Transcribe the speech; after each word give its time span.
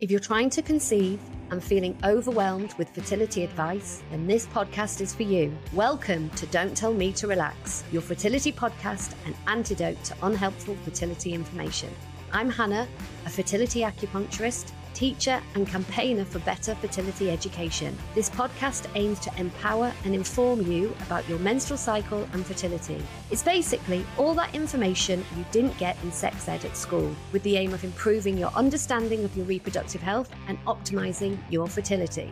If 0.00 0.12
you're 0.12 0.20
trying 0.20 0.48
to 0.50 0.62
conceive 0.62 1.18
and 1.50 1.60
feeling 1.60 1.98
overwhelmed 2.04 2.72
with 2.74 2.88
fertility 2.90 3.42
advice, 3.42 4.00
then 4.12 4.28
this 4.28 4.46
podcast 4.46 5.00
is 5.00 5.12
for 5.12 5.24
you. 5.24 5.52
Welcome 5.72 6.30
to 6.36 6.46
Don't 6.46 6.76
Tell 6.76 6.94
Me 6.94 7.10
to 7.14 7.26
Relax, 7.26 7.82
your 7.90 8.00
fertility 8.00 8.52
podcast 8.52 9.16
and 9.26 9.34
antidote 9.48 10.04
to 10.04 10.14
unhelpful 10.22 10.76
fertility 10.84 11.32
information. 11.32 11.92
I'm 12.32 12.48
Hannah, 12.48 12.86
a 13.26 13.28
fertility 13.28 13.80
acupuncturist 13.80 14.70
teacher, 14.98 15.40
and 15.54 15.64
campaigner 15.64 16.24
for 16.24 16.40
better 16.40 16.74
fertility 16.74 17.30
education. 17.30 17.96
This 18.16 18.28
podcast 18.28 18.88
aims 18.96 19.20
to 19.20 19.30
empower 19.38 19.92
and 20.04 20.12
inform 20.12 20.70
you 20.70 20.92
about 21.06 21.28
your 21.28 21.38
menstrual 21.38 21.78
cycle 21.78 22.28
and 22.32 22.44
fertility. 22.44 23.00
It's 23.30 23.44
basically 23.44 24.04
all 24.16 24.34
that 24.34 24.52
information 24.56 25.24
you 25.36 25.44
didn't 25.52 25.78
get 25.78 25.96
in 26.02 26.10
sex 26.10 26.48
ed 26.48 26.64
at 26.64 26.76
school, 26.76 27.14
with 27.30 27.44
the 27.44 27.56
aim 27.56 27.72
of 27.72 27.84
improving 27.84 28.36
your 28.36 28.50
understanding 28.56 29.22
of 29.24 29.36
your 29.36 29.46
reproductive 29.46 30.02
health 30.02 30.30
and 30.48 30.58
optimizing 30.64 31.38
your 31.48 31.68
fertility. 31.68 32.28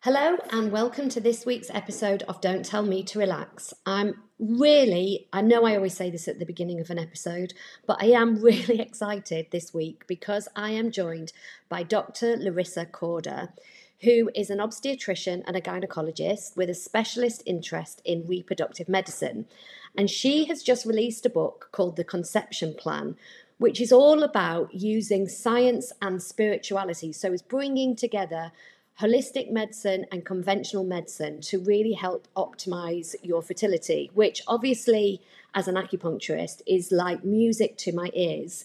Hello, 0.00 0.38
and 0.52 0.72
welcome 0.72 1.10
to 1.10 1.20
this 1.20 1.44
week's 1.44 1.68
episode 1.74 2.22
of 2.22 2.40
Don't 2.40 2.64
Tell 2.64 2.84
Me 2.84 3.02
to 3.02 3.18
Relax. 3.18 3.74
I'm 3.84 4.14
really, 4.38 5.28
I 5.32 5.40
know 5.40 5.64
I 5.64 5.76
always 5.76 5.96
say 5.96 6.10
this 6.10 6.28
at 6.28 6.38
the 6.38 6.44
beginning 6.44 6.80
of 6.80 6.90
an 6.90 6.98
episode, 6.98 7.54
but 7.86 8.02
I 8.02 8.06
am 8.06 8.36
really 8.42 8.80
excited 8.80 9.48
this 9.50 9.72
week 9.72 10.04
because 10.06 10.48
I 10.54 10.70
am 10.70 10.90
joined 10.90 11.32
by 11.68 11.82
Dr. 11.82 12.36
Larisa 12.36 12.90
Corda, 12.90 13.52
who 14.02 14.30
is 14.34 14.50
an 14.50 14.60
obstetrician 14.60 15.42
and 15.46 15.56
a 15.56 15.60
gynecologist 15.60 16.56
with 16.56 16.68
a 16.68 16.74
specialist 16.74 17.42
interest 17.46 18.02
in 18.04 18.26
reproductive 18.26 18.88
medicine. 18.88 19.46
And 19.96 20.10
she 20.10 20.44
has 20.46 20.62
just 20.62 20.84
released 20.84 21.24
a 21.24 21.30
book 21.30 21.70
called 21.72 21.96
The 21.96 22.04
Conception 22.04 22.74
Plan, 22.74 23.16
which 23.58 23.80
is 23.80 23.90
all 23.90 24.22
about 24.22 24.74
using 24.74 25.28
science 25.28 25.92
and 26.02 26.22
spirituality. 26.22 27.12
So 27.12 27.32
it's 27.32 27.40
bringing 27.40 27.96
together 27.96 28.52
holistic 29.00 29.50
medicine 29.50 30.06
and 30.10 30.24
conventional 30.24 30.84
medicine 30.84 31.40
to 31.42 31.58
really 31.58 31.92
help 31.92 32.26
optimize 32.36 33.14
your 33.22 33.42
fertility, 33.42 34.10
which 34.14 34.42
obviously, 34.46 35.20
as 35.54 35.68
an 35.68 35.74
acupuncturist, 35.74 36.62
is 36.66 36.90
like 36.90 37.22
music 37.24 37.76
to 37.76 37.92
my 37.92 38.10
ears. 38.14 38.64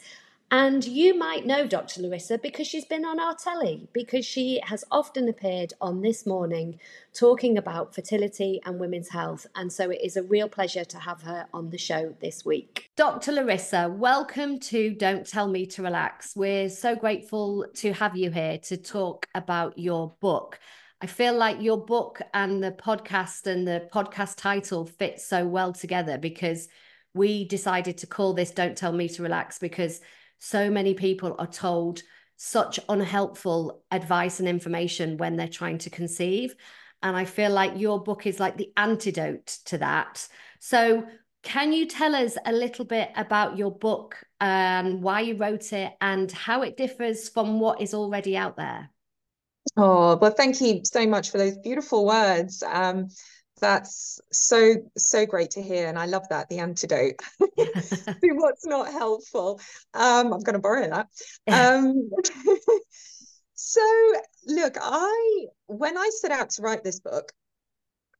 And 0.53 0.85
you 0.85 1.17
might 1.17 1.45
know 1.45 1.65
Dr. 1.65 2.01
Larisa 2.01 2.41
because 2.41 2.67
she's 2.67 2.83
been 2.83 3.05
on 3.05 3.21
our 3.21 3.33
telly, 3.33 3.87
because 3.93 4.25
she 4.25 4.59
has 4.65 4.83
often 4.91 5.29
appeared 5.29 5.73
on 5.79 6.01
This 6.01 6.25
Morning 6.25 6.77
talking 7.13 7.57
about 7.57 7.95
fertility 7.95 8.59
and 8.65 8.77
women's 8.77 9.07
health. 9.07 9.47
And 9.55 9.71
so 9.71 9.89
it 9.89 10.01
is 10.03 10.17
a 10.17 10.23
real 10.23 10.49
pleasure 10.49 10.83
to 10.83 10.97
have 10.97 11.21
her 11.21 11.47
on 11.53 11.69
the 11.69 11.77
show 11.77 12.13
this 12.19 12.43
week. 12.43 12.89
Dr. 12.97 13.31
Larisa, 13.31 13.89
welcome 13.95 14.59
to 14.59 14.93
Don't 14.93 15.25
Tell 15.25 15.47
Me 15.47 15.65
to 15.67 15.83
Relax. 15.83 16.35
We're 16.35 16.67
so 16.67 16.97
grateful 16.97 17.65
to 17.75 17.93
have 17.93 18.17
you 18.17 18.29
here 18.29 18.57
to 18.57 18.75
talk 18.75 19.27
about 19.33 19.79
your 19.79 20.15
book. 20.19 20.59
I 20.99 21.05
feel 21.07 21.33
like 21.33 21.61
your 21.61 21.77
book 21.77 22.21
and 22.33 22.61
the 22.61 22.73
podcast 22.73 23.47
and 23.47 23.65
the 23.65 23.87
podcast 23.93 24.35
title 24.35 24.85
fit 24.85 25.21
so 25.21 25.47
well 25.47 25.71
together 25.71 26.17
because 26.17 26.67
we 27.13 27.47
decided 27.47 27.99
to 27.99 28.07
call 28.07 28.33
this 28.33 28.51
Don't 28.51 28.77
Tell 28.77 28.91
Me 28.91 29.07
to 29.07 29.23
Relax 29.23 29.57
because 29.57 30.01
so 30.43 30.71
many 30.71 30.95
people 30.95 31.35
are 31.37 31.45
told 31.45 32.01
such 32.35 32.79
unhelpful 32.89 33.83
advice 33.91 34.39
and 34.39 34.49
information 34.49 35.17
when 35.17 35.35
they're 35.35 35.47
trying 35.47 35.77
to 35.77 35.91
conceive. 35.91 36.55
And 37.03 37.15
I 37.15 37.25
feel 37.25 37.51
like 37.51 37.79
your 37.79 38.01
book 38.01 38.25
is 38.25 38.39
like 38.39 38.57
the 38.57 38.71
antidote 38.75 39.45
to 39.65 39.77
that. 39.77 40.27
So, 40.59 41.05
can 41.43 41.73
you 41.73 41.85
tell 41.85 42.15
us 42.15 42.37
a 42.43 42.51
little 42.51 42.85
bit 42.85 43.11
about 43.15 43.55
your 43.57 43.71
book 43.71 44.23
and 44.39 45.03
why 45.03 45.21
you 45.21 45.35
wrote 45.35 45.73
it 45.73 45.93
and 46.01 46.31
how 46.31 46.63
it 46.63 46.75
differs 46.75 47.29
from 47.29 47.59
what 47.59 47.79
is 47.79 47.93
already 47.93 48.35
out 48.35 48.57
there? 48.57 48.89
Oh, 49.77 50.17
well, 50.17 50.31
thank 50.31 50.59
you 50.59 50.81
so 50.83 51.05
much 51.05 51.29
for 51.29 51.37
those 51.37 51.57
beautiful 51.59 52.05
words. 52.05 52.63
Um, 52.63 53.09
that's 53.61 54.19
so 54.31 54.75
so 54.97 55.25
great 55.25 55.51
to 55.51 55.61
hear 55.61 55.87
and 55.87 55.97
i 55.97 56.05
love 56.05 56.27
that 56.29 56.49
the 56.49 56.59
antidote. 56.59 57.19
To 58.21 58.33
what's 58.33 58.65
not 58.65 58.91
helpful. 58.91 59.59
Um 59.93 60.33
i'm 60.33 60.41
going 60.41 60.53
to 60.53 60.59
borrow 60.59 60.89
that. 60.89 61.07
Um 61.47 62.09
so 63.53 63.81
look 64.47 64.77
i 64.81 65.45
when 65.67 65.97
i 65.97 66.09
set 66.19 66.31
out 66.31 66.49
to 66.51 66.61
write 66.61 66.83
this 66.83 66.99
book 66.99 67.31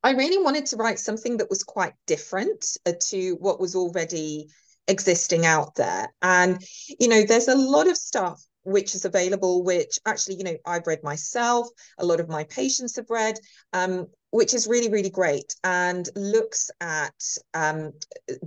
i 0.04 0.12
really 0.12 0.42
wanted 0.42 0.68
to 0.68 0.76
write 0.78 1.00
something 1.00 1.38
that 1.38 1.50
was 1.50 1.64
quite 1.64 1.94
different 2.06 2.78
uh, 2.86 2.94
to 3.10 3.34
what 3.40 3.60
was 3.60 3.76
already 3.76 4.48
existing 4.88 5.46
out 5.46 5.76
there. 5.76 6.14
And 6.22 6.62
you 7.00 7.08
know 7.08 7.24
there's 7.24 7.48
a 7.48 7.56
lot 7.56 7.88
of 7.88 7.98
stuff 7.98 8.42
which 8.64 8.96
is 8.96 9.06
available, 9.06 9.64
which 9.64 10.00
actually, 10.06 10.36
you 10.36 10.44
know, 10.44 10.58
I've 10.66 10.88
read 10.88 11.04
myself, 11.04 11.68
a 11.98 12.06
lot 12.06 12.20
of 12.20 12.30
my 12.30 12.44
patients 12.46 12.96
have 12.96 13.10
read, 13.10 13.40
um, 13.74 14.08
which 14.30 14.54
is 14.54 14.68
really, 14.68 14.90
really 14.90 15.10
great 15.10 15.56
and 15.64 16.08
looks 16.16 16.70
at 16.80 17.14
um, 17.54 17.94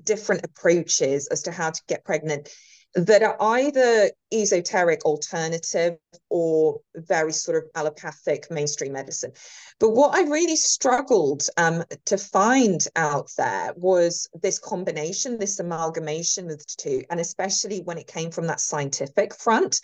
different 0.02 0.44
approaches 0.44 1.28
as 1.28 1.42
to 1.42 1.52
how 1.52 1.70
to 1.70 1.82
get 1.88 2.04
pregnant 2.04 2.48
that 2.94 3.22
are 3.22 3.36
either 3.40 4.10
esoteric 4.32 5.04
alternative 5.04 5.96
or 6.30 6.80
very 6.94 7.32
sort 7.32 7.56
of 7.56 7.64
allopathic 7.74 8.48
mainstream 8.50 8.92
medicine. 8.92 9.32
But 9.80 9.90
what 9.90 10.14
I 10.14 10.22
really 10.22 10.56
struggled 10.56 11.42
um, 11.56 11.82
to 12.06 12.16
find 12.16 12.84
out 12.94 13.30
there 13.36 13.72
was 13.76 14.28
this 14.42 14.60
combination, 14.60 15.38
this 15.38 15.58
amalgamation 15.58 16.50
of 16.50 16.58
the 16.58 16.74
two, 16.76 17.02
and 17.10 17.18
especially 17.18 17.80
when 17.80 17.98
it 17.98 18.06
came 18.06 18.30
from 18.30 18.46
that 18.46 18.60
scientific 18.60 19.34
front, 19.34 19.80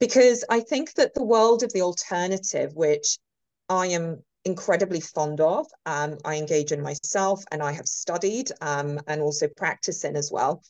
because 0.00 0.44
I 0.48 0.60
think 0.60 0.94
that 0.94 1.12
the 1.12 1.24
world 1.24 1.62
of 1.62 1.72
the 1.74 1.82
alternative, 1.82 2.74
which 2.74 3.18
I 3.68 3.88
am 3.88 4.22
incredibly 4.46 5.00
fond 5.00 5.42
of, 5.42 5.66
um, 5.84 6.16
I 6.24 6.36
engage 6.36 6.72
in 6.72 6.80
myself 6.80 7.44
and 7.52 7.62
I 7.62 7.72
have 7.72 7.86
studied 7.86 8.50
um, 8.62 9.00
and 9.06 9.20
also 9.20 9.48
practice 9.48 10.04
in 10.04 10.16
as 10.16 10.30
well 10.32 10.62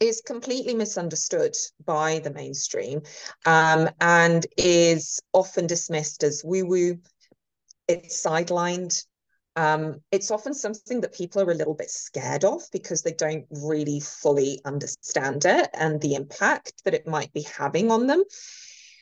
is 0.00 0.20
completely 0.20 0.74
misunderstood 0.74 1.56
by 1.84 2.18
the 2.20 2.32
mainstream 2.32 3.02
um, 3.46 3.88
and 4.00 4.46
is 4.56 5.20
often 5.32 5.66
dismissed 5.66 6.22
as 6.22 6.42
woo 6.44 6.66
woo. 6.66 6.98
It's 7.88 8.24
sidelined. 8.24 9.04
Um, 9.56 10.00
it's 10.10 10.30
often 10.30 10.52
something 10.52 11.00
that 11.02 11.14
people 11.14 11.42
are 11.42 11.50
a 11.50 11.54
little 11.54 11.74
bit 11.74 11.90
scared 11.90 12.44
of 12.44 12.62
because 12.72 13.02
they 13.02 13.12
don't 13.12 13.46
really 13.50 14.00
fully 14.00 14.60
understand 14.64 15.44
it 15.44 15.70
and 15.72 16.00
the 16.00 16.14
impact 16.14 16.72
that 16.84 16.94
it 16.94 17.06
might 17.06 17.32
be 17.32 17.42
having 17.56 17.90
on 17.90 18.06
them. 18.06 18.24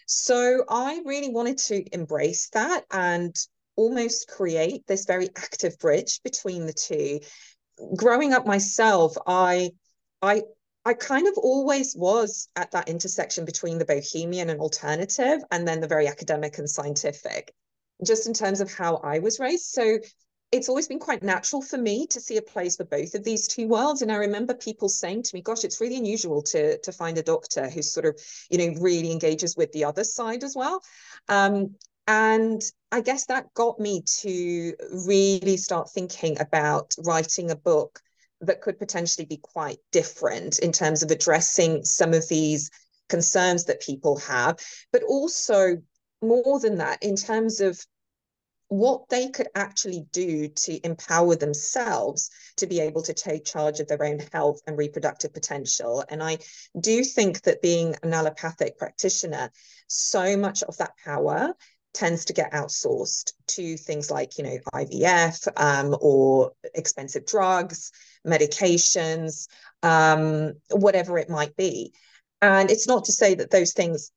So 0.06 0.64
I 0.68 1.00
really 1.06 1.30
wanted 1.30 1.58
to 1.58 1.84
embrace 1.94 2.50
that 2.50 2.84
and 2.90 3.34
almost 3.76 4.28
create 4.28 4.86
this 4.86 5.06
very 5.06 5.28
active 5.36 5.78
bridge 5.78 6.20
between 6.22 6.66
the 6.66 6.74
two. 6.74 7.20
Growing 7.96 8.34
up 8.34 8.46
myself, 8.46 9.16
I 9.26 9.70
I 10.22 10.42
I 10.84 10.94
kind 10.94 11.28
of 11.28 11.34
always 11.36 11.94
was 11.96 12.48
at 12.56 12.72
that 12.72 12.88
intersection 12.88 13.44
between 13.44 13.78
the 13.78 13.84
bohemian 13.84 14.50
and 14.50 14.60
alternative, 14.60 15.40
and 15.50 15.66
then 15.66 15.80
the 15.80 15.86
very 15.86 16.08
academic 16.08 16.58
and 16.58 16.68
scientific, 16.68 17.54
just 18.04 18.26
in 18.26 18.34
terms 18.34 18.60
of 18.60 18.72
how 18.72 18.96
I 18.96 19.20
was 19.20 19.38
raised. 19.38 19.66
So 19.66 19.98
it's 20.50 20.68
always 20.68 20.88
been 20.88 20.98
quite 20.98 21.22
natural 21.22 21.62
for 21.62 21.78
me 21.78 22.06
to 22.08 22.20
see 22.20 22.36
a 22.36 22.42
place 22.42 22.76
for 22.76 22.84
both 22.84 23.14
of 23.14 23.24
these 23.24 23.48
two 23.48 23.68
worlds. 23.68 24.02
And 24.02 24.12
I 24.12 24.16
remember 24.16 24.54
people 24.54 24.88
saying 24.88 25.22
to 25.22 25.34
me, 25.34 25.40
gosh, 25.40 25.64
it's 25.64 25.80
really 25.80 25.96
unusual 25.96 26.42
to, 26.42 26.78
to 26.78 26.92
find 26.92 27.16
a 27.16 27.22
doctor 27.22 27.70
who 27.70 27.80
sort 27.80 28.04
of, 28.04 28.20
you 28.50 28.58
know, 28.58 28.80
really 28.80 29.12
engages 29.12 29.56
with 29.56 29.72
the 29.72 29.84
other 29.84 30.04
side 30.04 30.44
as 30.44 30.54
well. 30.54 30.82
Um, 31.28 31.76
and 32.06 32.60
I 32.90 33.00
guess 33.00 33.26
that 33.26 33.54
got 33.54 33.78
me 33.78 34.02
to 34.20 34.74
really 35.06 35.56
start 35.56 35.90
thinking 35.90 36.38
about 36.40 36.92
writing 36.98 37.50
a 37.50 37.56
book 37.56 38.00
that 38.42 38.60
could 38.60 38.78
potentially 38.78 39.24
be 39.24 39.38
quite 39.38 39.78
different 39.90 40.58
in 40.58 40.72
terms 40.72 41.02
of 41.02 41.10
addressing 41.10 41.84
some 41.84 42.12
of 42.12 42.28
these 42.28 42.70
concerns 43.08 43.64
that 43.64 43.80
people 43.80 44.18
have, 44.18 44.58
but 44.92 45.02
also 45.02 45.78
more 46.20 46.60
than 46.60 46.78
that, 46.78 47.02
in 47.02 47.16
terms 47.16 47.60
of 47.60 47.84
what 48.68 49.06
they 49.10 49.28
could 49.28 49.48
actually 49.54 50.06
do 50.12 50.48
to 50.48 50.80
empower 50.86 51.36
themselves 51.36 52.30
to 52.56 52.66
be 52.66 52.80
able 52.80 53.02
to 53.02 53.12
take 53.12 53.44
charge 53.44 53.80
of 53.80 53.86
their 53.86 54.02
own 54.02 54.18
health 54.32 54.60
and 54.66 54.78
reproductive 54.78 55.30
potential. 55.34 56.02
And 56.08 56.22
I 56.22 56.38
do 56.80 57.04
think 57.04 57.42
that 57.42 57.60
being 57.60 57.94
an 58.02 58.14
allopathic 58.14 58.78
practitioner, 58.78 59.50
so 59.88 60.38
much 60.38 60.62
of 60.62 60.78
that 60.78 60.92
power 61.04 61.52
tends 61.92 62.24
to 62.26 62.32
get 62.32 62.52
outsourced 62.52 63.32
to 63.46 63.76
things 63.76 64.10
like, 64.10 64.38
you 64.38 64.44
know, 64.44 64.58
IVF 64.74 65.48
um, 65.56 65.96
or 66.00 66.52
expensive 66.74 67.26
drugs, 67.26 67.92
medications, 68.26 69.48
um, 69.82 70.54
whatever 70.70 71.18
it 71.18 71.28
might 71.28 71.54
be. 71.56 71.92
And 72.40 72.70
it's 72.70 72.88
not 72.88 73.04
to 73.04 73.12
say 73.12 73.34
that 73.34 73.50
those 73.50 73.72
things 73.72 74.10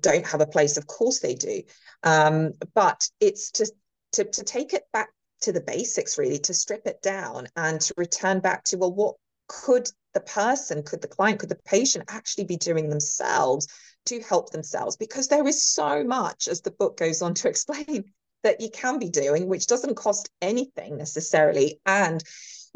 don't 0.00 0.26
have 0.26 0.40
a 0.40 0.46
place. 0.46 0.76
Of 0.76 0.86
course 0.86 1.20
they 1.20 1.34
do. 1.34 1.62
Um, 2.02 2.52
but 2.74 3.08
it's 3.20 3.50
to, 3.52 3.70
to, 4.12 4.24
to 4.24 4.44
take 4.44 4.72
it 4.72 4.84
back 4.92 5.08
to 5.42 5.52
the 5.52 5.60
basics, 5.60 6.18
really, 6.18 6.38
to 6.40 6.54
strip 6.54 6.86
it 6.86 7.00
down 7.02 7.46
and 7.56 7.80
to 7.80 7.94
return 7.96 8.40
back 8.40 8.64
to, 8.64 8.78
well, 8.78 8.92
what 8.92 9.16
could 9.48 9.88
the 10.14 10.20
person, 10.20 10.82
could 10.82 11.02
the 11.02 11.08
client, 11.08 11.40
could 11.40 11.48
the 11.48 11.58
patient 11.64 12.04
actually 12.08 12.44
be 12.44 12.56
doing 12.56 12.88
themselves 12.88 13.68
to 14.06 14.20
help 14.20 14.50
themselves 14.50 14.96
because 14.96 15.28
there 15.28 15.46
is 15.46 15.64
so 15.64 16.04
much, 16.04 16.48
as 16.48 16.60
the 16.60 16.70
book 16.70 16.96
goes 16.96 17.22
on 17.22 17.34
to 17.34 17.48
explain, 17.54 18.04
that 18.42 18.60
you 18.60 18.70
can 18.70 18.98
be 18.98 19.08
doing, 19.08 19.48
which 19.48 19.66
doesn't 19.66 19.96
cost 19.96 20.30
anything 20.40 20.96
necessarily. 20.96 21.80
And 21.84 22.22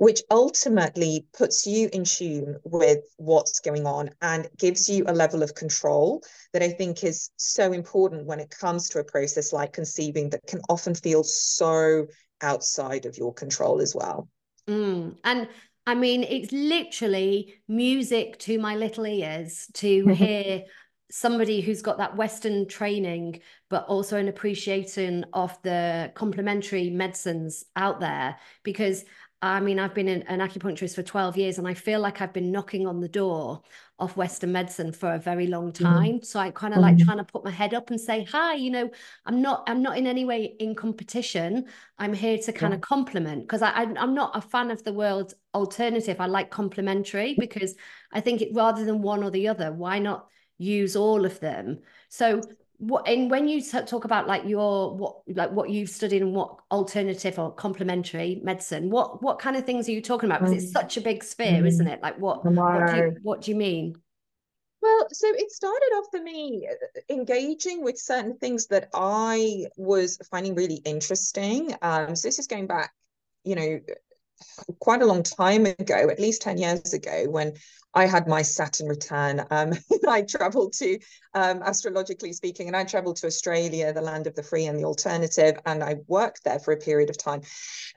which 0.00 0.22
ultimately 0.30 1.26
puts 1.34 1.66
you 1.66 1.90
in 1.92 2.04
tune 2.04 2.56
with 2.64 3.00
what's 3.18 3.60
going 3.60 3.86
on 3.86 4.08
and 4.22 4.48
gives 4.56 4.88
you 4.88 5.04
a 5.06 5.12
level 5.12 5.42
of 5.42 5.54
control 5.54 6.22
that 6.54 6.62
I 6.62 6.70
think 6.70 7.04
is 7.04 7.28
so 7.36 7.72
important 7.72 8.24
when 8.24 8.40
it 8.40 8.48
comes 8.48 8.88
to 8.88 9.00
a 9.00 9.04
process 9.04 9.52
like 9.52 9.74
conceiving 9.74 10.30
that 10.30 10.46
can 10.46 10.62
often 10.70 10.94
feel 10.94 11.22
so 11.22 12.06
outside 12.40 13.04
of 13.04 13.18
your 13.18 13.34
control 13.34 13.82
as 13.82 13.94
well. 13.94 14.26
Mm. 14.66 15.18
And 15.22 15.48
I 15.86 15.94
mean, 15.94 16.22
it's 16.22 16.50
literally 16.50 17.56
music 17.68 18.38
to 18.38 18.58
my 18.58 18.76
little 18.76 19.06
ears 19.06 19.66
to 19.74 20.06
hear 20.14 20.62
somebody 21.10 21.60
who's 21.60 21.82
got 21.82 21.98
that 21.98 22.16
Western 22.16 22.66
training, 22.66 23.40
but 23.68 23.84
also 23.86 24.16
an 24.16 24.28
appreciation 24.28 25.26
of 25.32 25.60
the 25.62 26.12
complementary 26.14 26.90
medicines 26.90 27.64
out 27.76 28.00
there. 28.00 28.36
Because 28.62 29.04
I 29.42 29.58
mean, 29.60 29.78
I've 29.78 29.94
been 29.94 30.08
an, 30.08 30.40
acupuncturist 30.40 30.94
for 30.94 31.02
12 31.02 31.38
years 31.38 31.58
and 31.58 31.66
I 31.66 31.72
feel 31.72 31.98
like 31.98 32.20
I've 32.20 32.32
been 32.32 32.52
knocking 32.52 32.86
on 32.86 33.00
the 33.00 33.08
door 33.08 33.62
of 33.98 34.14
Western 34.14 34.52
medicine 34.52 34.92
for 34.92 35.14
a 35.14 35.18
very 35.18 35.46
long 35.46 35.72
mm-hmm. 35.72 35.84
time. 35.84 36.20
Mm. 36.20 36.24
So 36.26 36.38
I 36.40 36.50
kind 36.50 36.74
of 36.74 36.80
mm. 36.80 36.82
like 36.82 36.96
mm-hmm. 36.96 37.06
trying 37.06 37.18
to 37.18 37.24
put 37.24 37.44
my 37.44 37.50
head 37.50 37.72
up 37.72 37.88
and 37.88 37.98
say, 37.98 38.24
hi, 38.24 38.54
you 38.54 38.70
know, 38.70 38.90
I'm 39.24 39.40
not, 39.40 39.64
I'm 39.66 39.80
not 39.82 39.96
in 39.96 40.06
any 40.06 40.26
way 40.26 40.56
in 40.58 40.74
competition. 40.74 41.66
I'm 41.98 42.12
here 42.12 42.36
to 42.36 42.52
kind 42.52 42.72
yeah. 42.72 42.76
of 42.76 42.82
complement 42.82 43.42
because 43.44 43.62
I, 43.62 43.70
I, 43.70 43.82
I'm 43.96 44.14
not 44.14 44.36
a 44.36 44.42
fan 44.42 44.70
of 44.70 44.84
the 44.84 44.92
word 44.92 45.32
alternative. 45.54 46.20
I 46.20 46.26
like 46.26 46.50
complementary 46.50 47.34
because 47.38 47.76
I 48.12 48.20
think 48.20 48.42
it 48.42 48.50
rather 48.52 48.84
than 48.84 49.00
one 49.00 49.24
or 49.24 49.30
the 49.30 49.48
other, 49.48 49.72
why 49.72 50.00
not 50.00 50.28
use 50.60 50.94
all 50.94 51.24
of 51.24 51.40
them? 51.40 51.80
So 52.08 52.42
what 52.80 53.06
and 53.06 53.30
when 53.30 53.46
you 53.46 53.62
talk 53.62 54.04
about 54.04 54.26
like 54.26 54.42
your 54.46 54.96
what 54.96 55.16
like 55.28 55.50
what 55.50 55.68
you've 55.68 55.90
studied 55.90 56.22
and 56.22 56.34
what 56.34 56.56
alternative 56.70 57.38
or 57.38 57.52
complementary 57.52 58.40
medicine 58.42 58.88
what 58.88 59.22
what 59.22 59.38
kind 59.38 59.54
of 59.54 59.66
things 59.66 59.86
are 59.86 59.92
you 59.92 60.00
talking 60.00 60.30
about 60.30 60.40
because 60.40 60.54
it's 60.54 60.70
mm. 60.70 60.80
such 60.80 60.96
a 60.96 61.00
big 61.02 61.22
sphere 61.22 61.66
isn't 61.66 61.86
mm. 61.86 61.92
it 61.92 62.00
like 62.02 62.18
what 62.18 62.42
what 62.42 62.86
do, 62.86 62.96
you, 62.96 63.16
what 63.22 63.42
do 63.42 63.50
you 63.50 63.56
mean 63.56 63.94
well 64.80 65.06
so 65.12 65.26
it 65.28 65.50
started 65.50 65.90
off 65.96 66.06
for 66.10 66.22
me 66.22 66.66
uh, 66.70 67.00
engaging 67.12 67.84
with 67.84 67.98
certain 67.98 68.38
things 68.38 68.66
that 68.66 68.88
i 68.94 69.66
was 69.76 70.16
finding 70.30 70.54
really 70.54 70.80
interesting 70.86 71.74
um 71.82 72.16
so 72.16 72.28
this 72.28 72.38
is 72.38 72.46
going 72.46 72.66
back 72.66 72.94
you 73.44 73.56
know 73.56 73.78
quite 74.78 75.02
a 75.02 75.06
long 75.06 75.22
time 75.22 75.66
ago, 75.66 76.08
at 76.10 76.20
least 76.20 76.42
10 76.42 76.58
years 76.58 76.92
ago, 76.92 77.26
when 77.28 77.54
I 77.94 78.06
had 78.06 78.28
my 78.28 78.42
Saturn 78.42 78.88
return. 78.88 79.44
Um, 79.50 79.72
I 80.08 80.22
traveled 80.22 80.72
to, 80.74 80.98
um, 81.34 81.62
astrologically 81.62 82.32
speaking, 82.32 82.68
and 82.68 82.76
I 82.76 82.84
traveled 82.84 83.16
to 83.16 83.26
Australia, 83.26 83.92
the 83.92 84.00
land 84.00 84.26
of 84.26 84.34
the 84.34 84.42
free 84.42 84.66
and 84.66 84.78
the 84.78 84.84
alternative, 84.84 85.58
and 85.66 85.82
I 85.82 85.96
worked 86.06 86.44
there 86.44 86.58
for 86.58 86.72
a 86.72 86.76
period 86.76 87.10
of 87.10 87.18
time. 87.18 87.42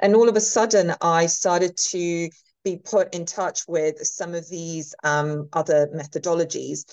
And 0.02 0.16
all 0.16 0.30
of 0.30 0.36
a 0.36 0.42
sudden, 0.42 0.94
I 1.02 1.28
started 1.28 1.78
to 1.92 2.30
be 2.64 2.78
put 2.78 3.14
in 3.14 3.26
touch 3.26 3.62
with 3.68 3.98
some 4.00 4.34
of 4.34 4.50
these 4.50 4.96
um, 5.04 5.50
other 5.54 5.88
methodologies. 5.88 6.86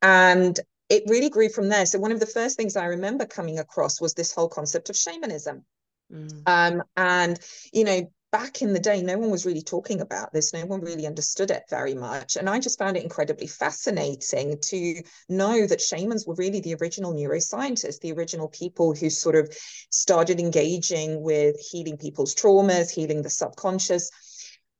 And 0.00 0.58
it 0.88 1.02
really 1.06 1.28
grew 1.28 1.48
from 1.48 1.68
there. 1.68 1.84
So, 1.86 1.98
one 1.98 2.12
of 2.12 2.20
the 2.20 2.26
first 2.26 2.56
things 2.56 2.76
I 2.76 2.86
remember 2.86 3.26
coming 3.26 3.58
across 3.58 4.00
was 4.00 4.14
this 4.14 4.32
whole 4.32 4.48
concept 4.48 4.88
of 4.88 4.96
shamanism. 4.96 5.64
Mm. 6.10 6.42
Um, 6.46 6.82
and 6.96 7.38
you 7.72 7.84
know 7.84 8.10
back 8.30 8.62
in 8.62 8.72
the 8.72 8.80
day, 8.80 9.02
no 9.02 9.18
one 9.18 9.30
was 9.30 9.46
really 9.46 9.62
talking 9.62 10.00
about 10.00 10.32
this. 10.32 10.52
No 10.52 10.64
one 10.66 10.80
really 10.80 11.06
understood 11.06 11.50
it 11.50 11.64
very 11.68 11.94
much. 11.94 12.36
And 12.36 12.48
I 12.48 12.58
just 12.58 12.78
found 12.78 12.96
it 12.96 13.02
incredibly 13.02 13.46
fascinating 13.46 14.58
to 14.66 15.02
know 15.28 15.66
that 15.66 15.80
shamans 15.80 16.26
were 16.26 16.34
really 16.34 16.60
the 16.60 16.74
original 16.74 17.14
neuroscientists, 17.14 18.00
the 18.00 18.12
original 18.12 18.48
people 18.48 18.94
who 18.94 19.10
sort 19.10 19.36
of 19.36 19.54
started 19.90 20.40
engaging 20.40 21.22
with 21.22 21.56
healing 21.60 21.96
people's 21.96 22.34
traumas, 22.34 22.90
healing 22.90 23.22
the 23.22 23.30
subconscious. 23.30 24.10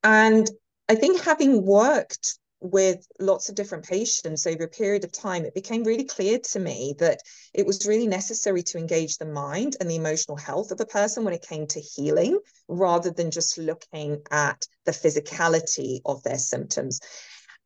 And 0.03 0.49
I 0.87 0.95
think 0.95 1.21
having 1.21 1.65
worked 1.65 2.38
with 2.61 3.07
lots 3.19 3.49
of 3.49 3.55
different 3.55 3.85
patients 3.85 4.45
over 4.45 4.63
a 4.63 4.69
period 4.69 5.03
of 5.03 5.11
time, 5.11 5.45
it 5.45 5.53
became 5.53 5.83
really 5.83 6.03
clear 6.03 6.39
to 6.51 6.59
me 6.59 6.93
that 6.99 7.21
it 7.53 7.65
was 7.65 7.87
really 7.87 8.07
necessary 8.07 8.63
to 8.63 8.77
engage 8.77 9.17
the 9.17 9.25
mind 9.25 9.77
and 9.79 9.89
the 9.89 9.95
emotional 9.95 10.37
health 10.37 10.71
of 10.71 10.79
a 10.81 10.85
person 10.85 11.23
when 11.23 11.33
it 11.33 11.45
came 11.47 11.67
to 11.67 11.79
healing, 11.79 12.37
rather 12.67 13.11
than 13.11 13.31
just 13.31 13.57
looking 13.57 14.21
at 14.31 14.65
the 14.85 14.91
physicality 14.91 15.99
of 16.05 16.21
their 16.23 16.37
symptoms. 16.37 16.99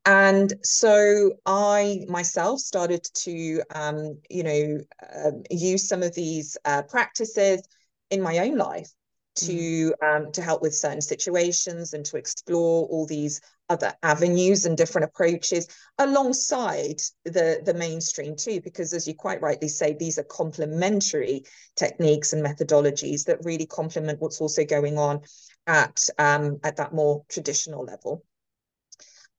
And 0.06 0.54
so 0.64 1.32
I 1.46 2.02
myself 2.08 2.60
started 2.60 3.08
to, 3.24 3.62
um, 3.74 4.20
you 4.30 4.44
know, 4.44 4.80
uh, 5.02 5.32
use 5.50 5.88
some 5.88 6.04
of 6.04 6.14
these 6.14 6.58
uh, 6.66 6.82
practices 6.84 7.62
in 8.10 8.22
my 8.22 8.40
own 8.40 8.58
life 8.58 8.90
to 9.36 9.94
mm. 10.02 10.18
um, 10.18 10.32
to 10.34 10.42
help 10.42 10.62
with 10.62 10.76
certain 10.76 11.02
situations 11.02 11.94
and 11.94 12.06
to 12.06 12.18
explore 12.18 12.86
all 12.88 13.06
these 13.06 13.42
other 13.70 13.94
avenues 14.04 14.66
and 14.66 14.78
different 14.78 15.06
approaches 15.06 15.68
alongside 15.98 17.00
the 17.26 17.62
the 17.66 17.74
mainstream 17.74 18.36
too 18.36 18.60
because 18.62 18.94
as 18.94 19.08
you 19.08 19.16
quite 19.16 19.42
rightly 19.42 19.70
say 19.70 19.94
these 19.94 20.20
are 20.20 20.24
complementary 20.24 21.44
techniques 21.76 22.34
and 22.34 22.46
methodologies 22.46 23.26
that 23.26 23.44
really 23.44 23.66
complement 23.66 24.20
what's 24.20 24.42
also 24.42 24.66
going 24.66 24.98
on 24.98 25.22
at 25.68 26.00
um, 26.20 26.60
at 26.64 26.78
that 26.78 26.94
more 26.94 27.24
traditional 27.30 27.84
level. 27.84 28.24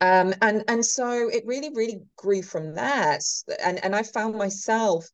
Um, 0.01 0.35
and 0.43 0.65
and 0.69 0.85
so 0.85 1.29
it 1.29 1.45
really 1.47 1.71
really 1.75 2.03
grew 2.17 2.43
from 2.43 2.75
there 2.75 3.19
and 3.63 3.83
and 3.85 3.95
I 3.95 4.03
found 4.03 4.37
myself 4.37 5.09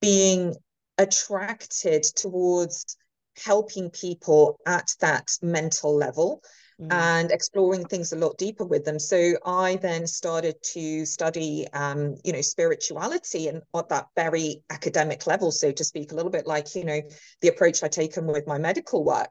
being 0.00 0.54
attracted 0.98 2.02
towards 2.02 2.96
helping 3.44 3.90
people 3.90 4.58
at 4.66 4.94
that 5.00 5.28
mental 5.42 5.94
level 5.94 6.42
mm. 6.80 6.92
and 6.92 7.30
exploring 7.30 7.84
things 7.84 8.12
a 8.12 8.16
lot 8.16 8.36
deeper 8.38 8.64
with 8.64 8.84
them. 8.84 8.98
So 8.98 9.34
I 9.44 9.76
then 9.76 10.06
started 10.06 10.56
to 10.74 11.06
study, 11.06 11.66
um, 11.72 12.16
you 12.24 12.32
know, 12.32 12.40
spirituality 12.40 13.48
and 13.48 13.62
at 13.74 13.88
that 13.88 14.08
very 14.14 14.62
academic 14.70 15.26
level, 15.26 15.50
so 15.50 15.72
to 15.72 15.84
speak, 15.84 16.12
a 16.12 16.14
little 16.14 16.30
bit 16.30 16.46
like, 16.46 16.74
you 16.74 16.84
know, 16.84 17.00
the 17.40 17.48
approach 17.48 17.82
I 17.82 17.88
taken 17.88 18.26
with 18.26 18.46
my 18.46 18.58
medical 18.58 19.04
work. 19.04 19.30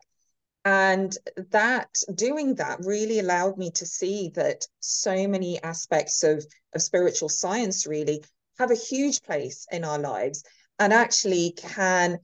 And 0.65 1.15
that 1.51 1.89
doing 2.15 2.55
that 2.55 2.79
really 2.83 3.19
allowed 3.19 3.57
me 3.57 3.69
to 3.71 3.85
see 3.85 4.31
that 4.33 4.65
so 4.79 5.27
many 5.27 5.61
aspects 5.61 6.23
of, 6.23 6.43
of 6.73 6.81
spiritual 6.81 7.29
science 7.29 7.85
really 7.85 8.23
have 8.57 8.71
a 8.71 8.75
huge 8.75 9.21
place 9.21 9.67
in 9.71 9.83
our 9.83 9.99
lives 9.99 10.43
and 10.79 10.91
actually 10.91 11.53
can 11.55 12.17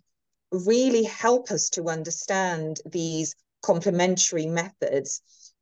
really 0.51 1.03
help 1.03 1.51
us 1.51 1.69
to 1.69 1.87
understand 1.87 2.79
these 2.85 3.35
complementary 3.61 4.45
methods 4.45 5.21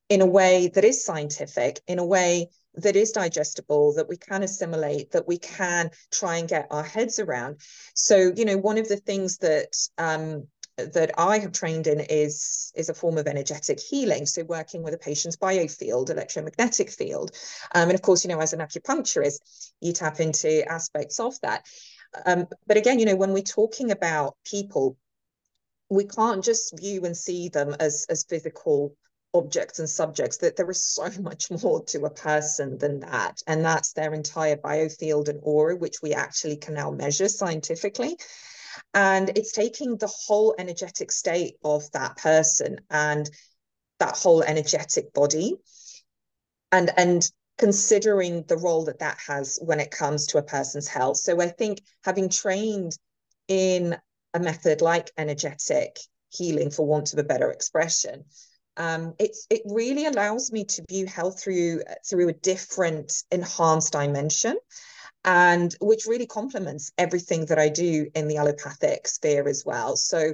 in 0.10 0.22
a 0.22 0.26
way 0.26 0.72
that 0.74 0.84
is 0.84 1.06
scientific, 1.06 1.80
in 1.88 2.00
a 2.00 2.06
way 2.06 2.50
that 2.76 2.96
is 2.96 3.12
digestible, 3.12 3.94
that 3.94 4.10
we 4.10 4.18
can 4.18 4.44
assimilate, 4.44 5.12
that 5.12 5.28
we 5.28 5.38
can 5.38 5.92
try 6.12 6.38
and 6.38 6.50
get 6.50 6.68
our 6.72 6.84
heads 6.84 7.20
around. 7.20 7.58
So, 7.94 8.32
you 8.36 8.46
know, 8.46 8.58
one 8.58 8.78
of 8.78 8.88
the 8.88 8.98
things 8.98 9.38
that 9.40 9.76
um, 9.98 10.48
that 10.78 11.12
I 11.18 11.40
have 11.40 11.52
trained 11.52 11.88
in 11.88 12.00
is 12.00 12.72
is 12.76 12.90
a 12.90 12.94
form 12.94 13.18
of 13.18 13.28
energetic 13.28 13.80
healing. 13.80 14.26
So 14.26 14.44
working 14.44 14.82
with 14.82 14.94
a 14.94 14.98
patient's 14.98 15.38
biofield, 15.38 16.10
electromagnetic 16.10 16.90
field, 16.90 17.32
um, 17.76 17.90
and 17.90 17.96
of 17.96 18.02
course, 18.02 18.24
you 18.24 18.30
know, 18.30 18.40
as 18.40 18.54
an 18.54 18.60
acupuncturist, 18.60 19.40
you 19.82 19.94
tap 19.94 20.20
into 20.20 20.66
aspects 20.72 21.20
of 21.20 21.40
that. 21.42 21.66
Um, 22.26 22.48
but 22.66 22.78
again, 22.78 23.00
you 23.00 23.06
know, 23.06 23.16
when 23.16 23.34
we're 23.34 23.44
talking 23.44 23.92
about 23.92 24.36
people, 24.46 24.98
we 25.90 26.06
can't 26.06 26.44
just 26.44 26.78
view 26.78 27.06
and 27.06 27.16
see 27.16 27.50
them 27.50 27.76
as 27.80 28.06
as 28.10 28.24
physical 28.24 28.96
objects 29.34 29.78
and 29.78 29.90
subjects 29.90 30.38
that 30.38 30.56
there 30.56 30.70
is 30.70 30.84
so 30.84 31.10
much 31.22 31.52
more 31.64 31.84
to 31.86 32.06
a 32.06 32.10
person 32.10 32.78
than 32.78 33.00
that 33.00 33.42
and 33.48 33.64
that's 33.64 33.94
their 33.94 34.14
entire 34.14 34.58
biofield 34.58 35.28
and 35.28 35.40
aura 35.44 35.76
which 35.76 36.02
we 36.02 36.14
actually 36.14 36.58
can 36.58 36.74
now 36.74 36.90
measure 36.90 37.28
scientifically 37.28 38.18
and 38.94 39.30
it's 39.38 39.52
taking 39.52 39.98
the 39.98 40.12
whole 40.26 40.56
energetic 40.58 41.12
state 41.12 41.56
of 41.64 41.90
that 41.92 42.18
person 42.18 42.80
and 42.90 43.30
that 44.00 44.18
whole 44.18 44.42
energetic 44.42 45.14
body 45.14 45.54
and 46.72 46.90
and 46.98 47.30
considering 47.60 48.44
the 48.48 48.58
role 48.58 48.86
that 48.86 49.00
that 49.00 49.18
has 49.28 49.60
when 49.62 49.80
it 49.80 49.92
comes 49.92 50.28
to 50.28 50.38
a 50.38 50.42
person's 50.42 50.88
health. 50.88 51.18
So 51.18 51.42
I 51.42 51.48
think 51.48 51.82
having 52.06 52.30
trained 52.30 52.98
in 53.50 53.98
a 54.34 54.40
method 54.40 54.82
like 54.82 55.12
energetic 55.18 56.00
healing, 56.30 56.72
for 56.72 56.86
want 56.86 57.14
of 57.14 57.20
a 57.20 57.24
better 57.24 57.52
expression, 57.52 58.26
um, 58.78 59.14
it's 59.20 59.46
it 59.50 59.62
really 59.66 60.06
allows 60.06 60.52
me 60.52 60.64
to 60.66 60.86
view 60.90 61.06
health 61.06 61.42
through 61.42 61.82
through 62.10 62.30
a 62.30 62.34
different, 62.34 63.12
enhanced 63.32 63.94
dimension, 63.94 64.58
and 65.26 65.76
which 65.82 66.06
really 66.06 66.28
complements 66.28 66.92
everything 66.98 67.46
that 67.48 67.60
I 67.60 67.70
do 67.70 68.10
in 68.16 68.28
the 68.28 68.38
allopathic 68.38 69.08
sphere 69.08 69.48
as 69.48 69.64
well. 69.66 69.96
So 69.96 70.34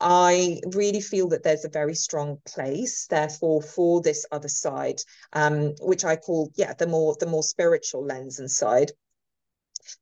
I 0.00 0.60
really 0.74 1.00
feel 1.00 1.28
that 1.28 1.42
there's 1.42 1.64
a 1.64 1.70
very 1.70 1.94
strong 1.94 2.38
place, 2.44 3.06
therefore, 3.08 3.62
for 3.62 4.00
this 4.00 4.26
other 4.30 4.48
side, 4.48 5.00
um, 5.32 5.74
which 5.80 6.04
I 6.04 6.16
call, 6.16 6.52
yeah, 6.56 6.74
the 6.74 6.86
more 6.86 7.16
the 7.18 7.26
more 7.26 7.42
spiritual 7.42 8.04
lens 8.04 8.38
and 8.38 8.50
side. 8.50 8.92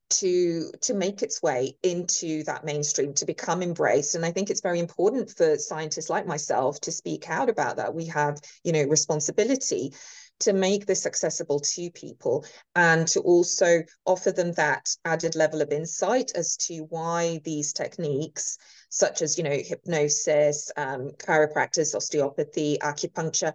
To 0.08 0.70
to 0.82 0.94
make 0.94 1.22
its 1.22 1.42
way 1.42 1.76
into 1.82 2.44
that 2.44 2.64
mainstream 2.64 3.14
to 3.14 3.26
become 3.26 3.62
embraced. 3.62 4.14
And 4.14 4.24
i 4.24 4.30
think 4.30 4.50
it's 4.50 4.60
very 4.60 4.80
important 4.80 5.30
for 5.30 5.56
scientists 5.56 6.10
like 6.10 6.26
myself 6.26 6.80
to 6.82 6.92
speak 6.92 7.28
out 7.28 7.48
about 7.48 7.76
that. 7.76 7.94
We 7.94 8.06
have 8.06 8.40
you 8.64 8.72
know 8.72 8.84
responsibility 8.84 9.92
to 10.38 10.52
make 10.52 10.86
this 10.86 11.06
accessible 11.06 11.60
to 11.60 11.90
people 11.92 12.44
and 12.74 13.08
to 13.08 13.20
also 13.20 13.82
offer 14.04 14.32
them 14.32 14.52
that 14.52 14.86
added 15.04 15.34
level 15.34 15.62
of 15.62 15.72
insight 15.72 16.32
as 16.34 16.56
to 16.56 16.80
why 16.90 17.40
these 17.44 17.72
techniques 17.72 18.58
such 18.88 19.22
as 19.22 19.38
you 19.38 19.44
know 19.44 19.58
hypnosis 19.64 20.70
um, 20.76 21.10
chiropractic 21.18 21.94
osteopathy 21.94 22.78
acupuncture 22.82 23.52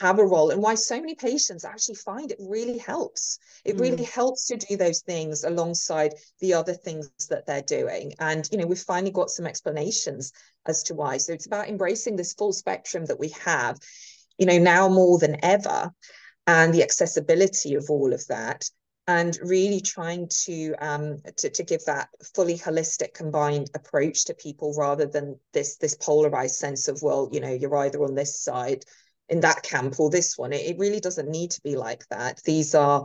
have 0.00 0.18
a 0.18 0.26
role 0.26 0.50
and 0.50 0.62
why 0.62 0.74
so 0.74 1.00
many 1.00 1.14
patients 1.14 1.64
actually 1.64 1.94
find 1.94 2.30
it 2.30 2.38
really 2.40 2.78
helps. 2.78 3.38
It 3.64 3.76
mm. 3.76 3.80
really 3.80 4.04
helps 4.04 4.46
to 4.46 4.56
do 4.56 4.76
those 4.76 5.00
things 5.00 5.44
alongside 5.44 6.14
the 6.40 6.54
other 6.54 6.74
things 6.74 7.10
that 7.30 7.46
they're 7.46 7.62
doing. 7.62 8.12
And 8.18 8.48
you 8.52 8.58
know 8.58 8.66
we've 8.66 8.78
finally 8.78 9.12
got 9.12 9.30
some 9.30 9.46
explanations 9.46 10.32
as 10.66 10.82
to 10.84 10.94
why. 10.94 11.16
So 11.16 11.32
it's 11.32 11.46
about 11.46 11.68
embracing 11.68 12.16
this 12.16 12.34
full 12.34 12.52
spectrum 12.52 13.06
that 13.06 13.18
we 13.18 13.30
have 13.44 13.78
you 14.40 14.46
know 14.46 14.58
now 14.58 14.88
more 14.88 15.18
than 15.18 15.36
ever 15.44 15.92
and 16.46 16.74
the 16.74 16.82
accessibility 16.82 17.74
of 17.74 17.88
all 17.90 18.12
of 18.12 18.26
that 18.26 18.68
and 19.06 19.38
really 19.42 19.80
trying 19.80 20.28
to 20.44 20.74
um 20.80 21.18
to, 21.36 21.50
to 21.50 21.62
give 21.62 21.84
that 21.84 22.08
fully 22.34 22.58
holistic 22.58 23.12
combined 23.14 23.70
approach 23.74 24.24
to 24.24 24.34
people 24.34 24.74
rather 24.76 25.06
than 25.06 25.38
this 25.52 25.76
this 25.76 25.94
polarized 25.94 26.56
sense 26.56 26.88
of 26.88 27.00
well 27.02 27.28
you 27.30 27.40
know 27.40 27.52
you're 27.52 27.76
either 27.76 28.02
on 28.02 28.14
this 28.14 28.42
side 28.42 28.82
in 29.30 29.40
that 29.40 29.62
camp 29.62 29.98
or 29.98 30.10
this 30.10 30.36
one 30.36 30.52
it, 30.52 30.62
it 30.66 30.78
really 30.78 31.00
doesn't 31.00 31.30
need 31.30 31.50
to 31.50 31.60
be 31.62 31.76
like 31.76 32.06
that 32.08 32.40
these 32.44 32.74
are 32.74 33.04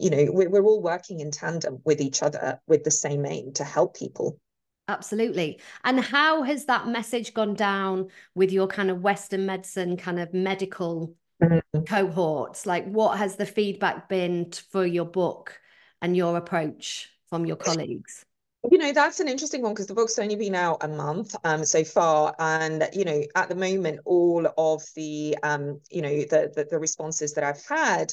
you 0.00 0.10
know 0.10 0.26
we're, 0.30 0.48
we're 0.48 0.64
all 0.64 0.82
working 0.82 1.20
in 1.20 1.30
tandem 1.30 1.78
with 1.84 2.00
each 2.00 2.22
other 2.22 2.60
with 2.66 2.84
the 2.84 2.90
same 2.90 3.26
aim 3.26 3.52
to 3.52 3.64
help 3.64 3.96
people 3.96 4.38
Absolutely. 4.86 5.60
And 5.84 6.00
how 6.00 6.42
has 6.42 6.66
that 6.66 6.86
message 6.86 7.32
gone 7.32 7.54
down 7.54 8.08
with 8.34 8.52
your 8.52 8.66
kind 8.66 8.90
of 8.90 9.00
Western 9.00 9.46
medicine, 9.46 9.96
kind 9.96 10.20
of 10.20 10.34
medical 10.34 11.16
mm-hmm. 11.42 11.84
cohorts? 11.84 12.66
Like, 12.66 12.84
what 12.86 13.18
has 13.18 13.36
the 13.36 13.46
feedback 13.46 14.08
been 14.10 14.52
for 14.70 14.84
your 14.84 15.06
book 15.06 15.58
and 16.02 16.14
your 16.14 16.36
approach 16.36 17.08
from 17.30 17.46
your 17.46 17.56
colleagues? 17.56 18.26
You 18.70 18.78
know, 18.78 18.92
that's 18.92 19.20
an 19.20 19.28
interesting 19.28 19.62
one 19.62 19.74
because 19.74 19.86
the 19.86 19.94
book's 19.94 20.18
only 20.18 20.36
been 20.36 20.54
out 20.54 20.82
a 20.82 20.88
month 20.88 21.36
um, 21.44 21.64
so 21.64 21.84
far. 21.84 22.34
And, 22.38 22.88
you 22.92 23.04
know, 23.04 23.22
at 23.34 23.48
the 23.48 23.54
moment, 23.54 24.00
all 24.04 24.46
of 24.56 24.82
the, 24.96 25.36
um, 25.42 25.80
you 25.90 26.02
know, 26.02 26.16
the, 26.16 26.50
the, 26.54 26.66
the 26.70 26.78
responses 26.78 27.34
that 27.34 27.44
I've 27.44 27.64
had 27.66 28.12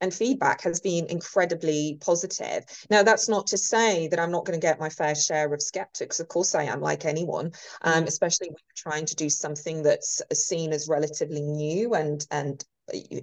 and 0.00 0.12
feedback 0.12 0.62
has 0.62 0.80
been 0.80 1.06
incredibly 1.06 1.98
positive. 2.00 2.64
Now, 2.90 3.04
that's 3.04 3.28
not 3.28 3.46
to 3.48 3.58
say 3.58 4.08
that 4.08 4.18
I'm 4.18 4.32
not 4.32 4.44
going 4.44 4.60
to 4.60 4.66
get 4.66 4.80
my 4.80 4.88
fair 4.88 5.14
share 5.14 5.54
of 5.54 5.62
skeptics. 5.62 6.18
Of 6.18 6.26
course, 6.26 6.56
I 6.56 6.64
am, 6.64 6.80
like 6.80 7.04
anyone, 7.04 7.52
um, 7.82 8.04
mm. 8.04 8.08
especially 8.08 8.48
when 8.48 8.56
you're 8.58 8.92
trying 8.92 9.06
to 9.06 9.14
do 9.14 9.30
something 9.30 9.84
that's 9.84 10.20
seen 10.32 10.72
as 10.72 10.88
relatively 10.88 11.42
new 11.42 11.94
and 11.94 12.26
and 12.32 12.64
uh, 12.92 13.20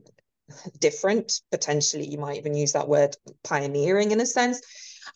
different. 0.80 1.42
Potentially, 1.52 2.08
you 2.08 2.18
might 2.18 2.38
even 2.38 2.56
use 2.56 2.72
that 2.72 2.88
word 2.88 3.18
pioneering 3.44 4.12
in 4.12 4.22
a 4.22 4.26
sense. 4.26 4.62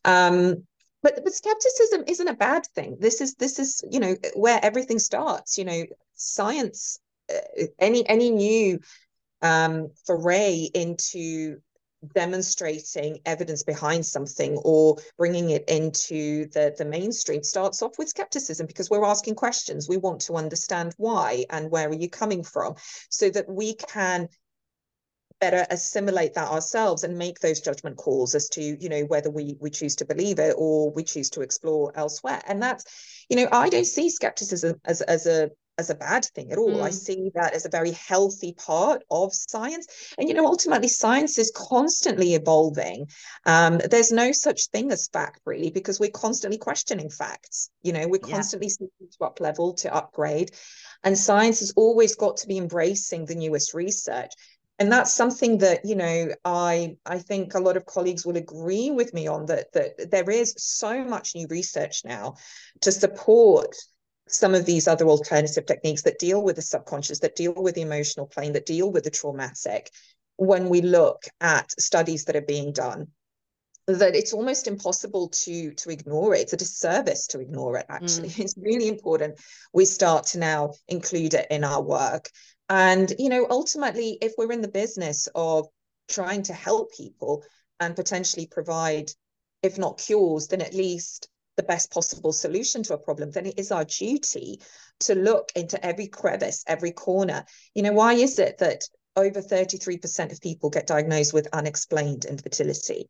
Um, 0.04 0.66
but 1.04 1.24
but 1.24 1.34
skepticism 1.34 2.06
isn't 2.08 2.28
a 2.28 2.34
bad 2.34 2.66
thing. 2.74 2.98
This 3.00 3.22
is 3.22 3.36
this 3.36 3.60
is 3.60 3.84
you 3.92 4.00
know 4.00 4.16
where 4.36 4.60
everything 4.64 5.00
starts. 5.00 5.58
You 5.58 5.66
know, 5.66 5.84
science. 6.16 7.00
Uh, 7.34 7.66
any 7.80 8.08
any 8.10 8.32
new 8.32 8.80
um, 9.42 9.92
foray 10.06 10.70
into 10.74 11.58
demonstrating 12.16 13.20
evidence 13.26 13.64
behind 13.64 14.06
something 14.06 14.58
or 14.64 14.98
bringing 15.18 15.52
it 15.52 15.64
into 15.70 16.48
the, 16.50 16.74
the 16.78 16.86
mainstream 16.86 17.44
starts 17.44 17.82
off 17.82 17.98
with 17.98 18.10
skepticism 18.10 18.68
because 18.68 18.90
we're 18.90 19.06
asking 19.06 19.36
questions. 19.36 19.88
We 19.88 19.98
want 19.98 20.22
to 20.22 20.34
understand 20.36 20.94
why 20.98 21.46
and 21.50 21.72
where 21.72 21.90
are 21.90 21.96
you 21.96 22.10
coming 22.10 22.44
from 22.44 22.76
so 23.10 23.30
that 23.30 23.50
we 23.50 23.76
can 23.76 24.28
better 25.40 25.66
assimilate 25.70 26.34
that 26.34 26.50
ourselves 26.50 27.04
and 27.04 27.18
make 27.18 27.40
those 27.40 27.60
judgment 27.60 27.98
calls 27.98 28.36
as 28.36 28.48
to 28.50 28.62
you 28.62 28.90
know 28.90 29.02
whether 29.02 29.30
we 29.30 29.56
we 29.60 29.70
choose 29.70 29.96
to 29.96 30.06
believe 30.06 30.40
it 30.40 30.56
or 30.58 30.92
we 30.92 31.04
choose 31.04 31.30
to 31.30 31.42
explore 31.42 31.92
elsewhere 31.96 32.42
and 32.48 32.62
that's 32.62 32.86
you 33.30 33.36
know 33.36 33.48
i 33.52 33.70
don't 33.70 33.86
see 33.86 34.10
skepticism 34.10 34.80
as 34.86 35.02
as 35.02 35.26
a 35.26 35.50
as 35.78 35.90
a 35.90 35.96
bad 35.96 36.26
thing 36.36 36.52
at 36.52 36.58
all. 36.58 36.78
Mm. 36.78 36.84
I 36.84 36.90
see 36.92 37.32
that 37.36 37.54
as 37.54 37.66
a 37.66 37.70
very 37.70 37.92
healthy 37.92 38.54
part 38.54 39.04
of 39.10 39.34
science. 39.34 39.88
And, 40.18 40.28
you 40.28 40.36
know, 40.36 40.46
ultimately, 40.46 40.88
science 40.88 41.38
is 41.38 41.52
constantly 41.56 42.36
evolving. 42.36 43.08
Um, 43.46 43.80
there's 43.90 44.12
no 44.12 44.32
such 44.32 44.68
thing 44.68 44.92
as 44.92 45.08
fact, 45.08 45.42
really, 45.46 45.72
because 45.72 46.00
we're 46.00 46.12
constantly 46.12 46.58
questioning 46.58 47.10
facts. 47.10 47.70
You 47.82 47.94
know, 47.94 48.08
we're 48.08 48.20
constantly 48.20 48.68
yeah. 48.68 48.88
seeking 48.88 49.10
to 49.18 49.26
up 49.26 49.40
level, 49.40 49.74
to 49.76 49.94
upgrade. 49.94 50.52
And 51.04 51.18
science 51.18 51.60
has 51.60 51.74
always 51.76 52.16
got 52.16 52.38
to 52.38 52.48
be 52.48 52.58
embracing 52.58 53.26
the 53.26 53.36
newest 53.36 53.74
research. 53.74 54.32
And 54.84 54.92
that's 54.92 55.14
something 55.14 55.60
that, 55.60 55.86
you 55.86 55.96
know, 55.96 56.28
I 56.44 56.98
I 57.06 57.20
think 57.20 57.54
a 57.54 57.60
lot 57.62 57.78
of 57.78 57.86
colleagues 57.86 58.26
will 58.26 58.36
agree 58.36 58.92
with 58.92 59.14
me 59.14 59.28
on 59.28 59.46
that 59.46 59.72
that 59.72 60.12
there 60.12 60.30
is 60.30 60.54
so 60.58 61.06
much 61.06 61.36
new 61.36 61.48
research 61.50 62.02
now 62.04 62.36
to 62.82 62.92
support 62.92 63.74
some 64.28 64.54
of 64.54 64.66
these 64.66 64.90
other 64.90 65.06
alternative 65.08 65.66
techniques 65.66 66.02
that 66.02 66.20
deal 66.20 66.44
with 66.44 66.58
the 66.58 66.62
subconscious, 66.62 67.20
that 67.20 67.38
deal 67.38 67.54
with 67.54 67.76
the 67.76 67.82
emotional 67.82 68.28
plane, 68.28 68.52
that 68.52 68.66
deal 68.66 68.92
with 68.92 69.06
the 69.06 69.10
traumatic, 69.10 69.90
when 70.36 70.68
we 70.68 70.82
look 70.82 71.24
at 71.40 71.72
studies 71.80 72.26
that 72.26 72.36
are 72.36 72.42
being 72.42 72.74
done, 72.74 73.08
that 73.88 74.16
it's 74.16 74.34
almost 74.34 74.68
impossible 74.68 75.30
to 75.30 75.74
to 75.74 75.90
ignore 75.90 76.36
it. 76.36 76.42
It's 76.42 76.54
a 76.54 76.58
disservice 76.58 77.28
to 77.28 77.40
ignore 77.40 77.78
it, 77.78 77.86
actually. 77.90 78.30
Mm. 78.30 78.40
It's 78.44 78.56
really 78.58 78.88
important 78.88 79.40
we 79.74 79.86
start 79.86 80.26
to 80.28 80.40
now 80.40 80.74
include 80.88 81.34
it 81.34 81.48
in 81.50 81.64
our 81.64 81.82
work. 81.82 82.30
And, 82.70 83.14
you 83.20 83.30
know, 83.30 83.46
ultimately, 83.50 84.18
if 84.22 84.34
we're 84.38 84.52
in 84.52 84.62
the 84.62 84.68
business 84.68 85.28
of 85.36 85.68
trying 86.10 86.44
to 86.44 86.54
help 86.54 86.94
people 86.94 87.44
and 87.80 87.96
potentially 87.96 88.48
provide, 88.48 89.12
if 89.62 89.78
not 89.78 89.98
cures, 89.98 90.48
then 90.48 90.62
at 90.62 90.74
least 90.74 91.30
the 91.58 91.64
best 91.64 91.92
possible 91.92 92.32
solution 92.32 92.84
to 92.84 92.94
a 92.94 92.98
problem, 92.98 93.32
then 93.32 93.46
it 93.46 93.60
is 93.60 93.72
our 93.72 93.86
duty 93.86 94.60
to 95.02 95.14
look 95.14 95.52
into 95.56 95.84
every 95.86 96.08
crevice, 96.08 96.64
every 96.68 96.92
corner. 96.92 97.46
You 97.76 97.84
know, 97.84 97.94
why 97.94 98.14
is 98.14 98.40
it 98.40 98.58
that 98.60 98.84
over 99.16 99.42
33% 99.42 100.32
of 100.32 100.42
people 100.42 100.70
get 100.70 100.88
diagnosed 100.88 101.34
with 101.34 101.48
unexplained 101.54 102.26
infertility? 102.26 103.10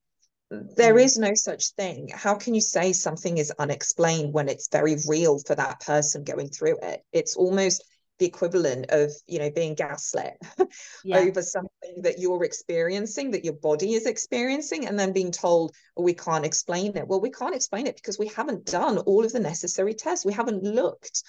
There 0.76 0.96
mm. 0.96 1.18
no 1.18 1.34
such 1.34 1.72
thing. 1.72 2.10
How 2.14 2.36
can 2.36 2.54
you 2.54 2.62
say 2.62 2.94
something 2.94 3.38
is 3.38 3.52
unexplained 3.58 4.34
when 4.34 4.50
it's 4.50 4.70
very 4.70 4.98
real 5.08 5.40
for 5.40 5.56
that 5.56 5.82
person 5.82 6.24
going 6.24 6.50
through 6.50 6.78
it? 6.82 7.02
It's 7.12 7.36
almost 7.36 7.84
the 8.20 8.26
equivalent 8.26 8.86
of 8.90 9.12
you 9.28 9.40
know 9.40 9.50
being 9.50 9.74
gaslit 9.74 10.38
yeah. 11.04 11.18
over 11.18 11.42
something 11.42 12.02
that 12.04 12.20
you're 12.20 12.44
experiencing 12.44 13.32
that 13.32 13.44
your 13.44 13.56
body 13.56 13.94
is 13.94 14.06
experiencing 14.06 14.88
and 14.88 14.98
then 15.00 15.12
being 15.12 15.32
told 15.32 15.74
oh, 15.98 16.04
we 16.04 16.14
can't 16.14 16.46
explain 16.46 16.96
it 16.96 17.08
well 17.08 17.20
we 17.20 17.32
can't 17.32 17.56
explain 17.56 17.88
it 17.88 17.96
because 17.96 18.20
we 18.20 18.28
haven't 18.28 18.66
done 18.66 19.00
all 19.00 19.26
of 19.26 19.34
the 19.34 19.40
necessary 19.40 19.94
tests 19.94 20.26
we 20.26 20.32
haven't 20.32 20.64
looked 20.64 21.24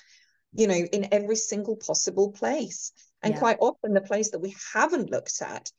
you 0.53 0.67
know 0.67 0.75
in 0.75 1.09
every 1.11 1.37
single 1.37 1.77
possible 1.77 2.31
place 2.33 2.93
and 3.23 3.35
yeah. 3.35 3.41
quite 3.41 3.57
often 3.61 3.95
the 3.95 4.01
place 4.03 4.31
that 4.31 4.41
we 4.41 4.55
haven't 4.73 5.11
looked 5.11 5.41
at 5.41 5.71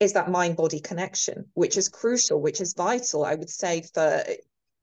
is 0.00 0.12
that 0.12 0.30
mind 0.30 0.56
body 0.56 0.80
connection 0.80 1.46
which 1.54 1.76
is 1.76 1.88
crucial 1.88 2.40
which 2.40 2.60
is 2.60 2.74
vital 2.74 3.24
i 3.24 3.34
would 3.34 3.50
say 3.50 3.82
for 3.94 4.22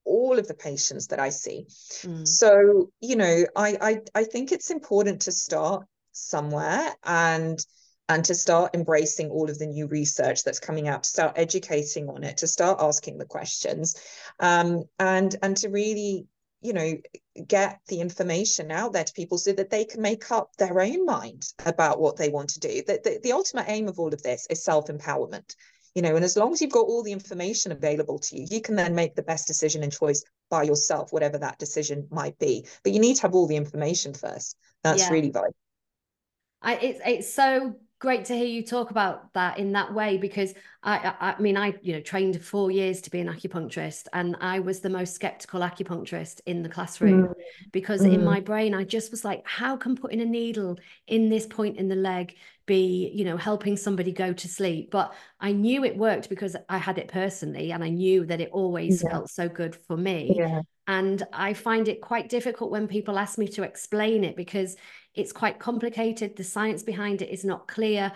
all 0.05 0.37
of 0.37 0.47
the 0.47 0.53
patients 0.53 1.07
that 1.07 1.19
I 1.19 1.29
see. 1.29 1.65
Mm. 2.01 2.27
So, 2.27 2.91
you 2.99 3.15
know, 3.15 3.45
I, 3.55 3.77
I 3.79 4.01
I 4.15 4.23
think 4.23 4.51
it's 4.51 4.69
important 4.69 5.21
to 5.21 5.31
start 5.31 5.85
somewhere 6.11 6.93
and 7.03 7.63
and 8.09 8.25
to 8.25 8.35
start 8.35 8.75
embracing 8.75 9.29
all 9.29 9.49
of 9.49 9.57
the 9.57 9.65
new 9.65 9.87
research 9.87 10.43
that's 10.43 10.59
coming 10.59 10.87
out 10.87 11.03
to 11.03 11.09
start 11.09 11.33
educating 11.37 12.09
on 12.09 12.23
it 12.23 12.37
to 12.37 12.47
start 12.47 12.79
asking 12.81 13.17
the 13.17 13.25
questions 13.25 13.95
um, 14.39 14.83
and 14.99 15.35
and 15.41 15.55
to 15.57 15.69
really 15.69 16.27
you 16.63 16.73
know 16.73 16.95
get 17.47 17.79
the 17.87 17.99
information 17.99 18.71
out 18.71 18.93
there 18.93 19.03
to 19.03 19.13
people 19.13 19.37
so 19.37 19.51
that 19.53 19.69
they 19.69 19.85
can 19.85 20.01
make 20.01 20.31
up 20.31 20.51
their 20.57 20.79
own 20.79 21.05
mind 21.05 21.43
about 21.65 21.99
what 21.99 22.15
they 22.15 22.29
want 22.29 22.49
to 22.49 22.59
do. 22.59 22.83
The, 22.85 22.99
the, 23.03 23.19
the 23.23 23.31
ultimate 23.31 23.65
aim 23.67 23.87
of 23.87 23.99
all 23.99 24.13
of 24.13 24.23
this 24.23 24.47
is 24.49 24.63
self-empowerment 24.63 25.55
you 25.95 26.01
know 26.01 26.15
and 26.15 26.25
as 26.25 26.35
long 26.35 26.51
as 26.51 26.61
you've 26.61 26.71
got 26.71 26.87
all 26.87 27.03
the 27.03 27.11
information 27.11 27.71
available 27.71 28.17
to 28.17 28.35
you 28.35 28.47
you 28.49 28.61
can 28.61 28.75
then 28.75 28.95
make 28.95 29.13
the 29.13 29.21
best 29.21 29.45
decision 29.45 29.83
and 29.83 29.91
choice 29.91 30.23
by 30.53 30.61
yourself 30.61 31.11
whatever 31.11 31.39
that 31.39 31.57
decision 31.57 32.07
might 32.11 32.37
be. 32.37 32.63
But 32.83 32.93
you 32.93 32.99
need 32.99 33.15
to 33.15 33.23
have 33.23 33.33
all 33.33 33.47
the 33.47 33.55
information 33.55 34.13
first. 34.13 34.55
That's 34.83 35.01
yeah. 35.01 35.09
really 35.09 35.31
vital. 35.31 35.55
I, 36.61 36.75
it's 36.75 36.99
it's 37.03 37.33
so 37.33 37.75
great 38.03 38.25
to 38.25 38.35
hear 38.35 38.45
you 38.45 38.61
talk 38.61 38.91
about 38.91 39.31
that 39.31 39.57
in 39.57 39.71
that 39.71 39.93
way 39.93 40.17
because 40.17 40.53
I, 40.83 41.13
I 41.21 41.41
mean, 41.41 41.55
I 41.55 41.73
you 41.81 41.93
know 41.93 42.01
trained 42.01 42.43
four 42.43 42.69
years 42.69 42.99
to 43.03 43.09
be 43.09 43.21
an 43.21 43.29
acupuncturist, 43.29 44.07
and 44.11 44.35
I 44.41 44.59
was 44.59 44.81
the 44.81 44.89
most 44.89 45.15
skeptical 45.15 45.61
acupuncturist 45.61 46.41
in 46.45 46.63
the 46.63 46.67
classroom 46.67 47.27
mm. 47.27 47.33
because 47.71 48.01
mm. 48.01 48.13
in 48.13 48.25
my 48.25 48.41
brain 48.41 48.73
I 48.73 48.83
just 48.83 49.09
was 49.09 49.23
like, 49.23 49.47
how 49.47 49.77
can 49.77 49.95
putting 49.95 50.19
a 50.19 50.25
needle 50.25 50.77
in 51.07 51.29
this 51.29 51.45
point 51.45 51.77
in 51.77 51.87
the 51.87 51.95
leg 51.95 52.35
be 52.65 53.09
you 53.15 53.23
know 53.23 53.37
helping 53.37 53.77
somebody 53.77 54.11
go 54.11 54.33
to 54.33 54.47
sleep? 54.49 54.91
But 54.91 55.13
I 55.39 55.53
knew 55.53 55.85
it 55.85 55.95
worked 55.95 56.27
because 56.27 56.57
I 56.67 56.79
had 56.79 56.97
it 56.97 57.07
personally, 57.07 57.71
and 57.71 57.81
I 57.85 57.89
knew 57.89 58.25
that 58.25 58.41
it 58.41 58.49
always 58.51 59.01
yeah. 59.01 59.11
felt 59.11 59.29
so 59.29 59.47
good 59.47 59.77
for 59.87 59.95
me. 59.95 60.35
Yeah. 60.35 60.63
And 60.85 61.23
I 61.31 61.53
find 61.53 61.87
it 61.87 62.01
quite 62.01 62.27
difficult 62.27 62.69
when 62.69 62.89
people 62.89 63.17
ask 63.17 63.37
me 63.37 63.47
to 63.47 63.63
explain 63.63 64.25
it 64.25 64.35
because 64.35 64.75
it's 65.15 65.31
quite 65.31 65.59
complicated. 65.59 66.35
The 66.35 66.43
science 66.43 66.83
behind 66.83 67.21
it 67.21 67.29
is 67.29 67.45
not 67.45 67.67
clear 67.67 68.11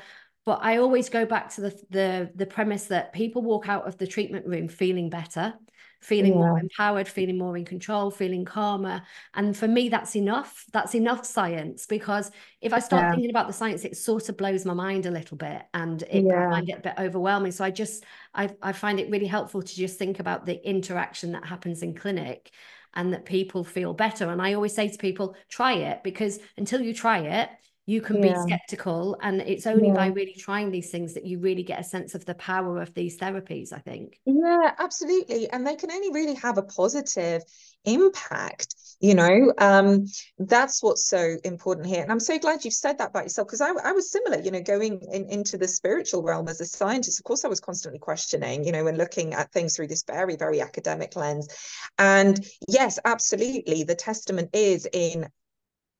but 0.48 0.62
I 0.64 0.78
always 0.78 1.10
go 1.10 1.26
back 1.26 1.54
to 1.56 1.62
the 1.62 1.82
the 1.90 2.32
the 2.34 2.46
premise 2.46 2.86
that 2.86 3.12
people 3.12 3.42
walk 3.42 3.68
out 3.68 3.86
of 3.86 3.98
the 3.98 4.08
treatment 4.08 4.46
room 4.46 4.70
feeling 4.70 5.10
better, 5.10 5.54
feeling 6.00 6.32
yeah. 6.32 6.38
more 6.38 6.58
empowered, 6.58 7.06
feeling 7.06 7.38
more 7.38 7.58
in 7.58 7.66
control, 7.66 8.10
feeling 8.10 8.46
calmer. 8.46 9.02
And 9.34 9.58
for 9.58 9.68
me, 9.68 9.90
that's 9.90 10.16
enough. 10.16 10.64
That's 10.72 10.96
enough 10.96 11.26
science 11.26 11.86
because 11.86 12.32
if 12.62 12.72
I 12.72 12.80
start 12.80 13.04
yeah. 13.04 13.12
thinking 13.12 13.30
about 13.30 13.48
the 13.48 13.54
science, 13.54 13.84
it 13.84 13.98
sort 13.98 14.30
of 14.30 14.38
blows 14.38 14.64
my 14.64 14.74
mind 14.74 15.06
a 15.06 15.12
little 15.12 15.36
bit 15.36 15.64
and 15.74 16.02
it 16.04 16.24
yeah. 16.24 16.48
I 16.48 16.52
find 16.52 16.70
it 16.70 16.78
a 16.78 16.82
bit 16.82 16.94
overwhelming. 16.98 17.52
So 17.52 17.66
I 17.66 17.72
just 17.72 18.06
I, 18.34 18.50
I 18.62 18.72
find 18.72 19.02
it 19.02 19.10
really 19.10 19.28
helpful 19.28 19.62
to 19.62 19.76
just 19.76 20.00
think 20.00 20.22
about 20.22 20.46
the 20.46 20.66
interaction 20.66 21.34
that 21.34 21.44
happens 21.44 21.84
in 21.84 21.94
clinic 21.94 22.54
and 22.98 23.14
that 23.14 23.24
people 23.24 23.64
feel 23.64 23.94
better. 23.94 24.30
And 24.30 24.42
I 24.42 24.54
always 24.54 24.74
say 24.76 24.90
to 24.90 24.98
people, 24.98 25.36
try 25.50 25.74
it 25.74 26.04
because 26.04 26.40
until 26.58 26.82
you 26.82 26.94
try 26.94 27.20
it, 27.20 27.50
you 27.86 28.02
can 28.02 28.22
yeah. 28.22 28.34
be 28.34 28.40
skeptical 28.42 29.18
and 29.22 29.40
it's 29.42 29.66
only 29.66 29.88
yeah. 29.88 29.94
by 29.94 30.08
really 30.08 30.34
trying 30.34 30.72
these 30.72 30.90
things 30.90 31.14
that 31.14 31.26
you 31.26 31.40
really 31.40 31.64
get 31.64 31.80
a 31.80 31.84
sense 31.84 32.16
of 32.16 32.26
the 32.26 32.36
power 32.36 32.82
of 32.82 32.94
these 32.94 33.18
therapies 33.18 33.72
i 33.72 33.80
think 33.80 34.20
yeah 34.26 34.74
absolutely 34.78 35.50
and 35.52 35.66
they 35.66 35.78
can 35.78 35.90
only 35.90 36.12
really 36.12 36.36
have 36.36 36.58
a 36.58 36.64
positive 36.64 37.42
impact 37.86 38.76
you 39.00 39.14
know 39.14 39.54
um 39.60 40.06
that's 40.40 40.82
what's 40.82 41.08
so 41.08 41.38
important 41.44 41.88
here. 41.88 42.02
And 42.02 42.12
i'm 42.12 42.20
so 42.20 42.38
glad 42.40 42.66
you've 42.66 42.74
said 42.74 42.98
that 42.98 43.10
about 43.10 43.24
yourself 43.24 43.48
because 43.48 43.62
I, 43.62 43.72
I 43.84 43.92
was 43.92 44.12
similar 44.12 44.40
you 44.40 44.52
know 44.52 44.62
going 44.62 45.02
in, 45.12 45.30
into 45.30 45.58
the 45.58 45.68
spiritual 45.68 46.24
realm 46.24 46.48
as 46.48 46.62
a 46.62 46.66
scientist. 46.66 47.20
Of 47.20 47.24
course 47.26 47.46
i 47.46 47.48
was 47.48 47.60
constantly 47.60 48.00
questioning 48.00 48.64
you 48.64 48.72
know 48.72 48.88
and 48.88 48.98
looking 48.98 49.34
at 49.34 49.52
things 49.52 49.76
through 49.76 49.88
this 49.88 50.04
very 50.04 50.36
very 50.36 50.62
academic 50.62 51.16
lens. 51.16 51.48
And 51.98 52.46
yes 52.68 53.00
absolutely 53.06 53.84
the 53.84 53.96
testament 53.96 54.50
is 54.54 54.88
in 54.92 55.28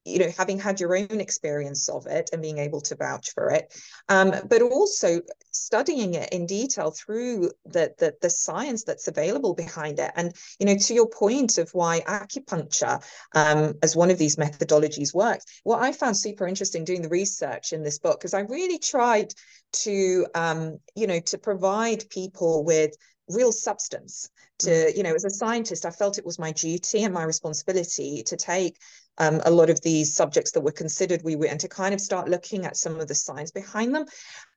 you 0.08 0.20
know 0.20 0.32
having 0.38 0.60
had 0.60 0.80
your 0.80 0.96
own 0.96 1.20
experience 1.20 1.90
of 1.90 2.08
it 2.08 2.30
and 2.32 2.42
being 2.42 2.58
able 2.58 2.82
to 2.82 2.96
vouch 2.96 3.32
for 3.34 3.52
it 3.52 3.74
um, 4.10 4.34
but 4.50 4.62
also 4.62 5.22
studying 5.52 6.14
it 6.14 6.30
in 6.32 6.46
detail 6.46 6.92
through 6.92 7.52
the, 7.66 7.94
the, 7.98 8.14
the 8.22 8.30
science 8.30 8.84
that's 8.84 9.08
available 9.08 9.54
behind 9.54 10.00
it. 10.00 10.12
And 10.16 10.34
you 10.60 10.66
know 10.66 10.78
to 10.78 10.94
your 10.94 11.10
point 11.10 11.58
of 11.58 11.70
why 11.72 12.02
acupuncture 12.08 13.04
um, 13.36 13.74
as 13.84 13.96
one 13.96 14.12
of 14.12 14.18
these 14.18 14.36
methodologies 14.38 15.14
works 15.14 15.46
what 15.64 15.82
i 15.82 15.92
found 15.92 16.16
super 16.16 16.48
interesting 16.48 16.84
doing 16.84 17.02
the 17.02 17.10
research 17.10 17.74
in 17.74 17.84
this 17.84 18.00
book 18.00 18.20
because 18.20 18.34
i 18.34 18.42
really 18.42 18.80
tried 18.80 19.34
to 19.74 20.26
um, 20.36 20.80
you 20.96 21.08
know 21.08 21.20
to 21.20 21.38
provide 21.38 22.10
people 22.10 22.64
with 22.64 22.92
real 23.30 23.52
substance 23.52 24.30
to 24.60 24.70
mm. 24.70 24.98
you 24.98 25.04
know 25.04 25.14
as 25.14 25.26
a 25.26 25.30
scientist 25.30 25.86
i 25.86 25.92
felt 25.92 26.18
it 26.18 26.26
was 26.26 26.40
my 26.40 26.52
duty 26.52 27.04
and 27.04 27.14
my 27.14 27.24
responsibility 27.24 28.24
to 28.24 28.36
take 28.36 28.78
um, 29.18 29.42
a 29.46 29.52
lot 29.52 29.70
of 29.70 29.82
these 29.82 30.16
subjects 30.16 30.52
that 30.52 30.62
were 30.62 30.72
considered 30.72 31.22
we 31.24 31.36
were 31.36 31.48
and 31.48 31.60
to 31.60 31.68
kind 31.68 31.94
of 31.94 32.02
start 32.02 32.30
looking 32.30 32.66
at 32.66 32.78
some 32.78 33.00
of 33.00 33.08
the 33.08 33.16
science 33.16 33.52
behind 33.52 33.96
them. 33.96 34.06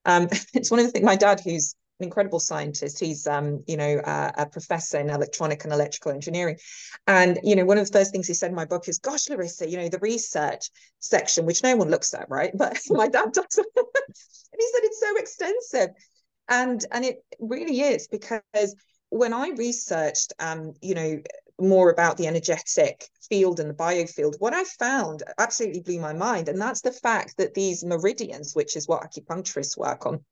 Um, 0.04 0.28
it's 0.54 0.70
one 0.70 0.80
of 0.80 0.86
the 0.86 0.92
things 0.92 1.04
my 1.04 1.16
dad 1.16 1.40
who's 1.40 1.74
an 1.98 2.04
incredible 2.04 2.40
scientist 2.40 2.98
he's 2.98 3.26
um, 3.26 3.62
you 3.66 3.76
know 3.76 3.98
uh, 3.98 4.32
a 4.36 4.46
professor 4.46 4.98
in 4.98 5.10
electronic 5.10 5.64
and 5.64 5.72
electrical 5.72 6.12
engineering. 6.12 6.56
And 7.06 7.38
you 7.42 7.56
know 7.56 7.64
one 7.64 7.78
of 7.78 7.86
the 7.86 7.98
first 7.98 8.12
things 8.12 8.26
he 8.26 8.34
said 8.34 8.50
in 8.50 8.56
my 8.56 8.64
book 8.64 8.88
is 8.88 8.98
gosh 8.98 9.26
larisa 9.26 9.70
you 9.70 9.76
know 9.76 9.88
the 9.88 9.98
research 9.98 10.70
section 10.98 11.46
which 11.46 11.62
no 11.62 11.76
one 11.76 11.90
looks 11.90 12.14
at 12.14 12.28
right? 12.28 12.52
But 12.56 12.78
my 12.90 13.08
dad 13.08 13.32
does. 13.32 13.58
And 14.52 14.60
he 14.60 14.68
said 14.72 14.82
it's 14.82 15.00
so 15.00 15.16
extensive 15.16 15.90
and 16.50 16.84
and 16.90 17.04
it 17.04 17.24
really 17.38 17.80
is 17.80 18.08
because 18.08 18.74
when 19.08 19.32
I 19.32 19.50
researched, 19.56 20.32
um, 20.38 20.74
you 20.82 20.94
know, 20.94 21.20
more 21.58 21.90
about 21.90 22.16
the 22.16 22.26
energetic 22.26 23.08
field 23.28 23.60
and 23.60 23.70
the 23.70 23.74
biofield, 23.74 24.36
what 24.38 24.54
I 24.54 24.64
found 24.64 25.22
absolutely 25.38 25.80
blew 25.80 26.00
my 26.00 26.12
mind. 26.12 26.48
And 26.48 26.60
that's 26.60 26.80
the 26.80 26.92
fact 26.92 27.36
that 27.38 27.54
these 27.54 27.84
meridians, 27.84 28.54
which 28.54 28.76
is 28.76 28.88
what 28.88 29.02
acupuncturists 29.02 29.76
work 29.76 30.06
on, 30.06 30.24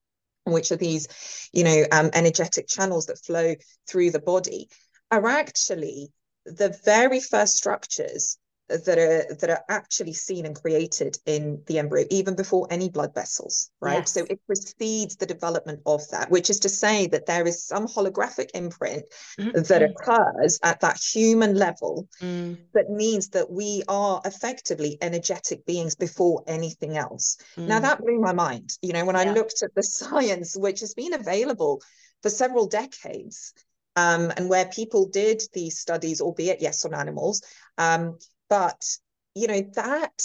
which 0.44 0.72
are 0.72 0.76
these, 0.76 1.08
you 1.52 1.64
know, 1.64 1.84
um, 1.92 2.10
energetic 2.12 2.66
channels 2.66 3.06
that 3.06 3.24
flow 3.24 3.54
through 3.88 4.10
the 4.10 4.20
body, 4.20 4.68
are 5.10 5.26
actually 5.26 6.12
the 6.46 6.76
very 6.84 7.20
first 7.20 7.56
structures 7.56 8.38
that 8.68 8.98
are 8.98 9.34
that 9.34 9.50
are 9.50 9.64
actually 9.68 10.12
seen 10.12 10.44
and 10.44 10.60
created 10.60 11.16
in 11.26 11.62
the 11.66 11.78
embryo 11.78 12.04
even 12.10 12.34
before 12.34 12.66
any 12.70 12.88
blood 12.88 13.14
vessels 13.14 13.70
right 13.80 14.00
yes. 14.00 14.12
so 14.12 14.26
it 14.28 14.40
precedes 14.46 15.16
the 15.16 15.26
development 15.26 15.80
of 15.86 16.02
that 16.10 16.30
which 16.30 16.50
is 16.50 16.60
to 16.60 16.68
say 16.68 17.06
that 17.06 17.26
there 17.26 17.46
is 17.46 17.64
some 17.64 17.86
holographic 17.86 18.50
imprint 18.54 19.04
mm-hmm. 19.40 19.62
that 19.62 19.82
occurs 19.82 20.58
at 20.62 20.80
that 20.80 20.98
human 20.98 21.54
level 21.54 22.06
mm. 22.20 22.56
that 22.74 22.90
means 22.90 23.28
that 23.30 23.50
we 23.50 23.82
are 23.88 24.20
effectively 24.24 24.98
energetic 25.00 25.64
beings 25.64 25.94
before 25.94 26.42
anything 26.46 26.96
else 26.96 27.38
mm. 27.56 27.66
now 27.66 27.80
that 27.80 28.00
blew 28.00 28.20
my 28.20 28.32
mind 28.32 28.76
you 28.82 28.92
know 28.92 29.04
when 29.04 29.16
yeah. 29.16 29.22
i 29.22 29.32
looked 29.32 29.62
at 29.62 29.74
the 29.74 29.82
science 29.98 30.56
which 30.56 30.80
has 30.80 30.94
been 30.94 31.14
available 31.14 31.80
for 32.22 32.30
several 32.30 32.66
decades 32.66 33.54
um, 33.98 34.32
and 34.36 34.48
where 34.48 34.66
people 34.66 35.08
did 35.08 35.42
these 35.52 35.78
studies, 35.78 36.20
albeit 36.20 36.60
yes 36.60 36.84
on 36.84 36.94
animals, 36.94 37.42
um, 37.78 38.18
but 38.48 38.84
you 39.34 39.46
know 39.46 39.62
that 39.74 40.22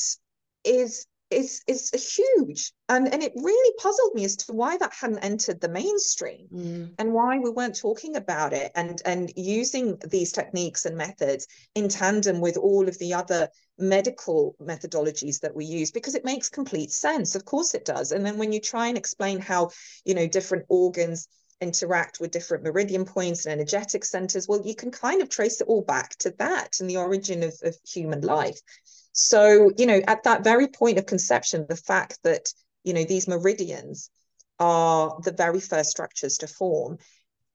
is 0.63 1.07
is 1.33 1.63
is 1.67 2.15
huge 2.15 2.73
and 2.89 3.11
and 3.11 3.23
it 3.23 3.33
really 3.35 3.73
puzzled 3.77 4.13
me 4.13 4.23
as 4.23 4.35
to 4.35 4.53
why 4.53 4.77
that 4.77 4.93
hadn't 4.93 5.19
entered 5.19 5.59
the 5.59 5.69
mainstream 5.69 6.47
mm. 6.53 6.93
and 6.99 7.13
why 7.13 7.39
we 7.39 7.49
weren't 7.49 7.75
talking 7.75 8.15
about 8.15 8.53
it 8.53 8.71
and 8.75 9.01
and 9.05 9.31
using 9.35 9.97
these 10.07 10.31
techniques 10.31 10.85
and 10.85 10.95
methods 10.95 11.47
in 11.75 11.87
tandem 11.89 12.39
with 12.39 12.57
all 12.57 12.87
of 12.87 12.97
the 12.99 13.13
other 13.13 13.49
medical 13.79 14.55
methodologies 14.61 15.39
that 15.39 15.55
we 15.55 15.65
use 15.65 15.91
because 15.91 16.15
it 16.15 16.25
makes 16.25 16.49
complete 16.49 16.91
sense 16.91 17.35
of 17.35 17.45
course 17.45 17.73
it 17.73 17.85
does 17.85 18.11
and 18.11 18.25
then 18.25 18.37
when 18.37 18.51
you 18.51 18.59
try 18.59 18.87
and 18.87 18.97
explain 18.97 19.39
how 19.39 19.69
you 20.05 20.13
know 20.13 20.27
different 20.27 20.65
organs 20.69 21.27
interact 21.63 22.19
with 22.19 22.31
different 22.31 22.63
meridian 22.63 23.05
points 23.05 23.45
and 23.45 23.53
energetic 23.53 24.05
centers, 24.05 24.47
well, 24.47 24.61
you 24.63 24.75
can 24.75 24.91
kind 24.91 25.21
of 25.21 25.29
trace 25.29 25.61
it 25.61 25.67
all 25.67 25.81
back 25.81 26.15
to 26.17 26.31
that 26.37 26.79
and 26.79 26.89
the 26.89 26.97
origin 26.97 27.41
of, 27.41 27.55
of 27.63 27.75
human 27.87 28.21
life. 28.21 28.59
So, 29.13 29.71
you 29.77 29.85
know, 29.85 30.01
at 30.07 30.23
that 30.23 30.43
very 30.43 30.67
point 30.67 30.99
of 30.99 31.05
conception, 31.05 31.65
the 31.67 31.75
fact 31.75 32.19
that, 32.23 32.49
you 32.83 32.93
know, 32.93 33.03
these 33.03 33.27
meridians 33.27 34.09
are 34.59 35.19
the 35.23 35.31
very 35.31 35.59
first 35.59 35.89
structures 35.89 36.37
to 36.39 36.47
form 36.47 36.97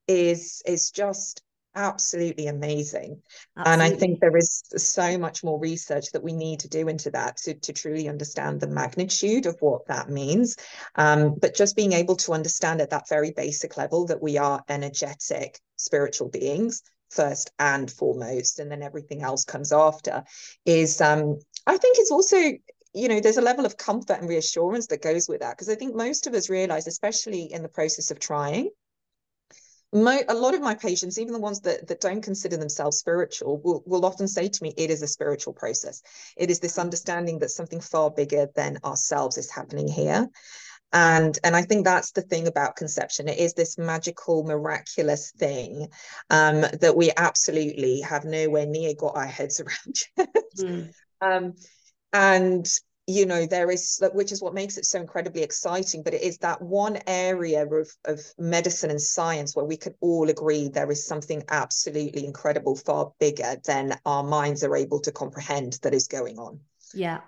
is 0.07 0.61
is 0.65 0.91
just 0.91 1.41
absolutely 1.75 2.47
amazing 2.47 3.21
absolutely. 3.57 3.85
and 3.85 3.93
i 3.93 3.95
think 3.95 4.19
there 4.19 4.35
is 4.35 4.63
so 4.75 5.17
much 5.17 5.43
more 5.43 5.59
research 5.59 6.11
that 6.11 6.23
we 6.23 6.33
need 6.33 6.59
to 6.59 6.67
do 6.67 6.87
into 6.87 7.11
that 7.11 7.37
to, 7.37 7.53
to 7.53 7.71
truly 7.71 8.09
understand 8.09 8.59
the 8.59 8.67
magnitude 8.67 9.45
of 9.45 9.55
what 9.59 9.85
that 9.87 10.09
means 10.09 10.55
um, 10.95 11.35
but 11.39 11.55
just 11.55 11.75
being 11.75 11.93
able 11.93 12.15
to 12.15 12.33
understand 12.33 12.81
at 12.81 12.89
that 12.89 13.07
very 13.07 13.31
basic 13.31 13.77
level 13.77 14.07
that 14.07 14.21
we 14.21 14.37
are 14.37 14.63
energetic 14.67 15.59
spiritual 15.75 16.29
beings 16.29 16.81
first 17.11 17.51
and 17.59 17.89
foremost 17.91 18.59
and 18.59 18.71
then 18.71 18.81
everything 18.81 19.21
else 19.21 19.43
comes 19.43 19.71
after 19.71 20.23
is 20.65 21.01
um, 21.01 21.37
i 21.67 21.77
think 21.77 21.97
it's 21.99 22.11
also 22.11 22.37
you 22.93 23.07
know 23.07 23.19
there's 23.19 23.37
a 23.37 23.41
level 23.41 23.65
of 23.65 23.77
comfort 23.77 24.17
and 24.19 24.27
reassurance 24.27 24.87
that 24.87 25.01
goes 25.01 25.27
with 25.29 25.41
that 25.41 25.51
because 25.51 25.69
i 25.69 25.75
think 25.75 25.95
most 25.95 26.25
of 26.25 26.33
us 26.33 26.49
realize 26.49 26.87
especially 26.87 27.43
in 27.53 27.61
the 27.61 27.69
process 27.69 28.09
of 28.09 28.19
trying 28.19 28.69
my, 29.91 30.23
a 30.27 30.33
lot 30.33 30.53
of 30.53 30.61
my 30.61 30.75
patients, 30.75 31.17
even 31.17 31.33
the 31.33 31.39
ones 31.39 31.61
that, 31.61 31.87
that 31.87 32.01
don't 32.01 32.21
consider 32.21 32.57
themselves 32.57 32.97
spiritual, 32.97 33.59
will, 33.63 33.83
will 33.85 34.05
often 34.05 34.27
say 34.27 34.47
to 34.47 34.63
me, 34.63 34.73
it 34.77 34.89
is 34.91 35.01
a 35.01 35.07
spiritual 35.07 35.53
process. 35.53 36.01
It 36.37 36.51
is 36.51 36.59
this 36.59 36.77
mm. 36.77 36.81
understanding 36.81 37.39
that 37.39 37.49
something 37.49 37.81
far 37.81 38.11
bigger 38.11 38.47
than 38.55 38.77
ourselves 38.83 39.37
is 39.37 39.49
happening 39.49 39.87
here. 39.87 40.27
And, 40.91 41.37
and 41.43 41.55
I 41.55 41.61
think 41.63 41.85
that's 41.85 42.11
the 42.11 42.21
thing 42.21 42.47
about 42.47 42.75
conception. 42.75 43.27
It 43.27 43.37
is 43.37 43.53
this 43.53 43.77
magical, 43.77 44.43
miraculous 44.43 45.31
thing 45.31 45.87
um, 46.29 46.61
that 46.61 46.95
we 46.95 47.11
absolutely 47.15 48.01
have 48.01 48.25
nowhere 48.25 48.65
near 48.65 48.93
got 48.95 49.15
our 49.15 49.27
heads 49.27 49.59
around. 50.17 50.29
mm. 50.57 50.93
um, 51.21 51.53
and 52.11 52.67
you 53.09 53.25
know 53.25 53.47
there 53.47 53.71
is 53.71 54.01
which 54.13 54.31
is 54.31 54.39
what 54.39 54.53
makes 54.53 54.77
it 54.77 54.85
so 54.85 54.99
incredibly 54.99 55.41
exciting 55.41 56.03
but 56.03 56.13
it 56.13 56.21
is 56.21 56.37
that 56.37 56.61
one 56.61 56.99
area 57.07 57.65
of, 57.65 57.89
of 58.05 58.21
medicine 58.37 58.91
and 58.91 59.01
science 59.01 59.55
where 59.55 59.65
we 59.65 59.75
can 59.75 59.95
all 59.99 60.29
agree 60.29 60.67
there 60.67 60.91
is 60.91 61.03
something 61.03 61.43
absolutely 61.49 62.23
incredible 62.23 62.75
far 62.75 63.11
bigger 63.19 63.55
than 63.65 63.97
our 64.05 64.23
minds 64.23 64.63
are 64.63 64.75
able 64.75 64.99
to 64.99 65.11
comprehend 65.11 65.79
that 65.81 65.93
is 65.93 66.07
going 66.07 66.37
on. 66.37 66.59
Yeah. 66.93 67.21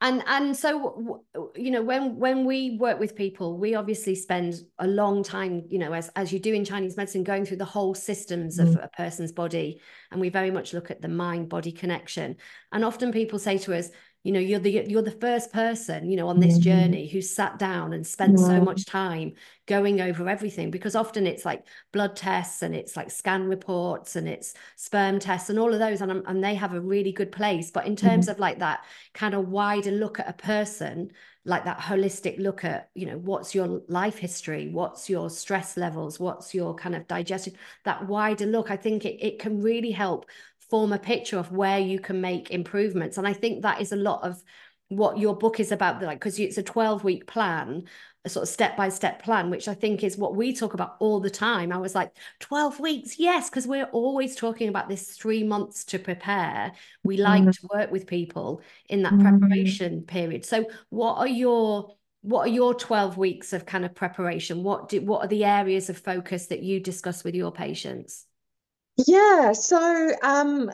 And 0.00 0.22
and 0.28 0.56
so 0.56 1.24
you 1.56 1.72
know 1.72 1.82
when 1.82 2.16
when 2.16 2.46
we 2.46 2.78
work 2.78 3.00
with 3.00 3.16
people 3.16 3.58
we 3.58 3.74
obviously 3.74 4.14
spend 4.14 4.54
a 4.78 4.86
long 4.86 5.24
time 5.24 5.64
you 5.68 5.80
know 5.80 5.92
as 5.92 6.08
as 6.14 6.32
you 6.32 6.38
do 6.38 6.54
in 6.54 6.64
chinese 6.64 6.96
medicine 6.96 7.24
going 7.24 7.44
through 7.44 7.56
the 7.56 7.64
whole 7.64 7.96
systems 7.96 8.60
mm. 8.60 8.68
of 8.68 8.76
a 8.76 8.88
person's 8.96 9.32
body 9.32 9.80
and 10.12 10.20
we 10.20 10.28
very 10.28 10.52
much 10.52 10.72
look 10.72 10.92
at 10.92 11.02
the 11.02 11.08
mind 11.08 11.48
body 11.48 11.72
connection. 11.72 12.36
And 12.72 12.84
often 12.84 13.12
people 13.12 13.38
say 13.38 13.58
to 13.58 13.76
us 13.76 13.90
you 14.28 14.34
know 14.34 14.40
you're 14.40 14.60
the 14.60 14.84
you're 14.86 15.00
the 15.00 15.10
first 15.10 15.50
person 15.54 16.10
you 16.10 16.14
know 16.14 16.28
on 16.28 16.38
this 16.38 16.58
mm-hmm. 16.58 16.64
journey 16.64 17.08
who 17.08 17.22
sat 17.22 17.58
down 17.58 17.94
and 17.94 18.06
spent 18.06 18.38
so 18.38 18.60
much 18.60 18.84
time 18.84 19.32
going 19.64 20.02
over 20.02 20.28
everything 20.28 20.70
because 20.70 20.94
often 20.94 21.26
it's 21.26 21.46
like 21.46 21.64
blood 21.92 22.14
tests 22.14 22.60
and 22.60 22.74
it's 22.74 22.94
like 22.94 23.10
scan 23.10 23.48
reports 23.48 24.16
and 24.16 24.28
it's 24.28 24.52
sperm 24.76 25.18
tests 25.18 25.48
and 25.48 25.58
all 25.58 25.72
of 25.72 25.78
those 25.78 26.02
and, 26.02 26.12
and 26.12 26.44
they 26.44 26.54
have 26.54 26.74
a 26.74 26.80
really 26.80 27.10
good 27.10 27.32
place 27.32 27.70
but 27.70 27.86
in 27.86 27.96
terms 27.96 28.26
mm-hmm. 28.26 28.32
of 28.32 28.38
like 28.38 28.58
that 28.58 28.84
kind 29.14 29.32
of 29.32 29.48
wider 29.48 29.92
look 29.92 30.20
at 30.20 30.28
a 30.28 30.34
person 30.34 31.10
like 31.46 31.64
that 31.64 31.78
holistic 31.78 32.38
look 32.38 32.66
at 32.66 32.90
you 32.92 33.06
know 33.06 33.16
what's 33.16 33.54
your 33.54 33.80
life 33.88 34.18
history 34.18 34.68
what's 34.68 35.08
your 35.08 35.30
stress 35.30 35.78
levels 35.78 36.20
what's 36.20 36.54
your 36.54 36.74
kind 36.74 36.94
of 36.94 37.08
digestion 37.08 37.54
that 37.86 38.06
wider 38.06 38.44
look 38.44 38.70
i 38.70 38.76
think 38.76 39.06
it, 39.06 39.16
it 39.26 39.38
can 39.38 39.62
really 39.62 39.90
help 39.90 40.26
form 40.70 40.92
a 40.92 40.98
picture 40.98 41.38
of 41.38 41.52
where 41.52 41.78
you 41.78 41.98
can 41.98 42.20
make 42.20 42.50
improvements. 42.50 43.18
And 43.18 43.26
I 43.26 43.32
think 43.32 43.62
that 43.62 43.80
is 43.80 43.92
a 43.92 43.96
lot 43.96 44.22
of 44.22 44.42
what 44.88 45.18
your 45.18 45.36
book 45.36 45.60
is 45.60 45.72
about, 45.72 46.02
like, 46.02 46.18
because 46.18 46.38
it's 46.38 46.58
a 46.58 46.62
12 46.62 47.04
week 47.04 47.26
plan, 47.26 47.84
a 48.24 48.28
sort 48.28 48.42
of 48.44 48.48
step 48.48 48.76
by 48.76 48.88
step 48.88 49.22
plan, 49.22 49.50
which 49.50 49.68
I 49.68 49.74
think 49.74 50.02
is 50.02 50.16
what 50.16 50.34
we 50.34 50.54
talk 50.54 50.74
about 50.74 50.96
all 50.98 51.20
the 51.20 51.30
time. 51.30 51.72
I 51.72 51.78
was 51.78 51.94
like, 51.94 52.12
12 52.40 52.80
weeks, 52.80 53.18
yes, 53.18 53.50
because 53.50 53.66
we're 53.66 53.84
always 53.86 54.34
talking 54.34 54.68
about 54.68 54.88
this 54.88 55.16
three 55.16 55.44
months 55.44 55.84
to 55.86 55.98
prepare. 55.98 56.72
We 57.04 57.18
like 57.18 57.42
mm. 57.42 57.52
to 57.52 57.68
work 57.72 57.90
with 57.90 58.06
people 58.06 58.62
in 58.88 59.02
that 59.02 59.12
mm. 59.12 59.22
preparation 59.22 60.02
period. 60.02 60.44
So, 60.44 60.66
what 60.90 61.16
are 61.16 61.28
your 61.28 61.94
what 62.22 62.46
are 62.46 62.50
your 62.50 62.74
12 62.74 63.16
weeks 63.16 63.52
of 63.52 63.64
kind 63.64 63.84
of 63.84 63.94
preparation 63.94 64.64
what 64.64 64.88
do 64.88 65.00
what 65.00 65.24
are 65.24 65.28
the 65.28 65.44
areas 65.44 65.88
of 65.88 65.96
focus 65.96 66.48
that 66.48 66.64
you 66.64 66.80
discuss 66.80 67.22
with 67.22 67.34
your 67.34 67.52
patients 67.52 68.26
yeah, 69.06 69.52
so 69.52 70.10
um, 70.22 70.70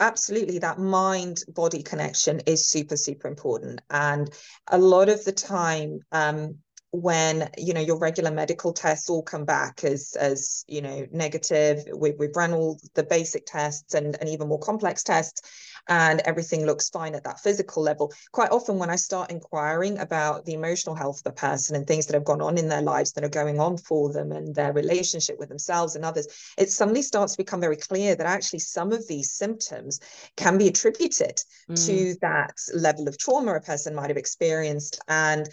absolutely 0.00 0.58
that 0.58 0.78
mind 0.78 1.42
body 1.48 1.82
connection 1.82 2.40
is 2.40 2.68
super 2.68 2.96
super 2.96 3.28
important 3.28 3.80
and 3.90 4.30
a 4.68 4.78
lot 4.78 5.08
of 5.08 5.24
the 5.24 5.32
time 5.32 6.00
um, 6.12 6.56
when 6.90 7.50
you 7.58 7.74
know 7.74 7.80
your 7.80 7.98
regular 7.98 8.30
medical 8.30 8.72
tests 8.72 9.10
all 9.10 9.22
come 9.22 9.44
back 9.44 9.84
as 9.84 10.16
as 10.18 10.64
you 10.66 10.80
know 10.80 11.06
negative 11.12 11.84
we, 11.94 12.12
we've 12.12 12.34
run 12.34 12.54
all 12.54 12.80
the 12.94 13.02
basic 13.02 13.44
tests 13.44 13.94
and, 13.94 14.16
and 14.20 14.28
even 14.28 14.48
more 14.48 14.58
complex 14.58 15.02
tests 15.02 15.42
and 15.88 16.20
everything 16.20 16.64
looks 16.64 16.88
fine 16.88 17.14
at 17.14 17.24
that 17.24 17.40
physical 17.40 17.82
level 17.82 18.10
quite 18.32 18.50
often 18.50 18.78
when 18.78 18.88
i 18.88 18.96
start 18.96 19.30
inquiring 19.30 19.98
about 19.98 20.46
the 20.46 20.54
emotional 20.54 20.94
health 20.94 21.18
of 21.18 21.24
the 21.24 21.32
person 21.32 21.76
and 21.76 21.86
things 21.86 22.06
that 22.06 22.14
have 22.14 22.24
gone 22.24 22.40
on 22.40 22.56
in 22.56 22.68
their 22.68 22.82
lives 22.82 23.12
that 23.12 23.24
are 23.24 23.28
going 23.28 23.60
on 23.60 23.76
for 23.76 24.10
them 24.10 24.32
and 24.32 24.54
their 24.54 24.72
relationship 24.72 25.38
with 25.38 25.50
themselves 25.50 25.94
and 25.94 26.06
others 26.06 26.26
it 26.56 26.70
suddenly 26.70 27.02
starts 27.02 27.34
to 27.34 27.38
become 27.38 27.60
very 27.60 27.76
clear 27.76 28.14
that 28.14 28.26
actually 28.26 28.58
some 28.60 28.92
of 28.92 29.06
these 29.08 29.30
symptoms 29.30 30.00
can 30.36 30.56
be 30.56 30.68
attributed 30.68 31.38
mm. 31.68 31.86
to 31.86 32.16
that 32.22 32.54
level 32.74 33.06
of 33.08 33.18
trauma 33.18 33.54
a 33.54 33.60
person 33.60 33.94
might 33.94 34.08
have 34.08 34.16
experienced 34.16 34.98
and 35.06 35.50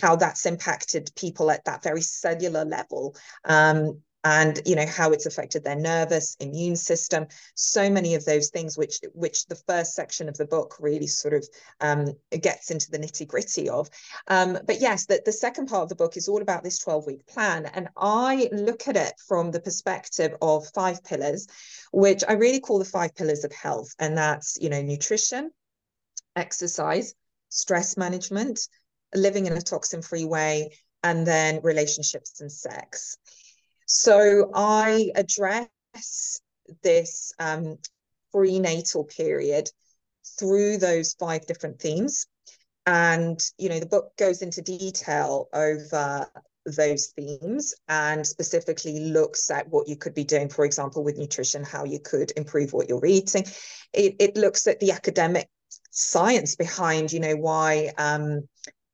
how 0.00 0.16
that's 0.16 0.46
impacted 0.46 1.10
people 1.16 1.50
at 1.50 1.64
that 1.64 1.82
very 1.82 2.02
cellular 2.02 2.64
level 2.64 3.16
um, 3.44 4.00
and 4.24 4.60
you 4.64 4.76
know 4.76 4.86
how 4.86 5.10
it's 5.10 5.26
affected 5.26 5.64
their 5.64 5.76
nervous 5.76 6.36
immune 6.40 6.76
system. 6.76 7.26
So 7.54 7.90
many 7.90 8.14
of 8.14 8.24
those 8.24 8.50
things 8.50 8.78
which 8.78 9.00
which 9.14 9.46
the 9.46 9.56
first 9.66 9.94
section 9.94 10.28
of 10.28 10.36
the 10.36 10.46
book 10.46 10.76
really 10.78 11.06
sort 11.06 11.34
of 11.34 11.48
um, 11.80 12.12
gets 12.40 12.70
into 12.70 12.90
the 12.90 12.98
nitty 12.98 13.26
gritty 13.26 13.68
of. 13.68 13.88
Um, 14.28 14.58
but 14.66 14.80
yes 14.80 15.06
the, 15.06 15.20
the 15.24 15.32
second 15.32 15.66
part 15.66 15.82
of 15.82 15.88
the 15.88 15.96
book 15.96 16.16
is 16.16 16.28
all 16.28 16.42
about 16.42 16.62
this 16.62 16.78
12 16.78 17.06
week 17.06 17.26
plan 17.26 17.66
and 17.66 17.88
i 17.96 18.48
look 18.52 18.88
at 18.88 18.96
it 18.96 19.14
from 19.26 19.50
the 19.50 19.60
perspective 19.60 20.34
of 20.40 20.66
five 20.74 21.02
pillars 21.04 21.46
which 21.92 22.22
i 22.28 22.32
really 22.32 22.60
call 22.60 22.78
the 22.78 22.84
five 22.84 23.14
pillars 23.14 23.44
of 23.44 23.52
health 23.52 23.94
and 23.98 24.16
that's 24.16 24.58
you 24.60 24.68
know 24.68 24.82
nutrition 24.82 25.50
exercise 26.36 27.14
stress 27.48 27.96
management 27.96 28.68
living 29.14 29.46
in 29.46 29.52
a 29.52 29.60
toxin 29.60 30.02
free 30.02 30.24
way, 30.24 30.76
and 31.02 31.26
then 31.26 31.60
relationships 31.62 32.40
and 32.40 32.50
sex. 32.50 33.16
So 33.86 34.50
I 34.54 35.10
address 35.14 36.40
this 36.82 37.32
um, 37.38 37.78
prenatal 38.32 39.04
period 39.04 39.68
through 40.38 40.78
those 40.78 41.14
five 41.14 41.46
different 41.46 41.80
themes. 41.80 42.26
And, 42.86 43.38
you 43.58 43.68
know, 43.68 43.80
the 43.80 43.86
book 43.86 44.16
goes 44.16 44.42
into 44.42 44.62
detail 44.62 45.48
over 45.52 46.26
those 46.64 47.08
themes 47.08 47.74
and 47.88 48.26
specifically 48.26 49.00
looks 49.00 49.50
at 49.50 49.68
what 49.68 49.88
you 49.88 49.96
could 49.96 50.14
be 50.14 50.24
doing, 50.24 50.48
for 50.48 50.64
example, 50.64 51.04
with 51.04 51.18
nutrition, 51.18 51.64
how 51.64 51.84
you 51.84 52.00
could 52.00 52.32
improve 52.36 52.72
what 52.72 52.88
you're 52.88 53.04
eating. 53.04 53.44
It, 53.92 54.16
it 54.18 54.36
looks 54.36 54.66
at 54.66 54.80
the 54.80 54.92
academic 54.92 55.48
science 55.90 56.56
behind, 56.56 57.12
you 57.12 57.20
know, 57.20 57.36
why 57.36 57.92
um, 57.98 58.48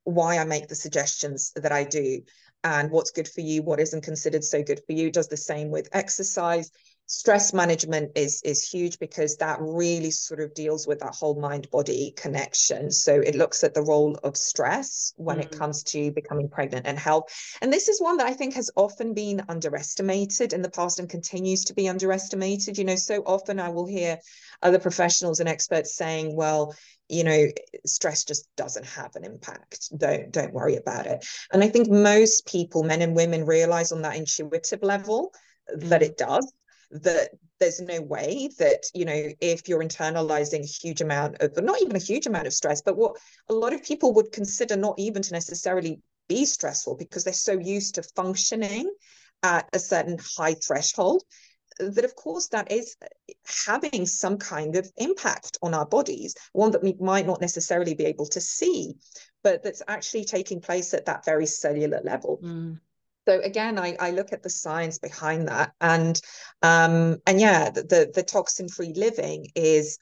why 0.09 0.38
I 0.38 0.44
make 0.44 0.68
the 0.68 0.75
suggestions 0.75 1.53
that 1.57 1.73
I 1.73 1.85
do 1.85 2.23
and 2.64 2.90
what's 2.90 3.11
good 3.11 3.29
for 3.29 3.40
you, 3.40 3.62
what 3.62 3.81
isn't 3.81 4.03
considered 4.03 4.44
so 4.44 4.62
good 4.62 4.81
for 4.87 4.92
you. 4.92 5.11
Does 5.11 5.29
the 5.29 5.37
same 5.37 5.71
with 5.71 5.88
exercise. 5.92 6.71
Stress 7.11 7.55
management 7.55 8.12
is 8.16 8.42
is 8.42 8.68
huge 8.68 8.99
because 8.99 9.37
that 9.37 9.57
really 9.62 10.11
sort 10.11 10.40
of 10.40 10.53
deals 10.53 10.87
with 10.87 11.01
that 11.01 11.14
whole 11.14 11.40
mind 11.40 11.71
body 11.71 12.12
connection. 12.14 12.90
So 12.90 13.14
it 13.14 13.35
looks 13.35 13.64
at 13.64 13.73
the 13.73 13.81
role 13.81 14.18
of 14.23 14.37
stress 14.37 15.14
when 15.16 15.38
mm. 15.38 15.44
it 15.44 15.51
comes 15.51 15.83
to 15.85 16.12
becoming 16.12 16.51
pregnant 16.51 16.87
and 16.87 16.99
health. 16.99 17.33
And 17.62 17.73
this 17.73 17.88
is 17.88 17.99
one 17.99 18.18
that 18.18 18.27
I 18.27 18.35
think 18.35 18.53
has 18.55 18.71
often 18.77 19.14
been 19.14 19.42
underestimated 19.49 20.53
in 20.53 20.61
the 20.61 20.68
past 20.71 20.99
and 20.99 21.09
continues 21.09 21.64
to 21.64 21.75
be 21.75 21.88
underestimated. 21.88 22.77
You 22.77 22.85
know, 22.85 22.97
so 22.97 23.23
often 23.25 23.59
I 23.59 23.71
will 23.71 23.87
hear 23.87 24.18
other 24.62 24.79
professionals 24.79 25.40
and 25.40 25.49
experts 25.49 25.97
saying, 25.97 26.37
well, 26.37 26.75
you 27.09 27.25
know 27.25 27.47
stress 27.87 28.25
just 28.25 28.55
doesn't 28.55 28.85
have 28.85 29.16
an 29.16 29.25
impact 29.25 29.88
don't 29.97 30.31
don't 30.31 30.53
worry 30.53 30.77
about 30.77 31.07
it 31.07 31.25
and 31.55 31.64
i 31.64 31.68
think 31.68 31.88
most 31.88 32.44
people 32.44 32.83
men 32.83 33.01
and 33.01 33.16
women 33.16 33.47
realize 33.47 33.92
on 33.92 34.03
that 34.03 34.16
intuitive 34.16 34.83
level 34.83 35.33
that 35.75 36.03
it 36.03 36.18
mm. 36.18 36.27
does 36.27 36.53
that 36.90 37.31
there's 37.61 37.81
no 37.81 38.01
way 38.01 38.48
that 38.59 38.85
you 38.94 39.05
know 39.05 39.29
if 39.40 39.68
you're 39.68 39.83
internalizing 39.83 40.62
a 40.62 40.87
huge 40.87 41.01
amount 41.01 41.37
of 41.40 41.62
not 41.62 41.81
even 41.83 41.96
a 41.96 42.01
huge 42.01 42.27
amount 42.27 42.46
of 42.46 42.53
stress 42.53 42.81
but 42.81 42.96
what 42.96 43.16
a 43.48 43.55
lot 43.55 43.72
of 43.72 43.83
people 43.83 44.14
would 44.14 44.33
consider 44.33 44.77
not 44.77 44.94
even 44.98 45.20
to 45.20 45.33
necessarily 45.33 46.01
be 46.29 46.44
stressful 46.44 46.96
because 46.96 47.24
they're 47.24 47.33
so 47.33 47.59
used 47.59 47.94
to 47.94 48.03
functioning 48.03 48.90
at 49.42 49.68
a 49.72 49.79
certain 49.79 50.18
high 50.37 50.55
threshold 50.55 51.22
that 51.79 52.05
of 52.05 52.14
course 52.16 52.48
that 52.48 52.72
is 52.72 52.96
having 53.66 54.07
some 54.07 54.37
kind 54.38 54.77
of 54.77 54.90
impact 54.96 55.59
on 55.62 55.74
our 55.74 55.87
bodies 55.87 56.35
one 56.53 56.70
that 56.70 56.83
we 56.83 56.94
might 56.98 57.27
not 57.27 57.40
necessarily 57.40 57.94
be 57.94 58.07
able 58.07 58.27
to 58.27 58.40
see 58.40 58.94
but 59.42 59.62
that's 59.62 59.83
actually 59.88 60.24
taking 60.24 60.61
place 60.61 60.92
at 60.94 61.07
that 61.07 61.24
very 61.24 61.46
cellular 61.46 62.01
level 62.03 62.40
mm. 62.42 62.79
So 63.29 63.41
again 63.41 63.79
I, 63.79 63.97
I 64.01 64.11
look 64.12 64.33
at 64.33 64.43
the 64.43 64.51
science 64.51 64.99
behind 64.99 65.49
that 65.49 65.73
and 65.81 66.19
um 66.62 67.19
and 67.27 67.41
yeah 67.41 67.71
the 67.71 68.11
the 68.14 68.23
toxin 68.23 68.69
free 68.69 68.95
living 68.95 69.47
is 69.55 69.99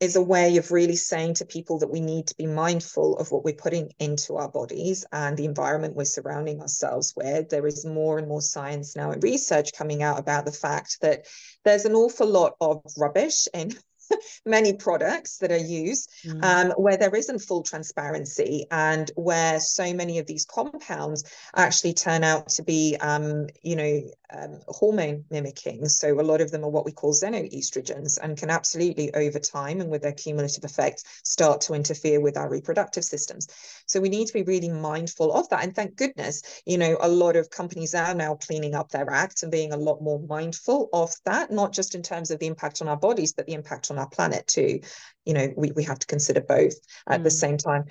is 0.00 0.16
a 0.16 0.22
way 0.22 0.56
of 0.56 0.72
really 0.72 0.96
saying 0.96 1.34
to 1.34 1.44
people 1.44 1.78
that 1.78 1.90
we 1.90 2.00
need 2.00 2.26
to 2.26 2.34
be 2.36 2.46
mindful 2.46 3.16
of 3.18 3.30
what 3.30 3.44
we're 3.44 3.54
putting 3.54 3.92
into 4.00 4.36
our 4.36 4.48
bodies 4.48 5.04
and 5.12 5.36
the 5.36 5.44
environment 5.44 5.94
we're 5.94 6.04
surrounding 6.04 6.60
ourselves 6.60 7.14
with. 7.16 7.48
There 7.48 7.68
is 7.68 7.86
more 7.86 8.18
and 8.18 8.26
more 8.26 8.42
science 8.42 8.96
now 8.96 9.12
and 9.12 9.22
research 9.22 9.72
coming 9.72 10.02
out 10.02 10.18
about 10.18 10.44
the 10.44 10.50
fact 10.50 11.00
that 11.02 11.28
there's 11.64 11.84
an 11.84 11.94
awful 11.94 12.26
lot 12.26 12.56
of 12.60 12.82
rubbish 12.98 13.46
in 13.54 13.70
many 14.46 14.72
products 14.72 15.38
that 15.38 15.52
are 15.52 15.56
used 15.56 16.10
mm. 16.24 16.42
um, 16.44 16.70
where 16.72 16.96
there 16.96 17.14
isn't 17.14 17.40
full 17.40 17.62
transparency 17.62 18.66
and 18.70 19.10
where 19.16 19.60
so 19.60 19.92
many 19.94 20.18
of 20.18 20.26
these 20.26 20.44
compounds 20.44 21.24
actually 21.54 21.94
turn 21.94 22.24
out 22.24 22.48
to 22.48 22.62
be, 22.62 22.96
um, 23.00 23.46
you 23.62 23.76
know, 23.76 24.02
um, 24.34 24.58
hormone 24.68 25.24
mimicking. 25.30 25.86
So 25.88 26.20
a 26.20 26.22
lot 26.22 26.40
of 26.40 26.50
them 26.50 26.64
are 26.64 26.70
what 26.70 26.84
we 26.84 26.92
call 26.92 27.12
xenoestrogens 27.12 28.18
and 28.22 28.36
can 28.36 28.50
absolutely 28.50 29.12
over 29.14 29.38
time 29.38 29.80
and 29.80 29.90
with 29.90 30.02
their 30.02 30.12
cumulative 30.12 30.64
effect 30.64 31.04
start 31.22 31.60
to 31.62 31.74
interfere 31.74 32.20
with 32.20 32.36
our 32.36 32.48
reproductive 32.48 33.04
systems. 33.04 33.48
So 33.86 34.00
we 34.00 34.08
need 34.08 34.26
to 34.28 34.32
be 34.32 34.42
really 34.42 34.70
mindful 34.70 35.32
of 35.32 35.48
that. 35.50 35.62
And 35.62 35.74
thank 35.74 35.96
goodness, 35.96 36.42
you 36.64 36.78
know, 36.78 36.96
a 37.00 37.08
lot 37.08 37.36
of 37.36 37.50
companies 37.50 37.94
are 37.94 38.14
now 38.14 38.36
cleaning 38.36 38.74
up 38.74 38.90
their 38.90 39.10
act 39.10 39.42
and 39.42 39.52
being 39.52 39.72
a 39.72 39.76
lot 39.76 40.02
more 40.02 40.20
mindful 40.20 40.88
of 40.92 41.12
that, 41.24 41.50
not 41.50 41.72
just 41.72 41.94
in 41.94 42.02
terms 42.02 42.30
of 42.30 42.38
the 42.38 42.46
impact 42.46 42.80
on 42.80 42.88
our 42.88 42.96
bodies, 42.96 43.32
but 43.32 43.46
the 43.46 43.54
impact 43.54 43.90
on 43.90 43.98
our 43.98 44.01
planet 44.06 44.46
too. 44.46 44.80
You 45.24 45.34
know, 45.34 45.52
we, 45.56 45.72
we 45.72 45.84
have 45.84 45.98
to 46.00 46.06
consider 46.06 46.40
both 46.40 46.74
at 47.08 47.20
mm. 47.20 47.24
the 47.24 47.30
same 47.30 47.56
time. 47.56 47.84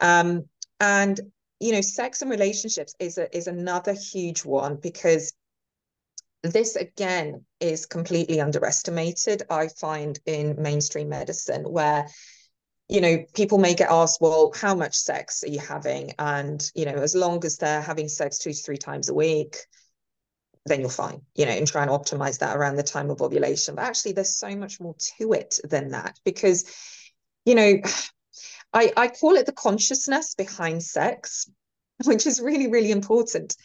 Um, 0.00 0.44
and 0.80 1.20
you 1.60 1.72
know, 1.72 1.80
sex 1.80 2.22
and 2.22 2.30
relationships 2.30 2.94
is 3.00 3.18
a, 3.18 3.36
is 3.36 3.46
another 3.46 3.92
huge 3.92 4.44
one 4.44 4.76
because 4.76 5.32
this 6.44 6.76
again 6.76 7.44
is 7.58 7.84
completely 7.84 8.40
underestimated 8.40 9.42
i 9.50 9.66
find 9.66 10.20
in 10.24 10.54
mainstream 10.56 11.08
medicine 11.08 11.64
where 11.64 12.06
you 12.88 13.02
know, 13.02 13.24
people 13.34 13.58
may 13.58 13.74
get 13.74 13.90
asked, 13.90 14.20
well, 14.20 14.52
how 14.56 14.74
much 14.74 14.94
sex 14.94 15.44
are 15.44 15.48
you 15.48 15.60
having? 15.60 16.12
And, 16.18 16.70
you 16.74 16.86
know, 16.86 16.94
as 16.94 17.14
long 17.14 17.44
as 17.44 17.58
they're 17.58 17.82
having 17.82 18.08
sex 18.08 18.38
two 18.38 18.52
to 18.52 18.62
three 18.62 18.78
times 18.78 19.10
a 19.10 19.14
week, 19.14 19.56
then 20.68 20.80
you're 20.80 20.90
fine, 20.90 21.22
you 21.34 21.46
know, 21.46 21.52
and 21.52 21.66
try 21.66 21.82
and 21.82 21.90
optimize 21.90 22.38
that 22.38 22.56
around 22.56 22.76
the 22.76 22.82
time 22.82 23.10
of 23.10 23.22
ovulation. 23.22 23.74
But 23.74 23.84
actually, 23.84 24.12
there's 24.12 24.36
so 24.36 24.54
much 24.56 24.80
more 24.80 24.94
to 25.18 25.32
it 25.32 25.58
than 25.64 25.90
that 25.90 26.18
because, 26.24 26.64
you 27.44 27.54
know, 27.54 27.80
I, 28.72 28.92
I 28.96 29.08
call 29.08 29.36
it 29.36 29.46
the 29.46 29.52
consciousness 29.52 30.34
behind 30.34 30.82
sex, 30.82 31.50
which 32.04 32.26
is 32.26 32.40
really, 32.40 32.68
really 32.68 32.90
important. 32.90 33.56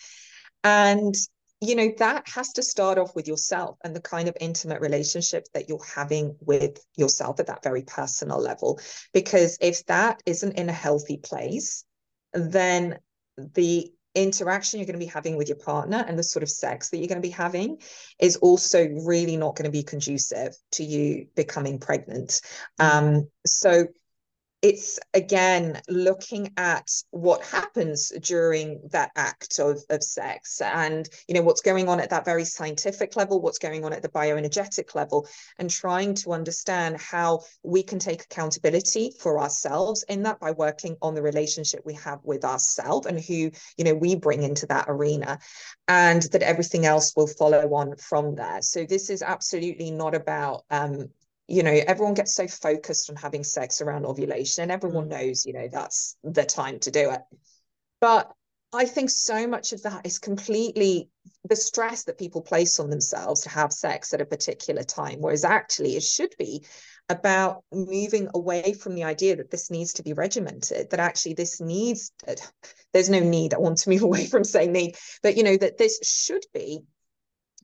And 0.64 1.16
you 1.64 1.76
know 1.76 1.94
that 1.98 2.28
has 2.28 2.52
to 2.54 2.62
start 2.62 2.98
off 2.98 3.16
with 3.16 3.26
yourself 3.26 3.78
and 3.86 3.96
the 3.96 4.02
kind 4.02 4.28
of 4.28 4.36
intimate 4.42 4.82
relationship 4.82 5.48
that 5.54 5.70
you're 5.70 5.86
having 5.96 6.36
with 6.42 6.78
yourself 6.98 7.40
at 7.40 7.48
that 7.48 7.64
very 7.64 7.84
personal 7.84 8.40
level 8.40 8.82
because 9.14 9.58
if 9.62 9.86
that 9.86 10.22
isn't 10.26 10.58
in 10.58 10.68
a 10.68 10.74
healthy 10.74 11.18
place 11.18 11.86
then 12.34 13.00
the 13.38 13.94
interaction 14.16 14.80
you're 14.80 14.86
going 14.86 15.00
to 15.00 15.06
be 15.06 15.12
having 15.12 15.38
with 15.38 15.48
your 15.48 15.58
partner 15.58 16.04
and 16.08 16.18
the 16.18 16.24
sort 16.24 16.44
of 16.44 16.50
sex 16.50 16.90
that 16.90 16.98
you're 16.98 17.08
going 17.08 17.22
to 17.22 17.28
be 17.28 17.32
having 17.32 17.80
is 18.20 18.36
also 18.38 18.88
really 19.06 19.38
not 19.38 19.56
going 19.56 19.66
to 19.66 19.72
be 19.72 19.84
conducive 19.84 20.56
to 20.72 20.84
you 20.84 21.28
becoming 21.36 21.80
pregnant. 21.80 22.42
Um 22.80 23.28
so 23.46 23.88
it's 24.64 24.98
again 25.14 25.80
looking 25.90 26.50
at 26.56 26.90
what 27.12 27.44
happens 27.44 28.14
during 28.22 28.80
that 28.92 29.12
act 29.18 29.60
of, 29.60 29.84
of 29.90 30.02
sex 30.02 30.62
and 30.62 31.10
you 31.28 31.36
know 31.36 31.42
what's 31.42 31.62
going 31.62 31.90
on 31.90 32.00
at 32.00 32.10
that 32.10 32.24
very 32.24 32.46
scientific 32.46 33.18
level 33.18 33.42
what's 33.42 33.60
going 33.60 33.84
on 33.84 33.92
at 33.92 34.02
the 34.02 34.10
bioenergetic 34.10 34.96
level 34.96 35.28
and 35.60 35.70
trying 35.70 36.16
to 36.16 36.32
understand 36.32 36.98
how 36.98 37.42
we 37.62 37.84
can 37.84 38.00
take 38.00 38.24
accountability 38.24 39.12
for 39.20 39.38
ourselves 39.38 40.04
in 40.08 40.24
that 40.24 40.40
by 40.40 40.52
working 40.52 40.96
on 41.02 41.14
the 41.14 41.22
relationship 41.22 41.82
we 41.84 41.94
have 41.96 42.20
with 42.24 42.46
ourselves 42.46 43.06
and 43.06 43.20
who 43.20 43.52
you 43.78 43.84
know 43.84 43.94
we 43.94 44.16
bring 44.16 44.44
into 44.44 44.66
that 44.66 44.86
arena 44.88 45.38
and 45.90 46.24
that 46.32 46.42
everything 46.42 46.86
else 46.86 47.14
will 47.16 47.28
follow 47.28 47.74
on 47.74 47.96
from 47.98 48.36
there. 48.36 48.62
So 48.62 48.86
this 48.86 49.10
is 49.10 49.22
absolutely 49.22 49.92
not 49.92 50.16
about 50.16 50.64
um, 50.72 51.10
you 51.54 51.64
know 51.64 51.80
everyone 51.88 52.14
gets 52.14 52.34
so 52.34 52.48
focused 52.48 53.10
on 53.10 53.16
having 53.16 53.44
sex 53.44 53.82
around 53.82 54.06
ovulation 54.06 54.64
and 54.64 54.72
everyone 54.72 55.06
mm. 55.06 55.12
knows 55.12 55.46
you 55.46 55.54
know 55.54 55.68
that's 55.72 56.18
the 56.24 56.44
time 56.44 56.80
to 56.80 56.92
do 56.92 57.12
it 57.12 57.22
but 58.02 58.32
i 58.74 58.86
think 58.86 59.10
so 59.10 59.48
much 59.48 59.72
of 59.72 59.84
that 59.84 60.06
is 60.06 60.20
completely 60.20 61.10
the 61.48 61.56
stress 61.56 62.04
that 62.04 62.18
people 62.18 62.42
place 62.42 62.80
on 62.80 62.90
themselves 62.90 63.42
to 63.42 63.50
have 63.50 63.72
sex 63.72 64.14
at 64.14 64.22
a 64.22 64.26
particular 64.26 64.84
time 64.84 65.20
whereas 65.20 65.46
actually 65.46 65.96
it 65.96 66.04
should 66.04 66.34
be 66.40 66.66
about 67.10 67.64
moving 67.72 68.30
away 68.34 68.74
from 68.74 68.96
the 68.96 69.04
idea 69.04 69.36
that 69.36 69.52
this 69.52 69.70
needs 69.70 69.94
to 69.94 70.04
be 70.04 70.14
regimented 70.14 70.90
that 70.90 71.00
actually 71.00 71.34
this 71.34 71.62
needs 71.62 72.12
there's 72.94 73.10
no 73.10 73.20
need 73.20 73.54
i 73.54 73.58
want 73.58 73.78
to 73.78 73.90
move 73.90 74.02
away 74.10 74.26
from 74.26 74.44
saying 74.44 74.72
need 74.72 74.96
but 75.22 75.38
you 75.38 75.44
know 75.44 75.58
that 75.58 75.78
this 75.78 76.00
should 76.04 76.44
be 76.54 76.82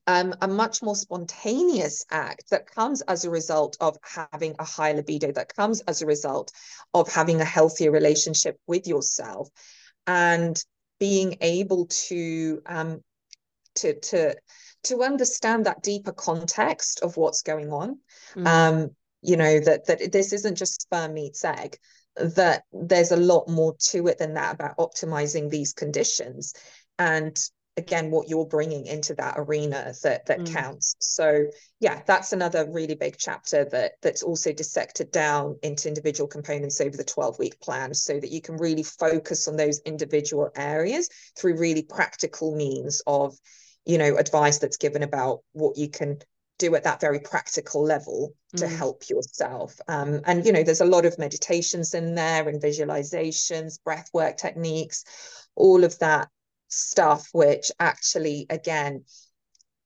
um, 0.09 0.33
a 0.41 0.47
much 0.47 0.81
more 0.81 0.95
spontaneous 0.95 2.03
act 2.09 2.49
that 2.49 2.65
comes 2.65 3.01
as 3.01 3.25
a 3.25 3.29
result 3.29 3.77
of 3.79 3.95
having 4.01 4.55
a 4.57 4.63
high 4.63 4.93
libido, 4.93 5.31
that 5.31 5.55
comes 5.55 5.81
as 5.81 6.01
a 6.01 6.07
result 6.07 6.51
of 6.95 7.13
having 7.13 7.39
a 7.41 7.45
healthier 7.45 7.91
relationship 7.91 8.57
with 8.65 8.87
yourself 8.87 9.49
and 10.07 10.63
being 10.99 11.37
able 11.41 11.85
to 11.85 12.59
um, 12.65 13.03
to 13.75 13.99
to 13.99 14.35
to 14.85 15.03
understand 15.03 15.67
that 15.67 15.83
deeper 15.83 16.11
context 16.11 17.01
of 17.03 17.15
what's 17.15 17.43
going 17.43 17.71
on. 17.71 17.99
Mm. 18.35 18.47
Um, 18.47 18.89
you 19.21 19.37
know 19.37 19.59
that 19.59 19.85
that 19.85 20.11
this 20.11 20.33
isn't 20.33 20.55
just 20.55 20.81
sperm 20.81 21.13
meets 21.13 21.45
egg 21.45 21.77
that 22.15 22.63
there's 22.73 23.11
a 23.11 23.17
lot 23.17 23.47
more 23.47 23.75
to 23.91 24.07
it 24.07 24.17
than 24.17 24.33
that 24.33 24.55
about 24.55 24.77
optimizing 24.77 25.51
these 25.51 25.73
conditions 25.73 26.53
and 26.97 27.37
again 27.79 28.11
what 28.11 28.29
you're 28.29 28.45
bringing 28.45 28.85
into 28.85 29.15
that 29.15 29.33
arena 29.37 29.91
that 30.03 30.25
that 30.27 30.39
mm. 30.39 30.53
counts 30.53 30.95
so 30.99 31.45
yeah 31.79 32.01
that's 32.05 32.33
another 32.33 32.69
really 32.69 32.93
big 32.93 33.15
chapter 33.17 33.65
that 33.65 33.93
that's 34.01 34.21
also 34.21 34.53
dissected 34.53 35.11
down 35.11 35.57
into 35.63 35.87
individual 35.87 36.27
components 36.27 36.79
over 36.79 36.95
the 36.95 37.03
12 37.03 37.39
week 37.39 37.59
plan 37.59 37.93
so 37.93 38.19
that 38.19 38.31
you 38.31 38.41
can 38.41 38.57
really 38.57 38.83
focus 38.83 39.47
on 39.47 39.55
those 39.55 39.79
individual 39.85 40.49
areas 40.55 41.09
through 41.37 41.57
really 41.57 41.81
practical 41.81 42.55
means 42.55 43.01
of 43.07 43.35
you 43.85 43.97
know 43.97 44.17
advice 44.17 44.59
that's 44.59 44.77
given 44.77 45.01
about 45.01 45.39
what 45.53 45.77
you 45.77 45.89
can 45.89 46.19
do 46.59 46.75
at 46.75 46.83
that 46.83 46.99
very 46.99 47.21
practical 47.21 47.83
level 47.83 48.33
to 48.57 48.65
mm. 48.65 48.77
help 48.77 49.03
yourself 49.09 49.79
um, 49.87 50.19
and 50.25 50.45
you 50.45 50.51
know 50.51 50.61
there's 50.61 50.81
a 50.81 50.85
lot 50.85 51.05
of 51.05 51.17
meditations 51.17 51.93
in 51.93 52.15
there 52.15 52.47
and 52.49 52.61
visualizations 52.61 53.81
breath 53.81 54.09
work 54.13 54.35
techniques 54.35 55.05
all 55.55 55.83
of 55.83 55.97
that 55.99 56.27
stuff 56.69 57.27
which 57.33 57.71
actually 57.79 58.45
again 58.49 59.03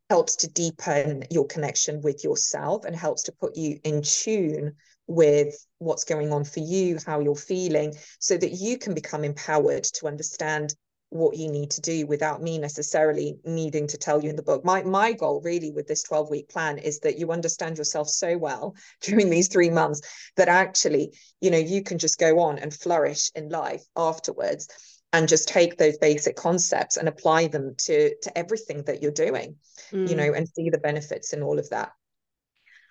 helps 0.10 0.36
to 0.36 0.48
deepen 0.48 1.24
your 1.32 1.48
connection 1.48 2.02
with 2.02 2.24
yourself 2.24 2.86
and 2.86 2.96
helps 2.96 3.24
to 3.24 3.32
put 3.32 3.58
you 3.58 3.80
in 3.84 4.02
tune 4.02 4.76
with 5.08 5.56
what's 5.80 6.04
going 6.04 6.32
on 6.32 6.44
for 6.44 6.60
you 6.60 6.98
how 7.06 7.20
you're 7.20 7.36
feeling 7.36 7.94
so 8.20 8.38
that 8.38 8.52
you 8.52 8.78
can 8.78 8.94
become 8.94 9.24
empowered 9.24 9.84
to 9.84 10.08
understand 10.08 10.76
what 11.14 11.38
you 11.38 11.50
need 11.52 11.70
to 11.70 11.80
do 11.80 12.08
without 12.08 12.42
me 12.42 12.58
necessarily 12.58 13.38
needing 13.46 13.86
to 13.86 13.98
tell 13.98 14.24
you 14.24 14.32
in 14.32 14.36
the 14.36 14.42
book. 14.42 14.66
My 14.66 14.82
my 14.82 15.14
goal 15.14 15.42
really 15.44 15.72
with 15.72 15.88
this 15.88 16.02
12 16.04 16.32
week 16.32 16.50
plan 16.50 16.80
is 16.80 17.02
that 17.02 17.20
you 17.20 17.32
understand 17.32 17.78
yourself 17.78 18.10
so 18.10 18.36
well 18.36 18.76
during 19.02 19.30
these 19.30 19.48
3 19.48 19.70
months 19.70 20.02
that 20.38 20.48
actually, 20.48 21.12
you 21.40 21.52
know, 21.52 21.58
you 21.58 21.84
can 21.84 22.00
just 22.00 22.18
go 22.18 22.40
on 22.40 22.58
and 22.58 22.74
flourish 22.74 23.32
in 23.36 23.50
life 23.50 23.84
afterwards 23.96 24.68
and 25.14 25.30
just 25.30 25.48
take 25.48 25.78
those 25.78 25.98
basic 26.00 26.36
concepts 26.36 26.98
and 26.98 27.08
apply 27.08 27.48
them 27.48 27.76
to 27.78 28.14
to 28.22 28.38
everything 28.38 28.84
that 28.84 29.02
you're 29.02 29.12
doing 29.12 29.56
mm. 29.92 30.10
you 30.10 30.16
know 30.16 30.34
and 30.34 30.50
see 30.50 30.70
the 30.70 30.78
benefits 30.78 31.32
in 31.32 31.42
all 31.42 31.60
of 31.60 31.70
that 31.70 31.94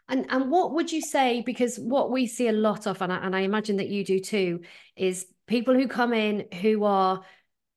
and 0.08 0.26
and 0.30 0.50
what 0.50 0.72
would 0.72 0.90
you 0.90 1.02
say 1.02 1.42
because 1.42 1.78
what 1.78 2.10
we 2.10 2.26
see 2.26 2.48
a 2.48 2.52
lot 2.52 2.86
of 2.86 3.02
and 3.02 3.12
I, 3.12 3.16
and 3.18 3.36
I 3.36 3.40
imagine 3.40 3.76
that 3.76 3.88
you 3.88 4.04
do 4.04 4.20
too 4.20 4.60
is 4.96 5.26
people 5.46 5.74
who 5.74 5.88
come 5.88 6.14
in 6.14 6.46
who 6.60 6.84
are 6.84 7.22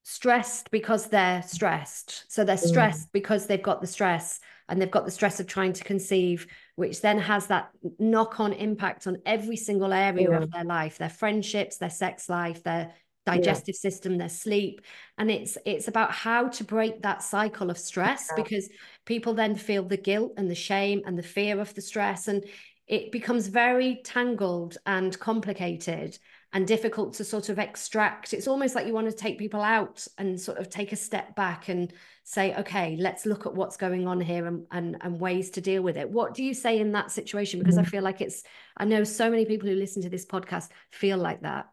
stressed 0.04 0.70
because 0.72 1.08
they're 1.08 1.42
stressed 1.42 2.32
so 2.32 2.44
they're 2.44 2.56
mm. 2.56 2.68
stressed 2.68 3.10
mm. 3.10 3.12
because 3.12 3.48
they've 3.48 3.62
got 3.62 3.82
the 3.82 3.88
stress 3.88 4.40
and 4.68 4.82
they've 4.82 4.92
got 4.92 5.06
the 5.06 5.12
stress 5.12 5.40
of 5.40 5.48
trying 5.48 5.74
to 5.74 5.84
conceive 5.84 6.48
which 6.76 7.02
then 7.02 7.18
has 7.18 7.48
that 7.48 7.70
knock 8.00 8.40
on 8.40 8.54
impact 8.54 9.08
on 9.08 9.18
every 9.26 9.56
single 9.56 9.94
area 9.94 10.30
yeah. 10.30 10.38
of 10.38 10.52
their 10.52 10.64
life 10.64 11.00
their 11.00 11.10
friendships 11.10 11.78
their 11.78 11.90
sex 11.90 12.30
life 12.30 12.62
their 12.64 12.94
digestive 13.26 13.76
yeah. 13.76 13.90
system 13.90 14.18
their 14.18 14.30
sleep 14.30 14.82
and 15.18 15.32
it's 15.32 15.58
it's 15.66 15.88
about 15.88 16.12
how 16.12 16.48
to 16.48 16.64
break 16.64 17.02
that 17.02 17.24
cycle 17.24 17.70
of 17.70 17.78
stress 17.78 18.28
yeah. 18.30 18.44
because 18.44 18.70
people 19.06 19.34
then 19.34 19.56
feel 19.56 19.84
the 19.84 19.98
guilt 19.98 20.34
and 20.38 20.50
the 20.50 20.56
shame 20.56 21.02
and 21.06 21.18
the 21.18 21.24
fear 21.24 21.60
of 21.60 21.74
the 21.74 21.82
stress 21.82 22.28
and 22.28 22.44
it 22.88 23.12
becomes 23.12 23.48
very 23.48 24.00
tangled 24.04 24.78
and 24.86 25.18
complicated 25.20 26.18
and 26.54 26.68
difficult 26.68 27.14
to 27.14 27.24
sort 27.24 27.50
of 27.50 27.58
extract 27.58 28.32
it's 28.32 28.48
almost 28.48 28.76
like 28.76 28.86
you 28.86 28.94
want 28.94 29.10
to 29.10 29.16
take 29.16 29.40
people 29.40 29.62
out 29.62 30.08
and 30.20 30.40
sort 30.40 30.60
of 30.60 30.70
take 30.70 30.92
a 30.92 30.96
step 30.96 31.36
back 31.36 31.68
and 31.68 31.94
say 32.24 32.56
okay 32.56 32.96
let's 33.00 33.26
look 33.26 33.48
at 33.48 33.56
what's 33.56 33.76
going 33.76 34.08
on 34.08 34.22
here 34.22 34.46
and 34.46 34.66
and, 34.72 34.98
and 35.02 35.20
ways 35.20 35.50
to 35.50 35.62
deal 35.62 35.82
with 35.82 35.98
it 35.98 36.10
what 36.10 36.36
do 36.36 36.44
you 36.44 36.54
say 36.54 36.80
in 36.80 36.92
that 36.92 37.10
situation 37.10 37.60
because 37.60 37.76
mm-hmm. 37.76 37.88
i 37.88 37.90
feel 37.90 38.04
like 38.04 38.22
it's 38.22 38.44
i 38.78 38.86
know 38.86 39.04
so 39.04 39.32
many 39.32 39.46
people 39.46 39.68
who 39.68 39.76
listen 39.76 40.02
to 40.04 40.10
this 40.10 40.26
podcast 40.26 40.70
feel 40.92 41.18
like 41.18 41.42
that 41.42 41.68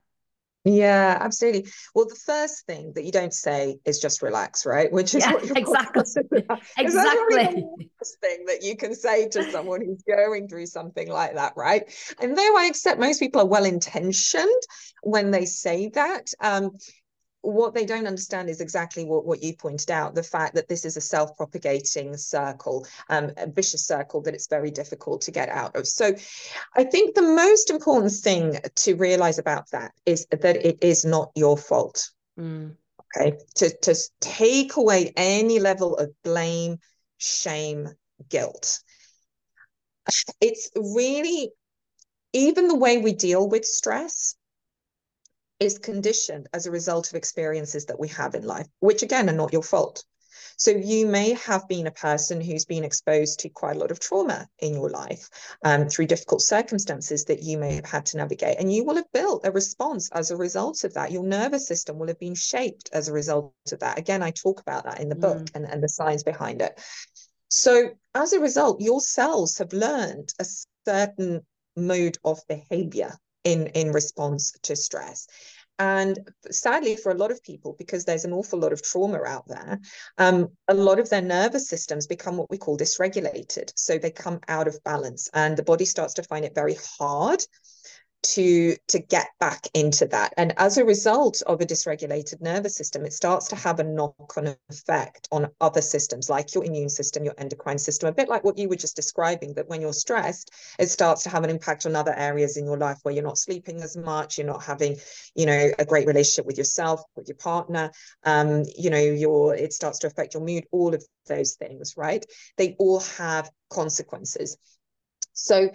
yeah, 0.65 1.19
absolutely. 1.21 1.67
Well, 1.95 2.07
the 2.07 2.21
first 2.25 2.67
thing 2.67 2.93
that 2.95 3.05
you 3.05 3.11
don't 3.11 3.35
say 3.35 3.79
is 3.85 3.99
just 3.99 4.23
relax, 4.23 4.65
right? 4.65 4.93
Which 4.93 5.15
is 5.15 5.25
yeah, 5.25 5.33
what 5.33 5.45
you're 5.45 5.59
exactly 5.59 6.03
exactly 6.79 7.45
the 7.45 7.87
worst 7.99 8.19
thing 8.21 8.45
that 8.47 8.63
you 8.63 8.77
can 8.77 8.95
say 8.95 9.29
to 9.31 9.51
someone 9.51 9.85
who's 9.85 10.03
going 10.03 10.47
through 10.47 10.67
something 10.67 11.09
like 11.09 11.35
that, 11.35 11.55
right? 11.57 11.83
And 12.21 12.37
though 12.37 12.57
I 12.57 12.67
accept 12.67 13.01
most 13.01 13.19
people 13.19 13.41
are 13.41 13.47
well 13.47 13.65
intentioned 13.65 14.63
when 15.03 15.33
they 15.33 15.47
say 15.47 15.89
that, 15.95 16.29
um, 16.41 16.79
what 17.43 17.75
they 17.75 17.85
don't 17.85 18.07
understand 18.07 18.49
is 18.49 18.61
exactly 18.61 19.05
what, 19.05 19.27
what 19.27 19.43
you 19.43 19.55
pointed 19.55 19.91
out 19.91 20.15
the 20.15 20.23
fact 20.23 20.55
that 20.55 20.69
this 20.69 20.85
is 20.85 20.97
a 20.97 21.01
self 21.01 21.37
propagating 21.37 22.17
circle, 22.17 22.87
um, 23.11 23.33
a 23.37 23.49
vicious 23.49 23.87
circle 23.87 24.23
that 24.23 24.35
it's 24.35 24.47
very 24.47 24.71
difficult 24.71 25.23
to 25.23 25.31
get 25.31 25.49
out 25.49 25.77
of. 25.77 25.87
So, 25.87 26.15
I 26.75 26.85
think 26.85 27.15
the 27.15 27.23
most 27.23 27.71
important 27.71 28.13
thing 28.13 28.59
to 28.77 28.95
realize 28.95 29.39
about 29.39 29.71
that 29.73 29.93
is 30.07 30.27
that 30.31 30.65
it 30.65 30.79
is 30.83 31.05
not 31.05 31.31
your 31.35 31.59
fault. 31.59 32.11
Mm. 32.39 32.77
Okay. 33.17 33.37
To, 33.57 33.77
to 33.83 33.95
take 34.21 34.77
away 34.77 35.13
any 35.17 35.59
level 35.59 35.97
of 35.97 36.11
blame, 36.23 36.79
shame, 37.19 37.89
guilt. 38.29 38.81
It's 40.41 40.71
really, 40.75 41.51
even 42.33 42.69
the 42.69 42.77
way 42.77 42.99
we 42.99 43.13
deal 43.13 43.49
with 43.49 43.65
stress 43.65 44.37
is 45.63 45.79
conditioned 45.79 46.49
as 46.53 46.67
a 46.67 46.71
result 46.71 47.09
of 47.09 47.15
experiences 47.15 47.87
that 47.87 48.01
we 48.01 48.09
have 48.09 48.35
in 48.35 48.45
life, 48.45 48.67
which 48.81 49.03
again 49.03 49.31
are 49.31 49.35
not 49.35 49.53
your 49.53 49.63
fault. 49.63 50.05
So 50.57 50.71
you 50.71 51.07
may 51.07 51.35
have 51.35 51.67
been 51.69 51.87
a 51.87 51.93
person 51.93 52.41
who's 52.41 52.65
been 52.65 52.85
exposed 52.85 53.41
to 53.41 53.49
quite 53.49 53.77
a 53.77 53.79
lot 53.79 53.91
of 53.91 54.01
trauma 54.01 54.49
in 54.59 54.75
your 54.75 54.91
life 54.91 55.29
um, 55.65 55.89
through 55.89 56.07
difficult 56.07 56.43
circumstances 56.43 57.25
that 57.25 57.43
you 57.43 57.59
may 57.59 57.75
have 57.77 57.85
had 57.85 58.07
to 58.07 58.17
navigate. 58.17 58.59
And 58.59 58.73
you 58.73 58.85
will 58.85 58.97
have 58.97 59.11
built 59.13 59.47
a 59.47 59.53
response 59.53 60.11
as 60.13 60.31
a 60.31 60.37
result 60.37 60.85
of 60.85 60.95
that. 60.95 61.11
Your 61.11 61.25
nervous 61.25 61.67
system 61.67 61.99
will 61.99 62.09
have 62.09 62.21
been 62.21 62.35
shaped 62.35 62.91
as 62.93 63.09
a 63.09 63.13
result 63.13 63.55
of 63.73 63.81
that. 63.81 63.99
Again, 63.99 64.23
I 64.23 64.31
talk 64.31 64.61
about 64.61 64.85
that 64.85 65.01
in 65.01 65.09
the 65.09 65.15
book 65.15 65.39
mm. 65.39 65.51
and, 65.55 65.65
and 65.65 65.83
the 65.83 65.89
science 65.89 66.23
behind 66.23 66.61
it. 66.61 66.81
So 67.49 67.91
as 68.15 68.33
a 68.33 68.41
result, 68.41 68.81
your 68.81 69.01
cells 69.01 69.59
have 69.59 69.73
learned 69.73 70.33
a 70.39 70.47
certain 70.87 71.41
mode 71.77 72.19
of 72.25 72.41
behavior 72.49 73.17
in, 73.45 73.69
in 73.69 73.93
response 73.93 74.53
to 74.63 74.77
stress. 74.77 75.27
And 75.79 76.31
sadly, 76.51 76.97
for 76.97 77.11
a 77.11 77.17
lot 77.17 77.33
of 77.33 77.43
people, 77.43 77.75
because 77.77 78.05
there's 78.05 78.25
an 78.25 78.33
awful 78.33 78.59
lot 78.59 78.73
of 78.73 78.83
trauma 78.83 79.23
out 79.25 79.49
there, 79.49 79.81
um, 80.19 80.49
a 80.69 80.75
lot 80.75 81.01
of 81.01 81.09
their 81.09 81.23
nervous 81.23 81.69
systems 81.69 82.07
become 82.07 82.37
what 82.37 82.51
we 82.51 82.59
call 82.59 82.77
dysregulated. 82.77 83.73
So 83.75 83.99
they 83.99 84.11
come 84.11 84.41
out 84.49 84.69
of 84.69 84.83
balance, 84.85 85.29
and 85.35 85.57
the 85.57 85.65
body 85.65 85.85
starts 85.85 86.15
to 86.15 86.23
find 86.23 86.45
it 86.45 86.55
very 86.55 86.77
hard 86.99 87.45
to 88.23 88.77
to 88.89 88.99
get 88.99 89.29
back 89.41 89.67
into 89.75 90.07
that. 90.07 90.33
And 90.37 90.55
as 90.57 90.79
a 90.79 90.85
result 90.85 91.43
of 91.47 91.61
a 91.61 91.67
dysregulated 91.67 92.41
nervous 92.41 92.77
system 92.77 93.05
it 93.05 93.13
starts 93.13 93.49
to 93.49 93.57
have 93.57 93.81
a 93.81 93.85
knock-on 93.85 94.55
effect 94.71 95.29
on 95.33 95.49
other 95.61 95.83
systems 95.83 96.31
like 96.31 96.55
your 96.55 96.65
immune 96.65 96.89
system 96.89 97.25
your 97.25 97.35
endocrine 97.39 97.79
system 97.79 98.09
a 98.09 98.13
bit 98.13 98.29
like 98.29 98.45
what 98.45 98.59
you 98.59 98.69
were 98.69 98.77
just 98.77 98.97
describing 98.97 99.55
that 99.55 99.69
when 99.69 99.81
you're 99.81 99.93
stressed 99.93 100.51
it 100.79 100.89
starts 100.89 101.23
to 101.23 101.31
have 101.31 101.45
an 101.45 101.51
impact 101.51 101.87
on 101.87 101.97
other 101.97 102.15
areas 102.15 102.57
in 102.57 102.65
your 102.65 102.79
life 102.79 102.99
where 103.03 103.15
you're 103.15 103.25
not 103.25 103.39
sleeping 103.39 103.83
as 103.83 103.97
much 103.97 104.39
you're 104.39 104.47
not 104.47 104.63
having 104.63 104.97
you 105.35 105.47
know 105.47 105.71
a 105.79 105.85
great 105.85 106.07
relationship 106.07 106.47
with 106.47 106.59
yourself 106.59 107.03
with 107.17 107.29
your 107.29 107.37
partner 107.37 107.91
um 108.25 108.65
you 108.77 108.91
know 108.91 108.99
your 108.99 109.55
it 109.55 109.73
starts 109.73 109.99
to 109.99 110.07
affect 110.07 110.35
your 110.35 110.43
mood 110.43 110.65
all 110.71 110.95
of 110.95 111.05
those 111.27 111.55
things 111.55 111.95
right? 111.97 112.25
They 112.57 112.77
all 112.79 113.01
have 113.19 113.51
consequences. 113.71 114.57
So 115.33 115.71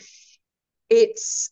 it's 0.89 1.51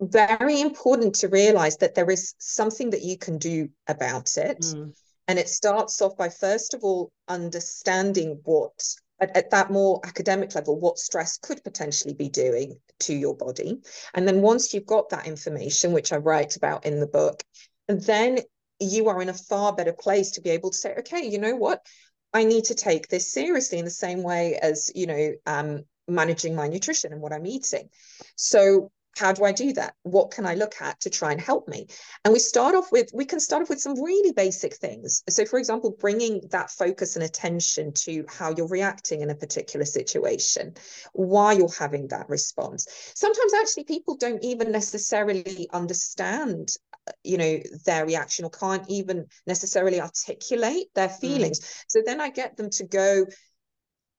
very 0.00 0.60
important 0.60 1.14
to 1.16 1.28
realize 1.28 1.76
that 1.78 1.94
there 1.94 2.10
is 2.10 2.34
something 2.38 2.90
that 2.90 3.02
you 3.02 3.18
can 3.18 3.38
do 3.38 3.68
about 3.86 4.36
it. 4.36 4.60
Mm. 4.60 4.94
And 5.28 5.38
it 5.38 5.48
starts 5.48 6.00
off 6.00 6.16
by, 6.16 6.28
first 6.28 6.74
of 6.74 6.84
all, 6.84 7.10
understanding 7.28 8.40
what, 8.44 8.72
at, 9.20 9.36
at, 9.36 9.50
that 9.50 9.70
more 9.70 10.00
academic 10.04 10.54
level, 10.54 10.78
what 10.78 10.98
stress 10.98 11.36
could 11.38 11.64
potentially 11.64 12.14
be 12.14 12.28
doing 12.28 12.78
to 13.00 13.14
your 13.14 13.36
body. 13.36 13.78
And 14.14 14.26
then 14.26 14.40
once 14.40 14.72
you've 14.72 14.86
got 14.86 15.08
that 15.10 15.26
information, 15.26 15.92
which 15.92 16.12
I 16.12 16.16
write 16.16 16.56
about 16.56 16.86
in 16.86 17.00
the 17.00 17.08
book, 17.08 17.42
then 17.88 18.38
you 18.78 19.08
are 19.08 19.20
in 19.20 19.28
a 19.28 19.34
far 19.34 19.74
better 19.74 19.92
place 19.92 20.32
to 20.32 20.42
be 20.42 20.50
able 20.50 20.70
to 20.70 20.76
say, 20.76 20.94
okay, 20.98 21.26
you 21.26 21.38
know 21.38 21.56
what? 21.56 21.84
I 22.32 22.44
need 22.44 22.64
to 22.64 22.74
take 22.74 23.08
this 23.08 23.32
seriously 23.32 23.78
in 23.78 23.84
the 23.84 23.90
same 23.90 24.22
way 24.22 24.58
as, 24.60 24.92
you 24.94 25.06
know, 25.06 25.32
um, 25.46 25.84
managing 26.06 26.54
my 26.54 26.68
nutrition 26.68 27.12
and 27.12 27.20
what 27.20 27.32
I'm 27.32 27.46
eating. 27.46 27.88
So 28.36 28.90
how 29.16 29.32
do 29.32 29.44
I 29.44 29.52
do 29.52 29.72
that? 29.72 29.94
What 30.02 30.30
can 30.30 30.46
I 30.46 30.54
look 30.54 30.74
at 30.80 31.00
to 31.00 31.10
try 31.10 31.32
and 31.32 31.40
help 31.40 31.66
me? 31.68 31.86
And 32.24 32.32
we 32.32 32.38
start 32.38 32.74
off 32.74 32.92
with, 32.92 33.10
we 33.14 33.24
can 33.24 33.40
start 33.40 33.62
off 33.62 33.70
with 33.70 33.80
some 33.80 34.00
really 34.00 34.32
basic 34.32 34.76
things. 34.76 35.22
So, 35.28 35.44
for 35.46 35.58
example, 35.58 35.96
bringing 35.98 36.42
that 36.50 36.70
focus 36.70 37.16
and 37.16 37.24
attention 37.24 37.92
to 38.04 38.24
how 38.28 38.54
you're 38.54 38.68
reacting 38.68 39.22
in 39.22 39.30
a 39.30 39.34
particular 39.34 39.86
situation, 39.86 40.74
why 41.14 41.52
you're 41.52 41.72
having 41.78 42.08
that 42.08 42.28
response. 42.28 42.86
Sometimes, 43.14 43.54
actually, 43.54 43.84
people 43.84 44.16
don't 44.16 44.44
even 44.44 44.70
necessarily 44.70 45.68
understand 45.72 46.76
you 47.22 47.38
know 47.38 47.60
their 47.84 48.04
reaction 48.04 48.44
or 48.44 48.50
can't 48.50 48.84
even 48.88 49.26
necessarily 49.46 50.00
articulate 50.00 50.86
their 50.96 51.08
mm. 51.08 51.20
feelings 51.20 51.60
mm. 51.60 51.84
so 51.86 52.02
then 52.04 52.20
i 52.20 52.28
get 52.28 52.56
them 52.56 52.68
to 52.68 52.84
go 52.84 53.24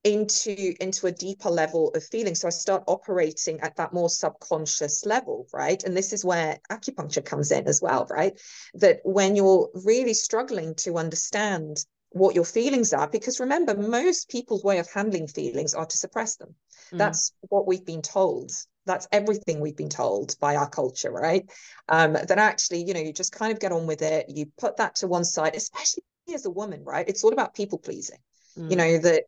into 0.08 0.74
into 0.80 1.08
a 1.08 1.12
deeper 1.12 1.50
level 1.50 1.90
of 1.94 2.04
feeling. 2.04 2.34
So 2.34 2.48
i 2.48 2.52
start 2.52 2.84
operating 2.88 3.60
at 3.60 3.76
that 3.76 3.94
more 3.94 4.10
subconscious 4.10 5.06
level 5.06 5.48
right? 5.54 5.84
And 5.84 5.96
this 5.96 6.14
is 6.14 6.24
where 6.24 6.60
acupuncture 6.72 7.24
comes 7.24 7.52
in 7.52 7.68
as 7.68 7.82
well 7.82 8.08
right? 8.10 8.40
That 8.76 9.02
when 9.04 9.36
you're 9.36 9.70
really 9.74 10.14
struggling 10.14 10.76
to 10.76 10.98
understand 10.98 11.86
what 12.12 12.36
your 12.36 12.46
feelings 12.46 12.94
are 12.94 13.10
because 13.10 13.42
remember 13.42 13.76
most 13.76 14.30
people's 14.30 14.64
way 14.64 14.80
of 14.80 14.90
handling 14.90 15.28
feelings 15.28 15.74
are 15.74 15.86
to 15.86 15.98
suppress 15.98 16.38
them. 16.38 16.56
Mm. 16.94 17.00
that's 17.00 17.34
what 17.50 17.68
we've 17.68 17.86
been 17.86 18.02
told. 18.02 18.52
That's 18.86 19.10
everything 19.12 19.60
we've 19.60 19.76
been 19.76 19.90
told 19.90 20.40
by 20.40 20.56
our 20.56 20.70
culture 20.70 21.12
right? 21.12 21.44
Um 21.90 22.14
that 22.14 22.38
actually 22.38 22.86
you 22.86 22.94
know 22.94 23.02
you 23.02 23.12
just 23.12 23.34
kind 23.34 23.52
of 23.52 23.60
get 23.60 23.74
on 23.74 23.88
with 23.88 24.02
it. 24.02 24.28
You 24.30 24.46
put 24.58 24.78
that 24.78 24.96
to 24.96 25.08
one 25.08 25.26
side 25.26 25.56
especially 25.56 26.04
as 26.34 26.46
a 26.46 26.50
woman 26.62 26.86
right? 26.86 27.10
It's 27.10 27.26
all 27.26 27.34
about 27.34 27.54
people 27.54 27.78
pleasing 27.78 28.20
mm. 28.58 28.70
you 28.70 28.76
know 28.76 28.98
that 28.98 29.26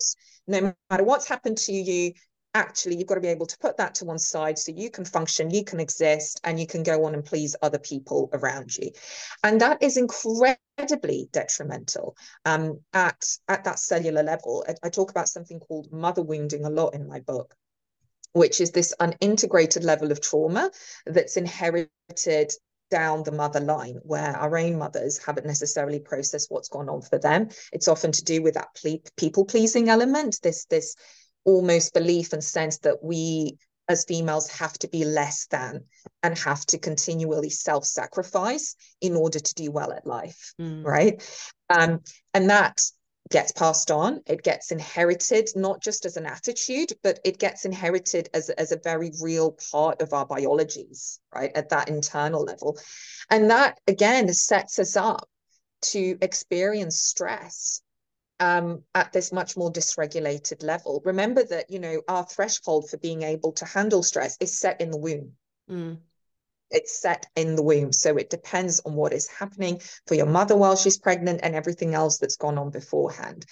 no 0.48 0.74
matter 0.90 1.04
what's 1.04 1.28
happened 1.28 1.58
to 1.58 1.74
you 1.74 2.14
actually 2.56 2.98
you've 2.98 3.08
got 3.08 3.16
to 3.16 3.22
be 3.22 3.28
able 3.28 3.46
to 3.46 3.58
put 3.60 3.78
that 3.78 3.96
to 3.96 4.06
one 4.06 4.18
side 4.18 4.58
so 4.58 4.72
you 4.76 4.90
can 4.90 5.06
function 5.06 5.52
you 5.52 5.64
can 5.64 5.80
exist 5.80 6.42
and 6.44 6.60
you 6.60 6.66
can 6.66 6.82
go 6.82 7.06
on 7.06 7.14
and 7.14 7.24
please 7.24 7.56
other 7.62 7.78
people 7.78 8.30
around 8.34 8.76
you 8.76 8.90
and 9.44 9.62
that 9.62 9.82
is 9.84 9.98
incredibly 9.98 11.30
detrimental 11.32 12.16
um, 12.46 12.80
at 12.94 13.24
at 13.48 13.64
that 13.64 13.78
cellular 13.78 14.24
level 14.24 14.66
I, 14.68 14.88
I 14.88 14.90
talk 14.90 15.12
about 15.12 15.30
something 15.30 15.60
called 15.60 15.92
mother 15.92 16.24
wounding 16.24 16.66
a 16.66 16.70
lot 16.70 16.96
in 16.96 17.08
my 17.08 17.20
book 17.20 17.54
which 18.34 18.62
is 18.62 18.72
this 18.72 18.94
unintegrated 19.00 19.84
level 19.84 20.12
of 20.12 20.22
trauma 20.22 20.72
that's 21.06 21.38
inherited 21.38 22.52
down 22.90 23.24
the 23.24 23.32
mother 23.32 23.60
line 23.60 24.00
where 24.04 24.36
our 24.36 24.58
own 24.58 24.78
mothers 24.78 25.18
haven't 25.24 25.46
necessarily 25.46 26.00
processed 26.00 26.52
what's 26.52 26.70
gone 26.70 26.90
on 26.90 27.02
for 27.02 27.20
them 27.20 27.48
it's 27.72 27.88
often 27.88 28.12
to 28.12 28.24
do 28.24 28.42
with 28.42 28.54
that 28.56 28.70
ple- 28.76 29.04
people 29.18 29.46
pleasing 29.46 29.90
element 29.90 30.40
this 30.44 30.66
this 30.66 30.96
almost 31.46 31.94
belief 31.94 32.34
and 32.34 32.44
sense 32.44 32.80
that 32.80 33.04
we 33.04 33.58
as 33.88 34.06
females 34.06 34.48
have 34.50 34.74
to 34.74 34.88
be 34.88 35.04
less 35.04 35.48
than 35.48 35.84
and 36.22 36.38
have 36.38 36.64
to 36.68 36.78
continually 36.78 37.50
self-sacrifice 37.50 38.76
in 39.02 39.16
order 39.16 39.40
to 39.40 39.54
do 39.56 39.72
well 39.72 39.92
at 39.92 40.06
life 40.06 40.54
mm. 40.62 40.86
right 40.86 41.22
um, 41.70 42.00
and 42.34 42.50
that 42.50 42.82
gets 43.30 43.52
passed 43.52 43.92
on 43.92 44.22
it 44.26 44.42
gets 44.42 44.72
inherited 44.72 45.48
not 45.56 45.82
just 45.82 46.06
as 46.06 46.18
an 46.18 46.26
attitude 46.26 46.92
but 47.04 47.20
it 47.24 47.38
gets 47.38 47.64
inherited 47.64 48.28
as, 48.34 48.50
as 48.50 48.72
a 48.72 48.80
very 48.84 49.12
real 49.22 49.56
part 49.72 50.02
of 50.02 50.14
our 50.14 50.26
biologies 50.26 51.20
right 51.34 51.52
at 51.56 51.70
that 51.70 51.90
internal 51.90 52.44
level. 52.44 52.78
And 53.30 53.50
that 53.52 53.80
again 53.88 54.34
sets 54.34 54.80
us 54.80 54.96
up 54.96 55.28
to 55.82 56.18
experience 56.22 57.00
stress 57.00 57.82
um, 58.40 58.84
at 58.96 59.12
this 59.12 59.32
much 59.32 59.58
more 59.58 59.72
dysregulated 59.72 60.64
level. 60.64 61.02
Remember 61.06 61.44
that 61.44 61.70
you 61.70 61.80
know 61.80 62.02
our 62.08 62.26
threshold 62.26 62.90
for 62.90 62.98
being 62.98 63.22
able 63.24 63.52
to 63.54 63.66
handle 63.66 64.04
stress 64.04 64.38
is 64.40 64.60
set 64.60 64.82
in 64.82 64.92
the 64.92 64.98
womb. 64.98 65.34
Mm 65.70 65.98
it's 66.72 67.00
set 67.00 67.26
in 67.36 67.56
the 67.56 67.64
womb. 67.64 67.92
So 67.92 68.18
it 68.18 68.30
depends 68.30 68.80
on 68.86 68.94
what 68.94 69.14
is 69.14 69.28
happening 69.28 69.82
for 70.08 70.16
your 70.16 70.26
mother 70.26 70.56
while 70.56 70.76
she's 70.76 70.98
pregnant 70.98 71.42
and 71.44 71.56
everything 71.56 71.94
else 71.94 72.18
that's 72.18 72.36
gone 72.36 72.58
on 72.58 72.70
beforehand. 72.70 73.46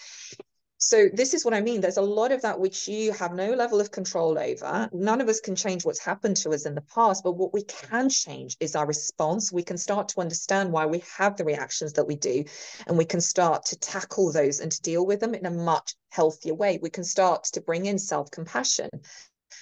So 0.80 1.10
this 1.12 1.34
is 1.34 1.44
what 1.44 1.56
I 1.56 1.62
mean. 1.62 1.82
There's 1.82 1.98
a 1.98 2.04
lot 2.04 2.32
of 2.32 2.44
that 2.44 2.60
which 2.60 2.88
you 2.88 3.12
have 3.14 3.34
no 3.34 3.54
level 3.54 3.82
of 3.82 3.90
control 3.90 4.38
over. 4.38 4.88
None 4.94 5.22
of 5.22 5.28
us 5.28 5.40
can 5.40 5.56
change 5.56 5.84
what's 5.84 6.00
happened 6.00 6.38
to 6.38 6.52
us 6.52 6.68
in 6.68 6.76
the 6.76 6.82
past, 6.82 7.24
but 7.24 7.32
what 7.32 7.52
we 7.52 7.64
can 7.64 8.10
change 8.10 8.56
is 8.60 8.76
our 8.76 8.86
response. 8.86 9.52
We 9.52 9.64
can 9.64 9.80
start 9.80 10.10
to 10.10 10.22
understand 10.22 10.72
why 10.72 10.86
we 10.86 11.04
have 11.18 11.36
the 11.36 11.46
reactions 11.46 11.94
that 11.94 12.06
we 12.06 12.16
do, 12.16 12.44
and 12.86 12.96
we 12.96 13.06
can 13.06 13.22
start 13.22 13.66
to 13.66 13.80
tackle 13.80 14.32
those 14.32 14.60
and 14.60 14.72
to 14.72 14.82
deal 14.82 15.04
with 15.04 15.20
them 15.20 15.34
in 15.34 15.48
a 15.48 15.52
much 15.52 15.96
healthier 16.10 16.54
way. 16.54 16.78
We 16.80 16.92
can 16.92 17.04
start 17.04 17.46
to 17.54 17.62
bring 17.62 17.88
in 17.88 17.98
self-compassion 17.98 18.90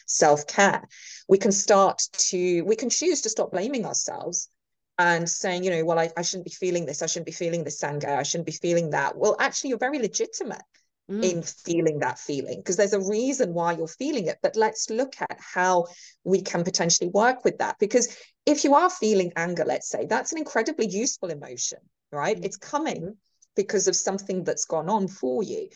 self-care. 0.08 0.84
We 1.28 1.38
can 1.38 1.52
start 1.52 2.02
to 2.30 2.62
we 2.64 2.76
can 2.76 2.90
choose 2.90 3.22
to 3.22 3.30
stop 3.30 3.52
blaming 3.52 3.86
ourselves 3.86 4.50
and 4.98 5.30
saying 5.30 5.64
you 5.64 5.72
know 5.72 5.86
well 5.86 6.00
I, 6.00 6.10
I 6.16 6.22
shouldn't 6.22 6.46
be 6.46 6.52
feeling 6.52 6.86
this. 6.86 7.02
I 7.02 7.08
shouldn't 7.08 7.26
be 7.26 7.32
feeling 7.32 7.64
this 7.64 7.84
anger. 7.84 8.10
I 8.10 8.24
shouldn't 8.24 8.48
be 8.48 8.54
feeling 8.54 8.92
that. 8.92 9.18
Well 9.18 9.36
actually 9.40 9.72
you're 9.72 9.80
very 9.80 10.00
legitimate 10.00 10.64
mm. 11.10 11.24
in 11.24 11.42
feeling 11.42 12.00
that 12.00 12.20
feeling 12.20 12.60
because 12.60 12.78
there's 12.78 12.94
a 12.94 13.10
reason 13.10 13.54
why 13.54 13.74
you're 13.74 13.88
feeling 13.88 14.28
it. 14.28 14.38
But 14.42 14.56
let's 14.56 14.90
look 14.90 15.16
at 15.20 15.38
how 15.40 15.86
we 16.24 16.42
can 16.42 16.64
potentially 16.64 17.10
work 17.10 17.44
with 17.44 17.58
that. 17.60 17.78
Because 17.80 18.16
if 18.46 18.64
you 18.64 18.76
are 18.76 18.90
feeling 18.90 19.34
anger 19.36 19.66
let's 19.66 19.90
say 19.90 20.06
that's 20.06 20.32
an 20.32 20.38
incredibly 20.38 20.88
useful 20.88 21.30
emotion 21.30 21.80
right? 22.12 22.38
Mm. 22.40 22.46
it's 22.46 22.58
coming 22.58 23.18
because 23.56 23.88
of 23.88 23.96
something 23.96 24.44
that's 24.44 24.66
gone 24.66 24.90
on 24.90 25.08
for 25.08 25.44
you. 25.44 25.70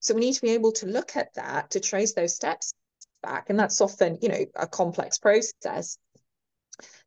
So 0.00 0.14
we 0.14 0.20
need 0.20 0.34
to 0.34 0.42
be 0.42 0.50
able 0.50 0.72
to 0.72 0.86
look 0.86 1.16
at 1.16 1.34
that 1.34 1.70
to 1.70 1.80
trace 1.80 2.14
those 2.14 2.34
steps 2.34 2.72
back 3.22 3.50
and 3.50 3.58
that's 3.58 3.80
often 3.80 4.18
you 4.22 4.28
know 4.28 4.44
a 4.56 4.66
complex 4.66 5.18
process 5.18 5.98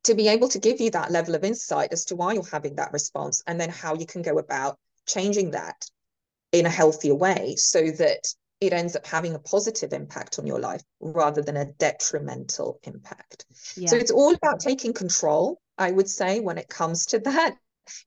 to 0.04 0.14
be 0.14 0.28
able 0.28 0.50
to 0.50 0.60
give 0.60 0.80
you 0.80 0.92
that 0.92 1.12
level 1.12 1.36
of 1.36 1.44
insight 1.44 1.92
as 1.92 2.06
to 2.06 2.16
why 2.16 2.34
you're 2.34 2.46
having 2.52 2.76
that 2.76 2.94
response 2.94 3.42
and 3.48 3.60
then 3.60 3.70
how 3.70 3.96
you 3.96 4.06
can 4.06 4.22
go 4.22 4.38
about 4.38 4.78
changing 5.08 5.52
that 5.52 5.86
in 6.52 6.66
a 6.66 6.70
healthier 6.70 7.16
way 7.16 7.56
so 7.58 7.90
that 7.92 8.28
it 8.62 8.74
ends 8.74 8.96
up 8.96 9.06
having 9.06 9.36
a 9.36 9.40
positive 9.40 9.92
impact 9.92 10.40
on 10.40 10.48
your 10.48 10.60
life 10.60 10.82
rather 11.02 11.42
than 11.42 11.58
a 11.58 11.66
detrimental 11.74 12.80
impact. 12.84 13.46
Yeah. 13.76 13.90
So 13.90 13.98
it's 13.98 14.12
all 14.12 14.34
about 14.34 14.62
taking 14.62 14.94
control, 14.94 15.60
I 15.78 15.92
would 15.92 16.10
say, 16.10 16.40
when 16.40 16.58
it 16.58 16.70
comes 16.70 17.06
to 17.08 17.20
that. 17.20 17.56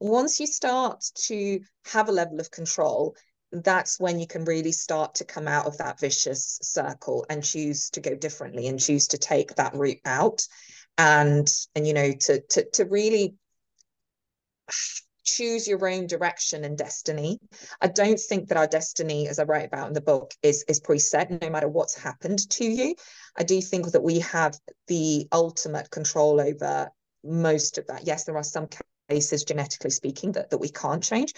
Once 0.00 0.40
you 0.40 0.46
start 0.46 1.04
to 1.26 1.60
have 1.84 2.08
a 2.08 2.12
level 2.12 2.40
of 2.40 2.50
control, 2.50 3.14
that's 3.52 4.00
when 4.00 4.18
you 4.18 4.26
can 4.26 4.44
really 4.44 4.72
start 4.72 5.14
to 5.16 5.24
come 5.24 5.48
out 5.48 5.66
of 5.66 5.78
that 5.78 6.00
vicious 6.00 6.58
circle 6.62 7.24
and 7.30 7.44
choose 7.44 7.90
to 7.90 8.00
go 8.00 8.14
differently 8.14 8.66
and 8.66 8.80
choose 8.80 9.08
to 9.08 9.18
take 9.18 9.54
that 9.54 9.74
route 9.74 10.00
out 10.04 10.42
and 10.98 11.48
and 11.74 11.86
you 11.86 11.92
know 11.92 12.12
to 12.12 12.40
to 12.48 12.68
to 12.70 12.84
really 12.84 13.34
choose 15.24 15.66
your 15.66 15.88
own 15.88 16.06
direction 16.06 16.64
and 16.64 16.78
destiny. 16.78 17.38
I 17.80 17.88
don't 17.88 18.18
think 18.18 18.48
that 18.48 18.56
our 18.56 18.68
destiny, 18.68 19.28
as 19.28 19.38
I 19.38 19.44
write 19.44 19.66
about 19.66 19.88
in 19.88 19.92
the 19.92 20.00
book, 20.00 20.32
is 20.42 20.64
is 20.68 20.80
preset 20.80 21.42
no 21.42 21.50
matter 21.50 21.68
what's 21.68 21.98
happened 21.98 22.48
to 22.50 22.64
you. 22.64 22.94
I 23.36 23.42
do 23.42 23.60
think 23.60 23.90
that 23.92 24.02
we 24.02 24.20
have 24.20 24.56
the 24.86 25.26
ultimate 25.32 25.90
control 25.90 26.40
over 26.40 26.88
most 27.24 27.76
of 27.76 27.86
that. 27.88 28.06
Yes, 28.06 28.24
there 28.24 28.36
are 28.36 28.44
some 28.44 28.68
cases, 29.10 29.44
genetically 29.44 29.90
speaking, 29.90 30.32
that, 30.32 30.50
that 30.50 30.58
we 30.58 30.68
can't 30.68 31.02
change. 31.02 31.34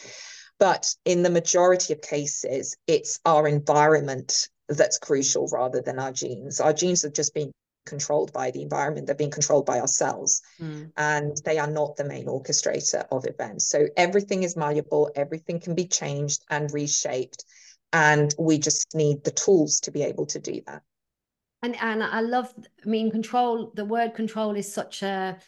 But 0.58 0.92
in 1.04 1.22
the 1.22 1.30
majority 1.30 1.92
of 1.92 2.00
cases, 2.00 2.76
it's 2.86 3.20
our 3.24 3.46
environment 3.46 4.48
that's 4.68 4.98
crucial 4.98 5.48
rather 5.48 5.80
than 5.80 5.98
our 5.98 6.12
genes. 6.12 6.60
Our 6.60 6.72
genes 6.72 7.04
are 7.04 7.10
just 7.10 7.34
being 7.34 7.52
controlled 7.86 8.32
by 8.32 8.50
the 8.50 8.62
environment, 8.62 9.06
they're 9.06 9.16
being 9.16 9.30
controlled 9.30 9.64
by 9.64 9.80
ourselves. 9.80 10.42
Mm. 10.60 10.92
And 10.96 11.36
they 11.44 11.58
are 11.58 11.70
not 11.70 11.96
the 11.96 12.04
main 12.04 12.26
orchestrator 12.26 13.06
of 13.10 13.24
events. 13.26 13.68
So 13.68 13.86
everything 13.96 14.42
is 14.42 14.56
malleable, 14.56 15.10
everything 15.14 15.58
can 15.58 15.74
be 15.74 15.86
changed 15.86 16.44
and 16.50 16.70
reshaped. 16.72 17.44
And 17.92 18.34
we 18.38 18.58
just 18.58 18.94
need 18.94 19.24
the 19.24 19.30
tools 19.30 19.80
to 19.80 19.90
be 19.90 20.02
able 20.02 20.26
to 20.26 20.38
do 20.38 20.60
that. 20.66 20.82
And 21.62 21.76
and 21.80 22.04
I 22.04 22.20
love, 22.20 22.52
I 22.84 22.88
mean, 22.88 23.10
control, 23.10 23.72
the 23.74 23.84
word 23.84 24.14
control 24.14 24.54
is 24.54 24.72
such 24.72 25.02
a 25.02 25.38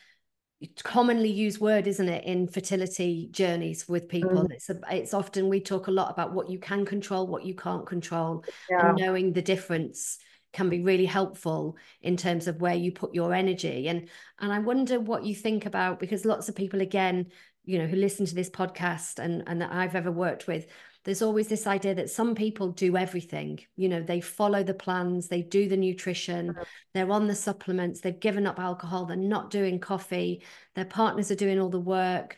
commonly 0.83 1.31
used 1.31 1.61
word 1.61 1.87
isn't 1.87 2.09
it 2.09 2.25
in 2.25 2.47
fertility 2.47 3.29
journeys 3.31 3.89
with 3.89 4.09
people 4.09 4.45
mm. 4.45 4.53
it's 4.53 4.69
a, 4.69 4.79
it's 4.91 5.15
often 5.15 5.49
we 5.49 5.59
talk 5.59 5.87
a 5.87 5.91
lot 5.91 6.11
about 6.11 6.35
what 6.35 6.51
you 6.51 6.59
can 6.59 6.85
control 6.85 7.27
what 7.27 7.47
you 7.47 7.55
can't 7.55 7.87
control 7.87 8.45
yeah. 8.69 8.91
and 8.91 8.99
knowing 8.99 9.33
the 9.33 9.43
difference 9.43 10.19
can 10.53 10.69
be 10.69 10.83
really 10.83 11.07
helpful 11.07 11.77
in 12.03 12.17
terms 12.17 12.47
of 12.47 12.61
where 12.61 12.75
you 12.75 12.93
put 12.93 13.15
your 13.15 13.33
energy 13.33 13.89
and 13.89 14.09
and 14.39 14.53
I 14.53 14.59
wonder 14.59 15.01
what 15.01 15.25
you 15.25 15.35
think 15.35 15.65
about 15.65 16.01
because 16.01 16.25
lots 16.25 16.49
of 16.49 16.57
people 16.57 16.81
again 16.81 17.31
you 17.65 17.79
know 17.79 17.87
who 17.87 17.97
listen 17.97 18.27
to 18.27 18.35
this 18.35 18.51
podcast 18.51 19.19
and 19.19 19.45
and 19.47 19.63
that 19.63 19.73
I've 19.73 19.95
ever 19.95 20.11
worked 20.11 20.47
with 20.47 20.67
there's 21.05 21.23
always 21.23 21.49
this 21.49 21.67
idea 21.67 21.95
that 21.95 22.11
some 22.11 22.35
people 22.35 22.73
do 22.73 22.97
everything. 22.97 23.61
You 23.77 23.89
know 23.89 24.03
they 24.03 24.21
follow 24.21 24.63
the 24.63 24.75
plans 24.75 25.29
they 25.29 25.43
do 25.43 25.69
the 25.69 25.77
nutrition 25.77 26.49
mm-hmm. 26.49 26.63
they're 26.95 27.11
on 27.11 27.27
the 27.27 27.35
supplements 27.35 28.01
they've 28.01 28.19
given 28.19 28.47
up 28.47 28.59
alcohol 28.59 29.07
they're 29.07 29.17
not 29.17 29.51
doing 29.51 29.81
coffee 29.81 30.43
their 30.75 30.85
partners 30.85 31.31
are 31.31 31.37
doing 31.37 31.59
all 31.61 31.71
the 31.71 31.81
work 31.81 32.37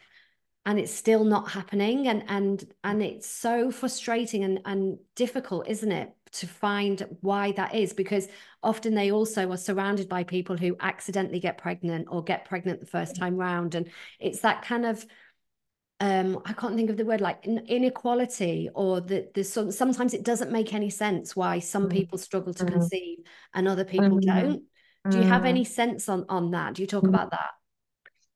and 0.64 0.78
it's 0.78 0.92
still 0.92 1.24
not 1.24 1.50
happening. 1.50 2.08
And 2.08 2.24
and 2.28 2.64
and 2.84 3.02
it's 3.02 3.28
so 3.28 3.70
frustrating 3.70 4.44
and 4.44 4.60
and 4.64 4.98
difficult 5.14 5.68
isn't 5.68 5.92
it 5.92 6.12
to 6.32 6.46
find 6.46 7.06
why 7.20 7.52
that 7.52 7.74
is? 7.74 7.92
Because 7.92 8.28
often 8.62 8.94
they 8.94 9.10
also 9.10 9.50
are 9.50 9.56
surrounded 9.56 10.08
by 10.08 10.24
people 10.24 10.56
who 10.56 10.76
accidentally 10.80 11.40
get 11.40 11.58
pregnant 11.58 12.08
or 12.10 12.22
get 12.22 12.44
pregnant 12.46 12.80
the 12.80 12.86
first 12.86 13.16
time 13.16 13.36
round 13.36 13.74
and 13.74 13.90
it's 14.18 14.40
that 14.40 14.62
kind 14.62 14.86
of 14.86 15.04
um 16.02 16.42
i 16.44 16.52
can't 16.52 16.74
think 16.74 16.90
of 16.90 16.96
the 16.96 17.04
word 17.04 17.20
like 17.20 17.46
inequality 17.46 18.68
or 18.74 19.00
that 19.00 19.32
there's 19.34 19.48
some, 19.48 19.70
sometimes 19.70 20.12
it 20.12 20.24
doesn't 20.24 20.50
make 20.50 20.74
any 20.74 20.90
sense 20.90 21.36
why 21.36 21.60
some 21.60 21.86
mm. 21.86 21.92
people 21.92 22.18
struggle 22.18 22.52
to 22.52 22.64
mm. 22.64 22.72
conceive 22.72 23.18
and 23.54 23.68
other 23.68 23.84
people 23.84 24.18
mm. 24.18 24.22
don't 24.22 24.62
do 25.10 25.18
you 25.18 25.24
have 25.24 25.44
any 25.44 25.64
sense 25.64 26.08
on 26.08 26.24
on 26.28 26.50
that 26.50 26.74
do 26.74 26.82
you 26.82 26.86
talk 26.86 27.04
about 27.04 27.30
that 27.30 27.50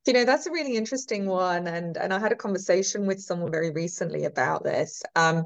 you 0.07 0.13
know 0.13 0.25
that's 0.25 0.47
a 0.47 0.51
really 0.51 0.77
interesting 0.77 1.27
one 1.27 1.67
and 1.67 1.97
and 1.97 2.15
i 2.15 2.19
had 2.19 2.33
a 2.33 2.37
conversation 2.37 3.05
with 3.07 3.21
someone 3.21 3.51
very 3.51 3.71
recently 3.71 4.25
about 4.25 4.63
this 4.63 5.03
um 5.17 5.45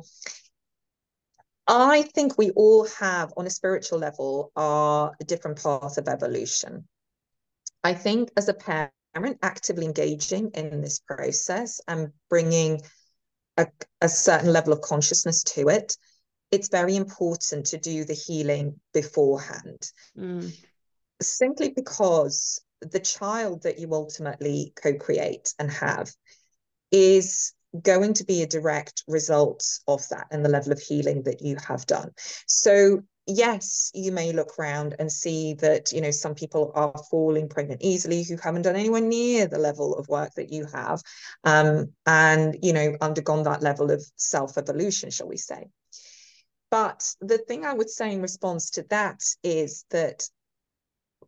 I 1.73 2.03
think 2.03 2.37
we 2.37 2.51
all 2.51 2.85
have, 2.99 3.33
on 3.37 3.47
a 3.47 3.51
spiritual 3.51 4.01
level, 4.01 4.51
are 4.57 5.13
a 5.21 5.25
different 5.25 5.63
path 5.63 5.99
of 5.99 6.09
evolution. 6.09 6.89
I 7.85 7.95
think 7.95 8.31
as 8.37 8.49
a 8.49 8.55
parent, 9.15 9.39
actively 9.43 9.87
engaging 9.87 10.51
in 10.55 10.81
this 10.81 11.01
process 11.01 11.81
and 11.89 12.09
bringing 12.29 12.81
a, 13.57 13.67
a 14.01 14.09
certain 14.09 14.53
level 14.53 14.73
of 14.73 14.81
consciousness 14.81 15.43
to 15.43 15.69
it, 15.69 15.97
it's 16.51 16.69
very 16.69 16.97
important 16.97 17.67
to 17.67 17.79
do 17.79 18.05
the 18.05 18.15
healing 18.15 18.81
beforehand. 18.93 19.91
Mm. 20.19 20.53
Simply 21.23 21.71
because 21.71 22.61
the 22.81 23.01
child 23.01 23.63
that 23.63 23.79
you 23.79 23.93
ultimately 23.93 24.73
co 24.81 24.95
create 24.95 25.55
and 25.59 25.71
have 25.71 26.11
is 26.91 27.53
going 27.83 28.15
to 28.15 28.25
be 28.25 28.43
a 28.43 28.47
direct 28.47 29.05
result 29.07 29.65
of 29.87 30.07
that 30.09 30.27
and 30.31 30.45
the 30.45 30.49
level 30.49 30.73
of 30.73 30.81
healing 30.81 31.23
that 31.23 31.41
you 31.41 31.57
have 31.67 31.87
done. 31.87 32.11
So 32.47 33.03
yes, 33.37 33.91
you 33.95 34.13
may 34.13 34.33
look 34.33 34.59
around 34.59 34.97
and 34.99 35.11
see 35.11 35.55
that, 35.55 35.93
you 35.93 36.01
know, 36.01 36.11
some 36.11 36.35
people 36.35 36.73
are 36.75 36.93
falling 37.11 37.49
pregnant 37.49 37.83
easily 37.83 38.23
who 38.23 38.37
haven't 38.37 38.63
done 38.63 38.77
anywhere 38.77 39.01
near 39.01 39.47
the 39.47 39.59
level 39.59 39.95
of 39.97 40.09
work 40.09 40.35
that 40.35 40.53
you 40.53 40.67
have 40.67 41.03
um, 41.45 41.93
and, 42.07 42.57
you 42.63 42.73
know, 42.73 42.97
undergone 43.01 43.45
that 43.45 43.63
level 43.63 43.91
of 43.91 44.05
self 44.17 44.59
evolution, 44.59 45.11
shall 45.11 45.29
we 45.29 45.37
say. 45.37 45.69
But 46.71 47.15
the 47.21 47.39
thing 47.39 47.65
I 47.65 47.73
would 47.73 47.91
say 47.91 48.13
in 48.13 48.23
response 48.23 48.71
to 48.73 48.85
that 48.91 49.23
is 49.43 49.85
that 49.91 50.29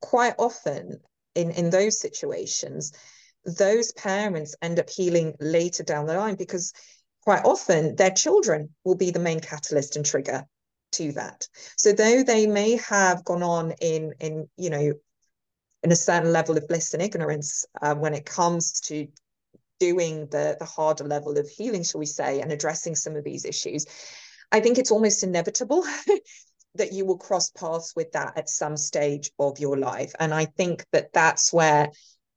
quite 0.01 0.35
often 0.39 1.01
in, 1.35 1.51
in 1.51 1.71
those 1.71 2.01
situations, 2.01 2.93
those 3.45 3.93
parents 3.93 4.55
end 4.63 4.79
up 4.79 4.89
healing 4.89 5.35
later 5.41 5.83
down 5.83 6.07
the 6.07 6.15
line 6.17 6.37
because 6.37 6.73
quite 7.23 7.45
often 7.45 7.97
their 7.97 8.11
children 8.11 8.71
will 8.85 8.95
be 8.95 9.11
the 9.11 9.19
main 9.19 9.41
catalyst 9.41 9.97
and 9.97 10.07
trigger 10.07 10.47
to 10.93 11.13
that. 11.13 11.49
So 11.77 11.93
though 11.93 12.23
they 12.23 12.47
may 12.47 12.77
have 12.77 13.25
gone 13.25 13.43
on 13.43 13.73
in 13.81 14.15
in 14.21 14.49
you 14.57 14.71
know 14.71 14.93
in 15.83 15.93
a 15.93 15.97
certain 15.97 16.33
level 16.33 16.57
of 16.57 16.69
bliss 16.69 16.95
and 16.95 17.03
ignorance 17.03 17.65
uh, 17.81 17.95
when 17.95 18.15
it 18.15 18.25
comes 18.25 18.81
to 18.83 19.09
doing 19.81 20.27
the 20.27 20.57
the 20.59 20.65
harder 20.65 21.05
level 21.05 21.39
of 21.39 21.49
healing, 21.49 21.83
shall 21.83 22.01
we 22.01 22.07
say, 22.07 22.41
and 22.41 22.53
addressing 22.53 22.95
some 22.95 23.17
of 23.17 23.25
these 23.25 23.45
issues, 23.45 23.87
I 24.51 24.61
think 24.61 24.79
it's 24.79 24.93
almost 24.93 25.23
inevitable. 25.23 25.85
that 26.75 26.95
you 26.95 27.05
will 27.05 27.19
cross 27.19 27.51
paths 27.51 27.93
with 27.95 28.11
that 28.13 28.33
at 28.39 28.49
some 28.49 28.79
stage 28.79 29.31
of 29.39 29.59
your 29.59 29.77
life. 29.77 30.15
And 30.19 30.33
I 30.33 30.47
think 30.47 30.87
that 30.93 31.13
that's 31.13 31.53
where 31.53 31.91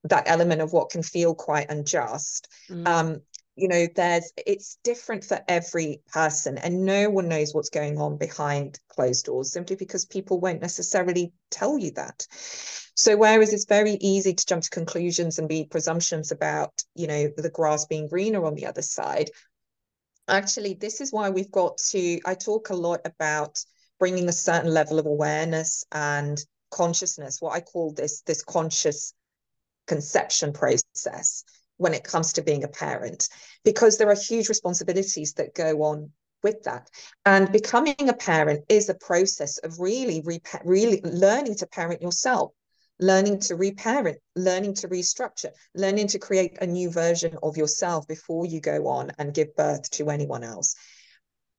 that 0.05 0.23
element 0.27 0.61
of 0.61 0.71
what 0.73 0.89
can 0.89 1.03
feel 1.03 1.33
quite 1.35 1.69
unjust 1.69 2.47
mm. 2.69 2.87
um 2.87 3.21
you 3.55 3.67
know 3.67 3.87
there's 3.95 4.31
it's 4.45 4.77
different 4.83 5.23
for 5.23 5.39
every 5.47 6.01
person 6.11 6.57
and 6.57 6.85
no 6.85 7.09
one 7.09 7.27
knows 7.27 7.53
what's 7.53 7.69
going 7.69 7.97
on 7.97 8.17
behind 8.17 8.79
closed 8.89 9.25
doors 9.25 9.51
simply 9.51 9.75
because 9.75 10.05
people 10.05 10.39
won't 10.39 10.61
necessarily 10.61 11.31
tell 11.51 11.77
you 11.77 11.91
that. 11.91 12.27
So 12.97 13.17
whereas 13.17 13.53
it's 13.53 13.65
very 13.65 13.97
easy 14.01 14.33
to 14.33 14.45
jump 14.45 14.63
to 14.63 14.69
conclusions 14.69 15.39
and 15.39 15.49
be 15.49 15.65
presumptions 15.65 16.31
about 16.31 16.83
you 16.95 17.07
know 17.07 17.29
the 17.37 17.49
grass 17.49 17.85
being 17.85 18.07
greener 18.07 18.45
on 18.45 18.55
the 18.55 18.65
other 18.65 18.81
side 18.81 19.29
actually 20.27 20.73
this 20.73 21.01
is 21.01 21.11
why 21.11 21.29
we've 21.29 21.51
got 21.51 21.77
to 21.77 22.19
i 22.25 22.33
talk 22.33 22.69
a 22.69 22.75
lot 22.75 22.99
about 23.05 23.63
bringing 23.99 24.27
a 24.27 24.33
certain 24.33 24.73
level 24.73 24.99
of 24.99 25.05
awareness 25.05 25.85
and 25.91 26.39
consciousness 26.71 27.37
what 27.41 27.53
i 27.53 27.61
call 27.61 27.93
this 27.93 28.21
this 28.21 28.43
conscious 28.43 29.13
conception 29.87 30.51
process 30.51 31.43
when 31.77 31.93
it 31.93 32.03
comes 32.03 32.33
to 32.33 32.41
being 32.41 32.63
a 32.63 32.67
parent 32.67 33.27
because 33.63 33.97
there 33.97 34.09
are 34.09 34.15
huge 34.15 34.49
responsibilities 34.49 35.33
that 35.33 35.55
go 35.55 35.83
on 35.83 36.11
with 36.43 36.63
that. 36.63 36.89
And 37.25 37.51
becoming 37.51 38.07
a 38.07 38.13
parent 38.13 38.65
is 38.69 38.87
a 38.87 38.95
process 38.95 39.57
of 39.57 39.79
really 39.79 40.21
repa- 40.21 40.61
really 40.63 41.01
learning 41.03 41.55
to 41.55 41.67
parent 41.67 42.01
yourself 42.01 42.51
learning 42.99 43.39
to 43.39 43.55
reparent 43.55 44.17
learning 44.35 44.73
to 44.73 44.87
restructure 44.87 45.51
learning 45.73 46.07
to 46.07 46.19
create 46.19 46.57
a 46.61 46.67
new 46.67 46.89
version 46.89 47.37
of 47.43 47.57
yourself 47.57 48.07
before 48.07 48.45
you 48.45 48.61
go 48.61 48.87
on 48.87 49.11
and 49.17 49.33
give 49.33 49.53
birth 49.55 49.89
to 49.91 50.09
anyone 50.09 50.43
else. 50.43 50.75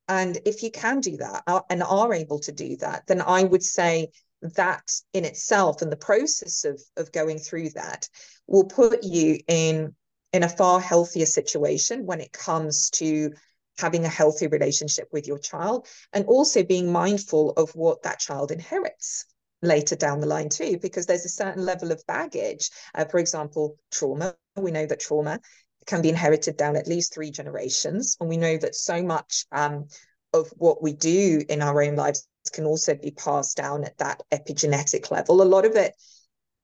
And 0.08 0.38
if 0.46 0.62
you 0.62 0.70
can 0.70 1.00
do 1.00 1.16
that 1.18 1.42
uh, 1.46 1.60
and 1.68 1.82
are 1.82 2.14
able 2.14 2.38
to 2.40 2.52
do 2.52 2.76
that 2.76 3.06
then 3.06 3.20
i 3.20 3.42
would 3.42 3.62
say 3.62 4.08
that 4.42 4.88
in 5.12 5.24
itself 5.24 5.82
and 5.82 5.90
the 5.90 5.96
process 5.96 6.64
of 6.64 6.80
of 6.96 7.12
going 7.12 7.38
through 7.38 7.70
that 7.70 8.08
will 8.46 8.64
put 8.64 9.02
you 9.02 9.38
in 9.48 9.94
in 10.36 10.42
a 10.42 10.48
far 10.48 10.80
healthier 10.80 11.26
situation 11.26 12.06
when 12.06 12.20
it 12.20 12.32
comes 12.32 12.90
to 12.90 13.32
having 13.78 14.04
a 14.04 14.08
healthy 14.08 14.46
relationship 14.46 15.08
with 15.12 15.26
your 15.26 15.38
child 15.38 15.86
and 16.12 16.24
also 16.26 16.62
being 16.62 16.90
mindful 16.90 17.50
of 17.52 17.70
what 17.74 18.02
that 18.02 18.18
child 18.18 18.50
inherits 18.50 19.24
later 19.62 19.96
down 19.96 20.20
the 20.20 20.26
line 20.26 20.48
too 20.48 20.78
because 20.80 21.06
there's 21.06 21.24
a 21.24 21.30
certain 21.30 21.64
level 21.64 21.90
of 21.90 22.06
baggage 22.06 22.70
uh, 22.94 23.04
for 23.04 23.18
example 23.18 23.76
trauma 23.90 24.34
we 24.56 24.70
know 24.70 24.86
that 24.86 25.00
trauma 25.00 25.40
can 25.86 26.02
be 26.02 26.08
inherited 26.08 26.56
down 26.56 26.76
at 26.76 26.86
least 26.86 27.12
three 27.12 27.30
generations 27.30 28.16
and 28.20 28.28
we 28.28 28.36
know 28.36 28.56
that 28.56 28.74
so 28.74 29.02
much 29.02 29.46
um, 29.52 29.86
of 30.32 30.48
what 30.56 30.82
we 30.82 30.92
do 30.92 31.42
in 31.48 31.62
our 31.62 31.82
own 31.82 31.96
lives 31.96 32.26
can 32.52 32.64
also 32.64 32.94
be 32.94 33.10
passed 33.10 33.56
down 33.56 33.84
at 33.84 33.98
that 33.98 34.22
epigenetic 34.32 35.10
level. 35.10 35.42
A 35.42 35.44
lot 35.44 35.64
of 35.64 35.76
it 35.76 35.94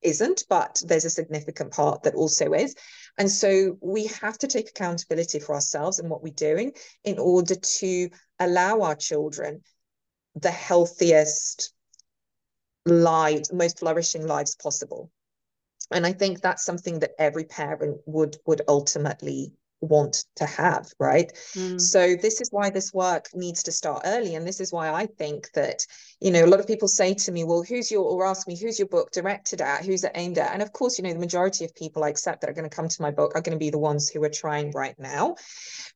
isn't, 0.02 0.44
but 0.48 0.82
there's 0.86 1.04
a 1.04 1.10
significant 1.10 1.72
part 1.72 2.02
that 2.02 2.14
also 2.14 2.52
is. 2.52 2.74
And 3.18 3.30
so 3.30 3.76
we 3.80 4.06
have 4.06 4.38
to 4.38 4.46
take 4.46 4.70
accountability 4.70 5.38
for 5.38 5.54
ourselves 5.54 5.98
and 5.98 6.08
what 6.08 6.22
we're 6.22 6.32
doing 6.32 6.72
in 7.04 7.18
order 7.18 7.54
to 7.54 8.08
allow 8.38 8.80
our 8.82 8.94
children 8.94 9.62
the 10.34 10.50
healthiest 10.50 11.72
lives, 12.86 13.52
most 13.52 13.78
flourishing 13.78 14.26
lives 14.26 14.56
possible. 14.56 15.10
And 15.90 16.06
I 16.06 16.12
think 16.12 16.40
that's 16.40 16.64
something 16.64 17.00
that 17.00 17.12
every 17.18 17.44
parent 17.44 18.00
would 18.06 18.38
would 18.46 18.62
ultimately 18.66 19.52
want 19.82 20.24
to 20.36 20.46
have, 20.46 20.90
right? 20.98 21.32
Mm. 21.54 21.80
So 21.80 22.16
this 22.16 22.40
is 22.40 22.48
why 22.50 22.70
this 22.70 22.94
work 22.94 23.28
needs 23.34 23.62
to 23.64 23.72
start 23.72 24.02
early. 24.04 24.34
And 24.34 24.46
this 24.46 24.60
is 24.60 24.72
why 24.72 24.90
I 24.90 25.06
think 25.06 25.50
that, 25.54 25.84
you 26.20 26.30
know, 26.30 26.44
a 26.44 26.46
lot 26.46 26.60
of 26.60 26.66
people 26.66 26.88
say 26.88 27.14
to 27.14 27.32
me, 27.32 27.44
well, 27.44 27.62
who's 27.62 27.90
your, 27.90 28.04
or 28.04 28.26
ask 28.26 28.46
me, 28.46 28.56
who's 28.56 28.78
your 28.78 28.88
book 28.88 29.10
directed 29.10 29.60
at? 29.60 29.84
Who's 29.84 30.04
it 30.04 30.12
aimed 30.14 30.38
at? 30.38 30.52
And 30.52 30.62
of 30.62 30.72
course, 30.72 30.98
you 30.98 31.04
know, 31.04 31.12
the 31.12 31.18
majority 31.18 31.64
of 31.64 31.74
people 31.74 32.04
I 32.04 32.08
accept 32.08 32.40
that 32.40 32.50
are 32.50 32.54
going 32.54 32.68
to 32.68 32.74
come 32.74 32.88
to 32.88 33.02
my 33.02 33.10
book 33.10 33.32
are 33.34 33.42
going 33.42 33.58
to 33.58 33.64
be 33.64 33.70
the 33.70 33.78
ones 33.78 34.08
who 34.08 34.22
are 34.24 34.30
trying 34.30 34.70
right 34.70 34.98
now. 34.98 35.36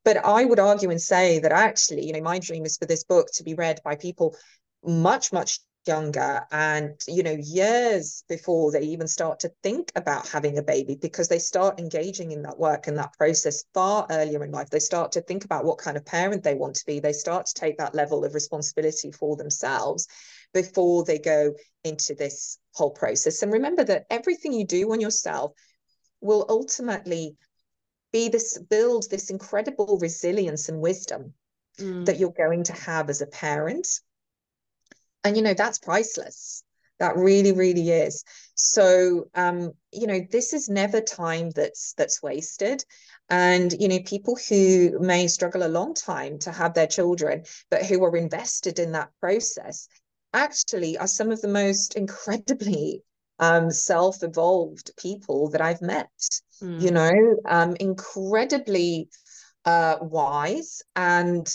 But 0.05 0.24
I 0.24 0.45
would 0.45 0.59
argue 0.59 0.91
and 0.91 1.01
say 1.01 1.39
that 1.39 1.53
actually, 1.53 2.07
you 2.07 2.12
know, 2.12 2.22
my 2.22 2.39
dream 2.39 2.64
is 2.64 2.76
for 2.76 2.87
this 2.87 3.05
book 3.05 3.28
to 3.34 3.45
be 3.45 3.55
read 3.55 3.80
by 3.84 3.97
people 3.97 4.37
much, 4.84 5.32
much 5.32 5.61
younger 5.87 6.45
and 6.51 6.93
you 7.07 7.22
know 7.22 7.37
years 7.41 8.24
before 8.28 8.72
they 8.72 8.82
even 8.82 9.07
start 9.07 9.41
to 9.41 9.53
think 9.62 9.93
about 9.97 10.28
having 10.28 10.59
a 10.59 10.62
baby 10.62 10.97
because 11.01 11.28
they 11.28 11.39
start 11.39 11.78
engaging 11.78 12.32
in 12.32 12.43
that 12.43 12.59
work 12.59 12.87
and 12.87 12.99
that 12.99 13.12
process 13.14 13.64
far 13.74 14.07
earlier 14.11 14.45
in 14.45 14.51
life. 14.51 14.70
They 14.70 14.78
start 14.78 15.12
to 15.12 15.20
think 15.20 15.45
about 15.45 15.64
what 15.64 15.78
kind 15.78 15.97
of 15.97 16.05
parent 16.05 16.43
they 16.43 16.55
want 16.55 16.74
to 16.76 16.87
be. 16.87 17.01
They 17.01 17.12
start 17.12 17.47
to 17.47 17.55
take 17.55 17.78
that 17.78 17.95
level 17.95 18.24
of 18.24 18.34
responsibility 18.34 19.12
for 19.12 19.37
themselves 19.37 20.07
before 20.53 21.05
they 21.05 21.18
go 21.18 21.55
into 21.84 22.14
this 22.14 22.59
whole 22.74 22.91
process. 22.91 23.43
And 23.43 23.53
remember 23.53 23.84
that 23.84 24.07
everything 24.11 24.53
you 24.53 24.66
do 24.66 24.93
on 24.93 25.01
yourself 25.01 25.53
will 26.20 26.47
ultimately 26.49 27.37
be 28.12 28.28
this 28.28 28.59
build 28.59 29.11
this 29.11 29.30
incredible 29.30 29.99
resilience 30.01 30.68
and 30.68 30.80
wisdom 30.80 31.34
mm. 31.78 32.05
that 32.07 32.18
you're 32.18 32.30
going 32.30 32.64
to 32.64 32.72
have 32.72 33.11
as 33.11 33.20
a 33.20 33.26
parent 33.26 33.87
and 35.26 35.36
you 35.36 35.42
know 35.42 35.54
that's 35.54 35.78
priceless 35.78 36.62
that 36.98 37.16
really 37.16 37.52
really 37.52 37.90
is 37.90 38.24
so 38.54 39.28
um 39.34 39.72
you 39.92 40.06
know 40.06 40.20
this 40.30 40.52
is 40.52 40.68
never 40.68 41.00
time 41.00 41.50
that's 41.50 41.92
that's 41.94 42.22
wasted 42.22 42.82
and 43.28 43.74
you 43.78 43.88
know 43.88 43.98
people 44.06 44.38
who 44.48 44.98
may 45.00 45.26
struggle 45.26 45.66
a 45.66 45.68
long 45.68 45.92
time 45.94 46.38
to 46.38 46.52
have 46.52 46.74
their 46.74 46.86
children 46.86 47.42
but 47.70 47.84
who 47.84 48.02
are 48.04 48.16
invested 48.16 48.78
in 48.78 48.92
that 48.92 49.10
process 49.20 49.88
actually 50.32 50.96
are 50.96 51.08
some 51.08 51.30
of 51.30 51.40
the 51.42 51.48
most 51.48 51.94
incredibly 52.02 53.02
um, 53.38 53.70
self-evolved 53.70 54.92
people 54.96 55.50
that 55.50 55.60
I've 55.60 55.82
met. 55.82 56.08
Mm. 56.62 56.80
You 56.80 56.90
know, 56.90 57.36
um, 57.46 57.76
incredibly 57.78 59.10
uh, 59.66 59.96
wise 60.00 60.82
and 60.94 61.46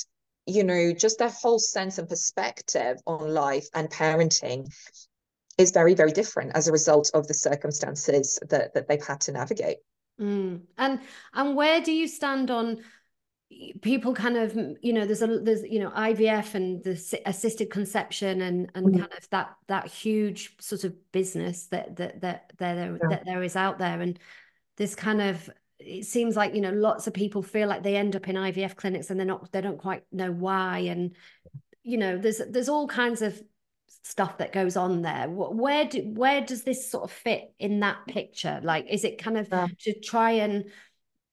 you 0.46 0.64
know, 0.64 0.94
just 0.94 1.20
their 1.20 1.30
whole 1.30 1.60
sense 1.60 1.98
and 1.98 2.10
perspective 2.10 2.98
on 3.06 3.34
life 3.34 3.68
and 3.74 3.90
parenting 3.90 4.72
is 5.58 5.72
very, 5.72 5.94
very 5.94 6.12
different 6.12 6.52
as 6.56 6.68
a 6.68 6.72
result 6.72 7.12
of 7.14 7.28
the 7.28 7.34
circumstances 7.34 8.40
that, 8.50 8.74
that 8.74 8.88
they've 8.88 9.06
had 9.06 9.22
to 9.22 9.32
navigate. 9.32 9.78
Mm. 10.20 10.62
And 10.78 11.00
and 11.34 11.56
where 11.56 11.82
do 11.82 11.92
you 11.92 12.08
stand 12.08 12.52
on 12.52 12.82
people 13.82 14.14
kind 14.14 14.38
of 14.38 14.56
you 14.82 14.94
know 14.94 15.06
there's 15.06 15.22
a 15.22 15.40
there's 15.40 15.64
you 15.64 15.80
know 15.80 15.90
IVF 15.90 16.54
and 16.54 16.84
the 16.84 17.22
assisted 17.26 17.70
conception 17.70 18.42
and 18.42 18.72
and 18.76 18.88
mm. 18.88 19.00
kind 19.00 19.12
of 19.14 19.30
that 19.32 19.56
that 19.68 19.88
huge 19.88 20.56
sort 20.60 20.84
of 20.84 20.94
business 21.12 21.68
that 21.68 21.96
that 21.98 22.22
that 22.22 22.54
there 22.58 22.98
yeah. 23.02 23.10
that 23.10 23.26
there 23.26 23.44
is 23.44 23.56
out 23.56 23.80
there 23.80 24.00
and 24.02 24.20
this 24.78 24.96
kind 24.96 25.22
of 25.22 25.50
it 25.86 26.06
seems 26.06 26.36
like 26.36 26.54
you 26.56 26.62
know 26.62 26.72
lots 26.72 27.08
of 27.08 27.14
people 27.14 27.42
feel 27.42 27.68
like 27.68 27.84
they 27.84 27.96
end 27.96 28.16
up 28.16 28.28
in 28.28 28.36
IVF 28.36 28.76
clinics 28.76 29.10
and 29.10 29.20
they're 29.20 29.28
not 29.28 29.52
they 29.52 29.62
don't 29.62 29.78
quite 29.78 30.04
know 30.12 30.32
why. 30.32 30.80
And 30.80 31.16
you 31.84 31.98
know 31.98 32.18
there's 32.18 32.42
there's 32.50 32.70
all 32.70 32.88
kinds 32.88 33.22
of 33.22 33.42
stuff 34.04 34.38
that 34.38 34.54
goes 34.54 34.78
on 34.78 35.02
there. 35.02 35.30
Where 35.30 35.86
do 35.86 36.02
where 36.14 36.42
does 36.42 36.64
this 36.64 36.90
sort 36.90 37.04
of 37.06 37.12
fit 37.12 37.54
in 37.60 37.82
that 37.82 37.98
picture? 38.08 38.60
Like 38.64 38.88
is 38.90 39.04
it 39.04 39.22
kind 39.22 39.38
of 39.38 39.48
yeah. 39.52 39.68
to 39.82 40.00
try 40.00 40.32
and 40.32 40.66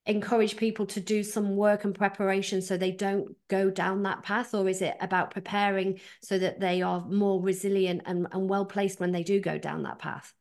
encourage 0.07 0.57
people 0.57 0.87
to 0.87 1.01
do 1.01 1.23
some 1.23 1.55
work 1.55 1.85
and 1.85 1.95
preparation 1.95 2.63
so 2.63 2.77
they 2.77 2.91
don't 2.91 3.37
go 3.49 3.71
down 3.71 4.03
that 4.05 4.23
path? 4.23 4.55
Or 4.55 4.69
is 4.69 4.83
it 4.83 4.97
about 5.01 5.31
preparing 5.31 6.01
so 6.23 6.39
that 6.39 6.61
they 6.61 6.83
are 6.83 7.01
more 7.07 7.43
resilient 7.43 8.03
and, 8.07 8.27
and 8.33 8.49
well 8.49 8.65
placed 8.65 9.01
when 9.01 9.13
they 9.13 9.23
do 9.23 9.41
go 9.41 9.59
down 9.59 9.83
that 9.83 9.99
path 9.99 10.35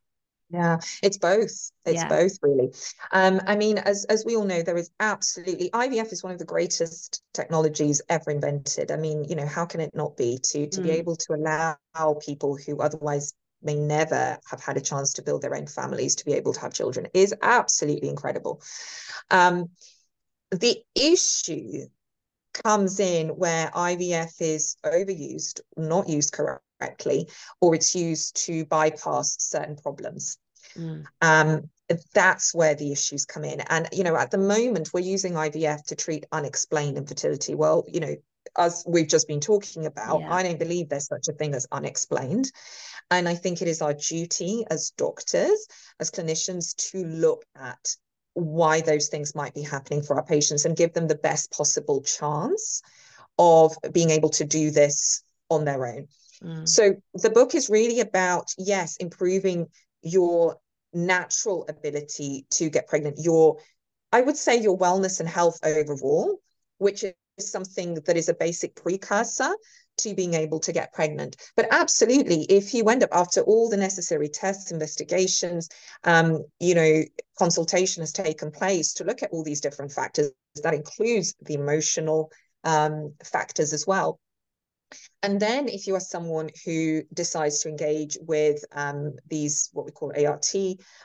yeah, 0.50 0.78
it's 1.02 1.18
both. 1.18 1.70
It's 1.84 1.94
yeah. 1.94 2.08
both 2.08 2.38
really. 2.40 2.72
Um, 3.12 3.40
I 3.46 3.56
mean, 3.56 3.78
as 3.78 4.06
as 4.06 4.24
we 4.24 4.36
all 4.36 4.44
know, 4.44 4.62
there 4.62 4.76
is 4.78 4.90
absolutely 4.98 5.70
IVF 5.70 6.12
is 6.12 6.22
one 6.22 6.32
of 6.32 6.38
the 6.38 6.44
greatest 6.44 7.22
technologies 7.34 8.00
ever 8.08 8.30
invented. 8.30 8.90
I 8.90 8.96
mean, 8.96 9.24
you 9.24 9.36
know, 9.36 9.46
how 9.46 9.66
can 9.66 9.80
it 9.80 9.94
not 9.94 10.16
be 10.16 10.38
to 10.42 10.66
to 10.68 10.80
mm. 10.80 10.84
be 10.84 10.90
able 10.92 11.16
to 11.16 11.34
allow 11.34 12.14
people 12.24 12.56
who 12.56 12.80
otherwise 12.80 13.34
may 13.62 13.74
never 13.74 14.38
have 14.48 14.62
had 14.62 14.76
a 14.76 14.80
chance 14.80 15.12
to 15.14 15.22
build 15.22 15.42
their 15.42 15.54
own 15.54 15.66
families 15.66 16.14
to 16.16 16.24
be 16.24 16.32
able 16.32 16.52
to 16.52 16.60
have 16.60 16.72
children 16.72 17.08
is 17.12 17.34
absolutely 17.42 18.08
incredible. 18.08 18.62
Um, 19.30 19.70
the 20.50 20.78
issue 20.94 21.88
comes 22.54 23.00
in 23.00 23.28
where 23.30 23.70
IVF 23.74 24.40
is 24.40 24.76
overused, 24.84 25.60
not 25.76 26.08
used 26.08 26.32
correctly 26.32 26.67
correctly, 26.78 27.28
or 27.60 27.74
it's 27.74 27.94
used 27.94 28.36
to 28.46 28.64
bypass 28.66 29.36
certain 29.38 29.76
problems. 29.76 30.38
Mm. 30.76 31.04
Um, 31.20 31.70
that's 32.14 32.54
where 32.54 32.74
the 32.74 32.92
issues 32.92 33.24
come 33.24 33.44
in. 33.44 33.60
And, 33.60 33.88
you 33.92 34.04
know, 34.04 34.16
at 34.16 34.30
the 34.30 34.38
moment, 34.38 34.90
we're 34.92 35.00
using 35.00 35.34
IVF 35.34 35.84
to 35.86 35.96
treat 35.96 36.26
unexplained 36.32 36.98
infertility. 36.98 37.54
Well, 37.54 37.84
you 37.88 38.00
know, 38.00 38.14
as 38.56 38.84
we've 38.86 39.08
just 39.08 39.28
been 39.28 39.40
talking 39.40 39.86
about, 39.86 40.20
yeah. 40.20 40.32
I 40.32 40.42
don't 40.42 40.58
believe 40.58 40.88
there's 40.88 41.06
such 41.06 41.28
a 41.28 41.32
thing 41.32 41.54
as 41.54 41.66
unexplained. 41.72 42.50
And 43.10 43.28
I 43.28 43.34
think 43.34 43.62
it 43.62 43.68
is 43.68 43.80
our 43.80 43.94
duty 43.94 44.64
as 44.70 44.90
doctors, 44.90 45.66
as 45.98 46.10
clinicians, 46.10 46.76
to 46.90 47.04
look 47.04 47.44
at 47.56 47.96
why 48.34 48.80
those 48.80 49.08
things 49.08 49.34
might 49.34 49.54
be 49.54 49.62
happening 49.62 50.02
for 50.02 50.16
our 50.16 50.24
patients 50.24 50.64
and 50.64 50.76
give 50.76 50.92
them 50.92 51.08
the 51.08 51.14
best 51.14 51.50
possible 51.50 52.02
chance 52.02 52.82
of 53.38 53.76
being 53.92 54.10
able 54.10 54.28
to 54.30 54.44
do 54.44 54.70
this 54.70 55.22
on 55.48 55.64
their 55.64 55.86
own. 55.86 56.08
Mm. 56.42 56.68
So 56.68 56.94
the 57.14 57.30
book 57.30 57.54
is 57.54 57.68
really 57.68 58.00
about, 58.00 58.52
yes, 58.58 58.96
improving 58.96 59.66
your 60.02 60.56
natural 60.92 61.66
ability 61.68 62.46
to 62.50 62.70
get 62.70 62.86
pregnant, 62.86 63.18
your, 63.18 63.58
I 64.12 64.20
would 64.20 64.36
say, 64.36 64.60
your 64.60 64.78
wellness 64.78 65.20
and 65.20 65.28
health 65.28 65.58
overall, 65.62 66.40
which 66.78 67.04
is 67.04 67.14
something 67.38 67.94
that 67.94 68.16
is 68.16 68.28
a 68.28 68.34
basic 68.34 68.74
precursor 68.74 69.54
to 69.98 70.14
being 70.14 70.34
able 70.34 70.60
to 70.60 70.72
get 70.72 70.92
pregnant. 70.92 71.36
But 71.56 71.66
absolutely, 71.72 72.42
if 72.48 72.72
you 72.72 72.84
end 72.84 73.02
up 73.02 73.10
after 73.12 73.40
all 73.42 73.68
the 73.68 73.76
necessary 73.76 74.28
tests, 74.28 74.70
investigations, 74.70 75.68
um, 76.04 76.44
you 76.60 76.74
know, 76.74 77.02
consultation 77.38 78.02
has 78.02 78.12
taken 78.12 78.50
place 78.50 78.92
to 78.94 79.04
look 79.04 79.22
at 79.22 79.30
all 79.32 79.42
these 79.42 79.60
different 79.60 79.92
factors, 79.92 80.30
that 80.62 80.74
includes 80.74 81.34
the 81.42 81.54
emotional 81.54 82.30
um, 82.64 83.12
factors 83.24 83.72
as 83.72 83.86
well. 83.86 84.20
And 85.22 85.40
then 85.40 85.68
if 85.68 85.86
you 85.86 85.94
are 85.94 86.00
someone 86.00 86.50
who 86.64 87.02
decides 87.12 87.60
to 87.60 87.68
engage 87.68 88.16
with 88.20 88.64
um, 88.72 89.14
these, 89.28 89.68
what 89.72 89.86
we 89.86 89.92
call 89.92 90.12
ART 90.16 90.54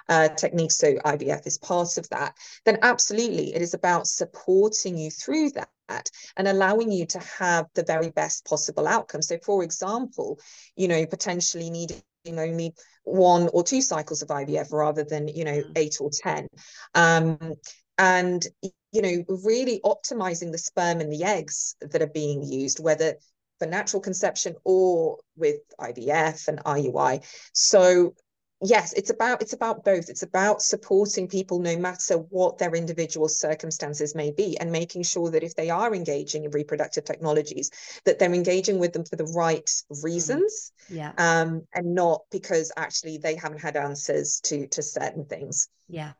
uh, 0.09 0.29
techniques, 0.29 0.77
so 0.77 0.93
IVF 0.93 1.47
is 1.47 1.57
part 1.57 1.97
of 1.97 2.07
that, 2.09 2.35
then 2.65 2.77
absolutely 2.81 3.55
it 3.55 3.61
is 3.61 3.73
about 3.73 4.07
supporting 4.07 4.97
you 4.97 5.09
through 5.09 5.51
that 5.51 6.09
and 6.37 6.47
allowing 6.47 6.91
you 6.91 7.05
to 7.05 7.19
have 7.19 7.65
the 7.75 7.83
very 7.83 8.09
best 8.11 8.45
possible 8.45 8.87
outcome. 8.87 9.21
So 9.21 9.37
for 9.43 9.63
example, 9.63 10.39
you 10.75 10.87
know, 10.87 11.05
potentially 11.05 11.69
needing 11.69 12.01
only 12.27 12.73
one 13.03 13.49
or 13.53 13.63
two 13.63 13.81
cycles 13.81 14.21
of 14.21 14.29
IVF 14.29 14.71
rather 14.71 15.03
than, 15.03 15.27
you 15.27 15.43
know, 15.43 15.61
mm. 15.61 15.71
eight 15.75 15.97
or 15.99 16.09
10. 16.09 16.47
Um, 16.95 17.55
and 17.99 18.47
you 18.91 19.01
know 19.01 19.23
really 19.43 19.79
optimizing 19.83 20.51
the 20.51 20.57
sperm 20.57 20.99
and 20.99 21.11
the 21.11 21.23
eggs 21.23 21.75
that 21.81 22.01
are 22.01 22.07
being 22.07 22.43
used 22.43 22.79
whether 22.79 23.15
for 23.63 23.69
natural 23.69 24.01
conception 24.01 24.55
or 24.65 25.19
with 25.37 25.61
IVF 25.79 26.49
and 26.49 26.59
IUI. 26.59 27.23
So 27.53 28.13
yes 28.61 28.93
it's 28.93 29.09
about 29.09 29.41
it's 29.41 29.53
about 29.53 29.83
both. 29.83 30.09
It's 30.09 30.23
about 30.23 30.61
supporting 30.61 31.27
people 31.27 31.59
no 31.59 31.77
matter 31.77 32.15
what 32.15 32.57
their 32.57 32.75
individual 32.75 33.29
circumstances 33.29 34.15
may 34.15 34.31
be 34.31 34.57
and 34.59 34.71
making 34.71 35.03
sure 35.03 35.31
that 35.31 35.43
if 35.43 35.55
they 35.55 35.69
are 35.69 35.95
engaging 35.95 36.43
in 36.43 36.51
reproductive 36.51 37.05
technologies 37.05 37.71
that 38.05 38.19
they're 38.19 38.33
engaging 38.33 38.79
with 38.79 38.93
them 38.93 39.05
for 39.05 39.15
the 39.15 39.31
right 39.35 39.69
reasons 40.01 40.73
mm. 40.89 40.97
yeah. 40.97 41.11
um 41.17 41.61
and 41.73 41.95
not 41.95 42.21
because 42.31 42.71
actually 42.75 43.17
they 43.17 43.35
haven't 43.35 43.61
had 43.61 43.77
answers 43.77 44.41
to 44.41 44.67
to 44.67 44.81
certain 44.81 45.25
things. 45.25 45.69
Yeah. 45.87 46.13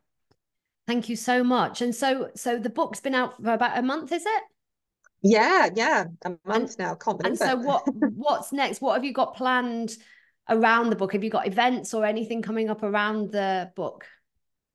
Thank 0.85 1.07
you 1.07 1.15
so 1.15 1.43
much. 1.43 1.81
And 1.81 1.95
so 1.95 2.29
so 2.35 2.57
the 2.57 2.69
book's 2.69 2.99
been 2.99 3.15
out 3.15 3.41
for 3.41 3.53
about 3.53 3.77
a 3.77 3.81
month 3.81 4.11
is 4.11 4.25
it 4.25 4.43
yeah, 5.23 5.69
yeah, 5.73 6.05
a 6.25 6.29
month 6.45 6.71
and, 6.71 6.79
now. 6.79 6.95
Can't 6.95 7.17
believe 7.17 7.31
and 7.31 7.39
so, 7.39 7.55
what 7.55 7.83
what's 8.15 8.51
next? 8.51 8.81
What 8.81 8.95
have 8.95 9.05
you 9.05 9.13
got 9.13 9.35
planned 9.35 9.95
around 10.49 10.89
the 10.89 10.95
book? 10.95 11.13
Have 11.13 11.23
you 11.23 11.29
got 11.29 11.47
events 11.47 11.93
or 11.93 12.05
anything 12.05 12.41
coming 12.41 12.69
up 12.69 12.83
around 12.83 13.31
the 13.31 13.71
book? 13.75 14.05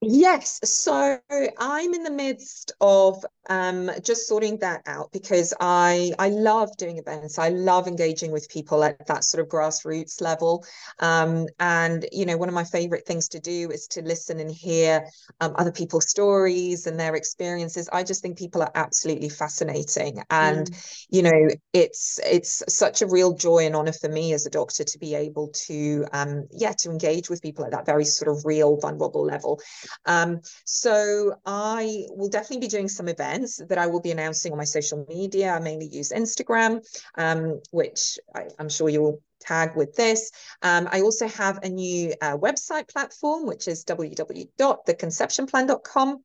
Yes, 0.00 0.60
so 0.62 1.18
I'm 1.58 1.92
in 1.92 2.04
the 2.04 2.10
midst 2.10 2.70
of 2.80 3.24
um, 3.50 3.90
just 4.04 4.28
sorting 4.28 4.58
that 4.58 4.82
out 4.86 5.10
because 5.10 5.52
I 5.58 6.12
I 6.20 6.28
love 6.28 6.76
doing 6.76 6.98
events. 6.98 7.36
I 7.36 7.48
love 7.48 7.88
engaging 7.88 8.30
with 8.30 8.48
people 8.48 8.84
at 8.84 9.06
that 9.08 9.24
sort 9.24 9.42
of 9.42 9.48
grassroots 9.48 10.20
level. 10.20 10.64
Um, 11.00 11.46
and 11.58 12.06
you 12.12 12.26
know, 12.26 12.36
one 12.36 12.48
of 12.48 12.54
my 12.54 12.62
favorite 12.62 13.06
things 13.06 13.26
to 13.30 13.40
do 13.40 13.70
is 13.72 13.88
to 13.88 14.02
listen 14.02 14.38
and 14.38 14.52
hear 14.52 15.04
um, 15.40 15.54
other 15.56 15.72
people's 15.72 16.08
stories 16.08 16.86
and 16.86 17.00
their 17.00 17.16
experiences. 17.16 17.88
I 17.92 18.04
just 18.04 18.22
think 18.22 18.38
people 18.38 18.62
are 18.62 18.70
absolutely 18.76 19.30
fascinating, 19.30 20.22
and 20.30 20.70
mm. 20.70 21.06
you 21.10 21.22
know, 21.22 21.48
it's 21.72 22.20
it's 22.24 22.62
such 22.68 23.02
a 23.02 23.06
real 23.08 23.34
joy 23.34 23.66
and 23.66 23.74
honor 23.74 23.92
for 23.92 24.08
me 24.08 24.32
as 24.32 24.46
a 24.46 24.50
doctor 24.50 24.84
to 24.84 24.98
be 25.00 25.16
able 25.16 25.48
to 25.66 26.06
um, 26.12 26.46
yeah 26.52 26.72
to 26.78 26.90
engage 26.90 27.28
with 27.28 27.42
people 27.42 27.64
at 27.64 27.72
that 27.72 27.86
very 27.86 28.04
sort 28.04 28.30
of 28.30 28.44
real 28.44 28.76
vulnerable 28.76 29.24
level. 29.24 29.60
Um, 30.06 30.40
so 30.64 31.34
I 31.44 32.06
will 32.10 32.28
definitely 32.28 32.66
be 32.66 32.68
doing 32.68 32.88
some 32.88 33.08
events 33.08 33.60
that 33.68 33.78
I 33.78 33.86
will 33.86 34.00
be 34.00 34.10
announcing 34.10 34.50
on 34.52 34.58
my 34.58 34.64
social 34.64 35.06
media. 35.08 35.52
I 35.52 35.60
mainly 35.60 35.86
use 35.86 36.10
Instagram, 36.12 36.84
um, 37.16 37.60
which 37.70 38.18
I, 38.34 38.48
am 38.58 38.68
sure 38.68 38.88
you 38.88 39.02
will 39.02 39.22
tag 39.40 39.76
with 39.76 39.94
this. 39.94 40.32
Um, 40.62 40.88
I 40.90 41.02
also 41.02 41.28
have 41.28 41.60
a 41.62 41.68
new 41.68 42.12
uh, 42.20 42.36
website 42.36 42.88
platform, 42.88 43.46
which 43.46 43.68
is 43.68 43.84
www.theconceptionplan.com. 43.84 46.24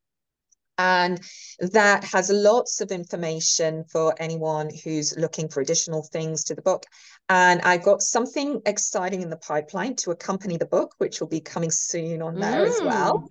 And 0.80 1.22
that 1.60 2.04
has 2.04 2.32
lots 2.32 2.82
of 2.82 2.92
information 2.92 3.84
for 3.92 4.16
anyone 4.18 4.72
who's 4.84 5.16
looking 5.16 5.48
for 5.48 5.62
additional 5.62 6.02
things 6.02 6.46
to 6.46 6.56
the 6.56 6.64
book. 6.64 6.88
And 7.30 7.62
I've 7.62 7.84
got 7.84 8.02
something 8.02 8.60
exciting 8.66 9.22
in 9.22 9.30
the 9.30 9.38
pipeline 9.38 9.96
to 9.98 10.10
accompany 10.12 10.58
the 10.58 10.66
book, 10.66 10.96
which 10.98 11.20
will 11.20 11.28
be 11.28 11.42
coming 11.42 11.70
soon 11.70 12.24
on 12.24 12.40
there 12.40 12.66
mm. 12.66 12.70
as 12.70 12.82
well. 12.82 13.30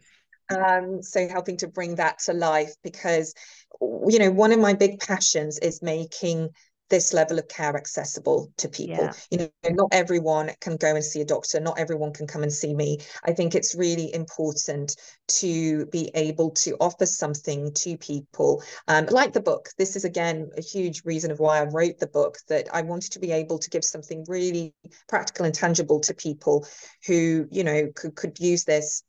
Um, 0.50 1.02
so 1.02 1.28
helping 1.28 1.56
to 1.58 1.68
bring 1.68 1.96
that 1.96 2.18
to 2.20 2.32
life 2.32 2.72
because 2.82 3.34
you 3.80 4.18
know 4.18 4.30
one 4.30 4.52
of 4.52 4.60
my 4.60 4.74
big 4.74 5.00
passions 5.00 5.58
is 5.58 5.82
making 5.82 6.50
this 6.92 7.14
level 7.14 7.38
of 7.38 7.48
care 7.48 7.74
accessible 7.74 8.52
to 8.58 8.68
people. 8.68 9.04
Yeah. 9.04 9.12
you 9.30 9.38
know 9.38 9.70
not 9.70 9.88
everyone 9.92 10.50
can 10.60 10.76
go 10.76 10.94
and 10.94 11.02
see 11.02 11.22
a 11.22 11.24
doctor. 11.24 11.58
Not 11.58 11.78
everyone 11.78 12.12
can 12.12 12.26
come 12.26 12.42
and 12.42 12.52
see 12.52 12.74
me. 12.74 12.98
I 13.24 13.32
think 13.32 13.54
it's 13.54 13.74
really 13.74 14.12
important 14.14 14.94
to 15.40 15.86
be 15.86 16.10
able 16.14 16.50
to 16.50 16.76
offer 16.80 17.06
something 17.06 17.72
to 17.72 17.96
people. 17.96 18.62
Um, 18.88 19.06
like 19.10 19.32
the 19.32 19.40
book 19.40 19.70
this 19.78 19.96
is 19.96 20.04
again 20.04 20.50
a 20.58 20.60
huge 20.60 21.02
reason 21.04 21.30
of 21.30 21.40
why 21.40 21.58
i 21.60 21.64
wrote 21.64 21.98
the 21.98 22.06
book 22.06 22.36
that 22.48 22.68
i 22.74 22.82
wanted 22.82 23.12
to 23.12 23.18
be 23.18 23.32
able 23.32 23.58
to 23.58 23.70
give 23.70 23.84
something 23.84 24.24
really 24.28 24.74
practical 25.08 25.46
and 25.46 25.54
tangible 25.54 26.00
to 26.00 26.14
people 26.14 26.66
who 27.06 27.46
you 27.50 27.64
know 27.64 27.88
could, 27.94 28.14
could 28.14 28.38
use 28.38 28.64
this 28.64 29.02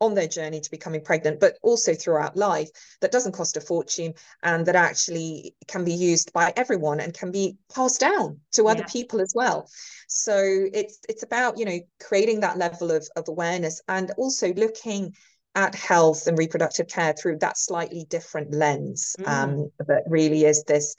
on 0.00 0.14
their 0.14 0.28
journey 0.28 0.60
to 0.60 0.70
becoming 0.70 1.02
pregnant, 1.02 1.40
but 1.40 1.58
also 1.62 1.94
throughout 1.94 2.36
life 2.36 2.70
that 3.00 3.12
doesn't 3.12 3.32
cost 3.32 3.56
a 3.56 3.60
fortune 3.60 4.14
and 4.42 4.66
that 4.66 4.76
actually 4.76 5.54
can 5.66 5.84
be 5.84 5.92
used 5.92 6.32
by 6.32 6.52
everyone 6.56 7.00
and 7.00 7.12
can 7.12 7.30
be 7.30 7.56
passed 7.74 8.00
down 8.00 8.40
to 8.52 8.68
other 8.68 8.80
yeah. 8.80 8.92
people 8.92 9.20
as 9.20 9.32
well. 9.34 9.68
So 10.08 10.36
it's 10.72 10.98
it's 11.08 11.22
about 11.22 11.58
you 11.58 11.64
know 11.64 11.78
creating 12.00 12.40
that 12.40 12.58
level 12.58 12.90
of, 12.90 13.06
of 13.16 13.28
awareness 13.28 13.82
and 13.88 14.10
also 14.16 14.52
looking 14.54 15.14
at 15.54 15.74
health 15.74 16.26
and 16.26 16.38
reproductive 16.38 16.88
care 16.88 17.12
through 17.12 17.38
that 17.38 17.58
slightly 17.58 18.06
different 18.08 18.52
lens 18.52 19.16
mm. 19.18 19.28
um, 19.28 19.70
that 19.86 20.04
really 20.06 20.44
is 20.44 20.64
this 20.64 20.94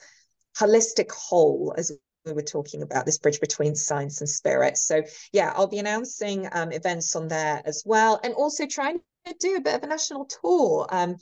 holistic 0.56 1.10
whole 1.10 1.74
as 1.76 1.90
we 2.24 2.32
were 2.32 2.42
talking 2.42 2.82
about 2.82 3.06
this 3.06 3.18
bridge 3.18 3.40
between 3.40 3.74
science 3.74 4.20
and 4.20 4.28
spirit. 4.28 4.76
So 4.76 5.02
yeah, 5.32 5.52
I'll 5.56 5.66
be 5.66 5.78
announcing 5.78 6.48
um, 6.52 6.72
events 6.72 7.14
on 7.16 7.28
there 7.28 7.62
as 7.64 7.82
well, 7.84 8.20
and 8.22 8.34
also 8.34 8.66
trying 8.66 9.00
to 9.26 9.34
do 9.40 9.56
a 9.56 9.60
bit 9.60 9.76
of 9.76 9.82
a 9.82 9.86
national 9.86 10.26
tour. 10.26 10.86
Um, 10.90 11.16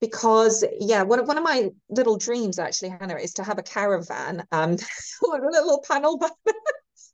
because 0.00 0.64
yeah, 0.78 1.02
one 1.02 1.18
of 1.18 1.26
one 1.26 1.38
of 1.38 1.44
my 1.44 1.70
little 1.88 2.16
dreams 2.16 2.58
actually, 2.58 2.90
Hannah, 2.90 3.16
is 3.16 3.34
to 3.34 3.44
have 3.44 3.58
a 3.58 3.62
caravan, 3.62 4.44
um, 4.52 4.76
or 5.22 5.44
a 5.44 5.50
little 5.50 5.84
panel 5.86 6.18
van, 6.18 6.30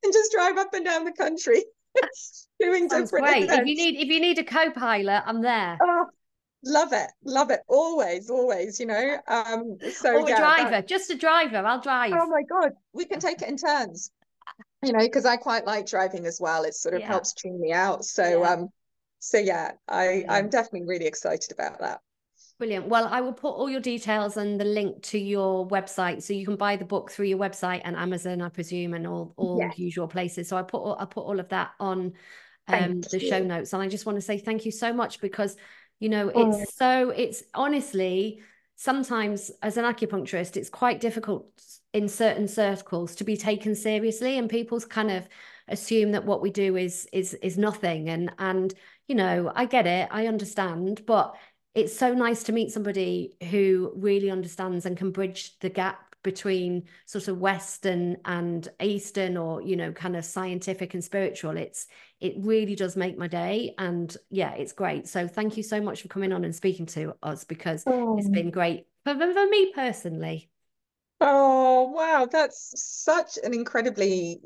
and 0.05 0.12
just 0.12 0.32
drive 0.32 0.59
up 0.59 0.74
and 0.74 0.85
down 0.85 1.05
the 1.05 1.12
country. 1.12 1.64
doing 2.61 2.89
Sounds 2.89 3.11
different 3.11 3.26
great. 3.26 3.45
Events. 3.45 3.62
If 3.62 3.66
you 3.66 3.74
need 3.76 4.01
if 4.01 4.09
you 4.09 4.20
need 4.20 4.39
a 4.39 4.45
co-pilot, 4.45 5.22
I'm 5.26 5.43
there. 5.43 5.78
Oh, 5.82 6.07
love 6.65 6.93
it 6.93 7.11
love 7.25 7.51
it 7.51 7.61
always 7.69 8.31
always 8.31 8.81
you 8.81 8.87
know 8.87 9.17
um 9.29 9.77
so 9.93 10.15
or 10.15 10.27
a 10.27 10.29
yeah, 10.29 10.39
driver 10.39 10.71
that... 10.71 10.89
just 10.89 11.11
a 11.11 11.17
driver 11.17 11.59
i'll 11.59 11.81
drive 11.81 12.12
oh 12.15 12.27
my 12.27 12.43
god 12.43 12.73
we 12.93 13.05
can 13.05 13.21
take 13.21 13.43
it 13.43 13.49
in 13.49 13.57
turns 13.57 14.11
you 14.83 14.93
know 14.93 14.99
because 14.99 15.25
i 15.25 15.37
quite 15.37 15.67
like 15.67 15.87
driving 15.87 16.27
as 16.27 16.39
well 16.41 16.65
it 16.65 16.75
sort 16.75 16.95
of 16.95 17.01
yeah. 17.01 17.07
helps 17.07 17.33
tune 17.35 17.61
me 17.61 17.73
out 17.73 18.05
so 18.05 18.43
yeah. 18.43 18.51
um 18.51 18.69
so 19.19 19.39
yeah 19.39 19.73
i 19.89 20.25
i'm 20.29 20.49
definitely 20.49 20.87
really 20.87 21.07
excited 21.07 21.53
about 21.53 21.79
that 21.81 22.01
Brilliant. 22.59 22.87
Well, 22.87 23.09
I 23.11 23.21
will 23.21 23.33
put 23.33 23.49
all 23.49 23.69
your 23.69 23.81
details 23.81 24.37
and 24.37 24.61
the 24.61 24.65
link 24.65 25.03
to 25.05 25.19
your 25.19 25.67
website, 25.67 26.23
so 26.23 26.33
you 26.33 26.47
can 26.47 26.55
buy 26.55 26.77
the 26.77 26.85
book 26.85 27.11
through 27.11 27.27
your 27.27 27.39
website 27.39 27.81
and 27.85 27.97
Amazon, 27.97 28.41
I 28.41 28.49
presume, 28.49 28.95
and 28.95 29.09
all 29.09 29.35
all 29.37 29.59
yes. 29.61 29.77
usual 29.77 30.07
places. 30.07 30.49
So 30.49 30.57
I 30.57 30.62
put 30.62 30.79
all, 30.79 30.97
I 31.01 31.05
put 31.05 31.23
all 31.23 31.41
of 31.41 31.49
that 31.49 31.73
on 31.81 32.12
um, 32.69 33.01
the 33.11 33.19
show 33.19 33.43
notes, 33.43 33.73
and 33.73 33.83
I 33.83 33.89
just 33.89 34.07
want 34.07 34.17
to 34.17 34.23
say 34.23 34.39
thank 34.39 34.65
you 34.65 34.71
so 34.71 34.93
much 34.93 35.21
because 35.21 35.57
you 36.01 36.09
know, 36.09 36.30
oh, 36.34 36.49
it's 36.49 36.61
oh. 36.61 36.64
so, 36.76 37.11
it's 37.11 37.42
honestly, 37.55 38.42
sometimes 38.76 39.51
as 39.62 39.76
an 39.76 39.84
acupuncturist, 39.84 40.57
it's 40.57 40.70
quite 40.70 41.01
difficult 41.01 41.47
in 41.95 42.09
certain 42.09 42.49
circles 42.49 43.14
to 43.14 43.24
be 43.24 43.36
taken 43.36 43.74
seriously 43.74 44.36
and 44.36 44.51
people's 44.51 44.84
kind 44.84 45.11
of 45.11 45.26
assume 45.68 46.12
that 46.12 46.26
what 46.26 46.42
we 46.42 46.51
do 46.51 46.76
is 46.76 47.09
is 47.12 47.32
is 47.34 47.57
nothing 47.57 48.11
and 48.11 48.30
and 48.38 48.74
you 49.09 49.14
know 49.14 49.51
i 49.55 49.64
get 49.64 49.86
it 49.86 50.09
i 50.11 50.26
understand 50.26 51.03
but 51.07 51.34
it's 51.74 51.97
so 51.97 52.12
nice 52.12 52.42
to 52.42 52.53
meet 52.53 52.70
somebody 52.70 53.34
who 53.51 53.92
really 53.97 54.30
understands 54.30 54.84
and 54.84 54.97
can 54.97 55.11
bridge 55.11 55.59
the 55.61 55.70
gap 55.70 56.14
between 56.25 56.83
sort 57.07 57.29
of 57.29 57.39
western 57.39 58.16
and 58.25 58.68
eastern 58.83 59.37
or 59.37 59.62
you 59.62 59.77
know 59.77 59.93
kind 59.93 60.16
of 60.16 60.25
scientific 60.25 60.95
and 60.95 61.05
spiritual 61.05 61.57
it's 61.57 61.87
it 62.20 62.35
really 62.39 62.75
does 62.75 62.97
make 62.97 63.18
my 63.18 63.29
day. 63.29 63.75
And 63.79 64.16
yeah 64.31 64.55
it's 64.55 64.72
great. 64.72 65.07
So 65.07 65.29
thank 65.29 65.57
you 65.57 65.62
so 65.62 65.81
much 65.81 66.03
for 66.03 66.09
coming 66.09 66.33
on 66.33 66.45
and 66.45 66.55
speaking 66.55 66.87
to 66.87 67.14
us 67.22 67.45
because 67.45 67.85
oh. 67.87 68.18
it's 68.18 68.29
been 68.29 68.51
great 68.51 68.87
for, 69.05 69.14
for 69.14 69.47
me 69.47 69.72
personally. 69.75 70.51
Oh 71.20 71.93
wow. 71.95 72.27
That's 72.31 72.72
such 72.77 73.39
an 73.45 73.55
incredibly 73.55 74.41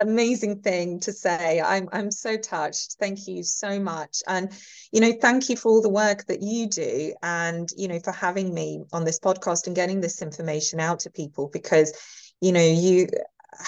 amazing 0.00 0.60
thing 0.60 1.00
to 1.00 1.12
say. 1.12 1.60
I'm 1.60 1.88
I'm 1.92 2.10
so 2.10 2.36
touched. 2.36 2.96
Thank 2.98 3.26
you 3.26 3.42
so 3.42 3.78
much. 3.78 4.22
And 4.26 4.50
you 4.92 5.00
know, 5.00 5.12
thank 5.20 5.48
you 5.48 5.56
for 5.56 5.70
all 5.70 5.82
the 5.82 5.88
work 5.88 6.26
that 6.26 6.42
you 6.42 6.68
do 6.68 7.14
and 7.22 7.68
you 7.76 7.88
know 7.88 8.00
for 8.00 8.12
having 8.12 8.52
me 8.52 8.84
on 8.92 9.04
this 9.04 9.20
podcast 9.20 9.66
and 9.66 9.76
getting 9.76 10.00
this 10.00 10.22
information 10.22 10.80
out 10.80 11.00
to 11.00 11.10
people 11.10 11.48
because 11.52 11.92
you 12.40 12.52
know, 12.52 12.64
you 12.64 13.08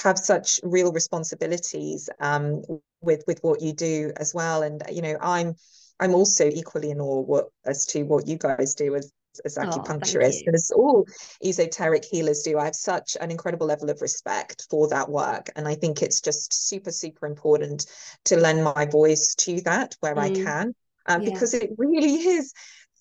have 0.03 0.18
such 0.18 0.61
real 0.64 0.93
responsibilities 0.93 2.11
um 2.20 2.62
with 3.01 3.22
with 3.27 3.39
what 3.43 3.62
you 3.62 3.72
do 3.72 4.12
as 4.16 4.35
well 4.35 4.62
and 4.62 4.83
you 4.91 5.03
know, 5.03 5.16
I'm 5.20 5.55
I'm 6.01 6.14
also 6.14 6.47
equally 6.47 6.91
in 6.91 7.01
awe 7.01 7.22
what 7.22 7.47
as 7.64 7.87
to 7.87 8.03
what 8.03 8.27
you 8.27 8.37
guys 8.37 8.74
do 8.74 8.95
as 8.95 9.12
as 9.45 9.57
acupuncturists 9.57 10.41
oh, 10.41 10.47
and 10.47 10.55
as 10.55 10.70
all 10.70 11.07
esoteric 11.45 12.05
healers 12.05 12.43
do. 12.43 12.59
I 12.59 12.64
have 12.64 12.74
such 12.74 13.16
an 13.20 13.30
incredible 13.30 13.66
level 13.66 13.91
of 13.91 14.01
respect 14.01 14.66
for 14.70 14.89
that 14.89 15.09
work. 15.09 15.51
And 15.57 15.66
I 15.68 15.74
think 15.74 16.03
it's 16.03 16.20
just 16.20 16.68
super, 16.68 16.91
super 16.91 17.26
important 17.26 17.87
to 18.24 18.37
lend 18.37 18.64
my 18.64 18.87
voice 18.87 19.34
to 19.41 19.61
that 19.62 19.97
where 20.01 20.14
mm. 20.14 20.20
I 20.20 20.30
can. 20.30 20.74
Um, 21.07 21.22
yeah. 21.22 21.30
Because 21.30 21.55
it 21.55 21.70
really 21.78 22.14
is 22.14 22.53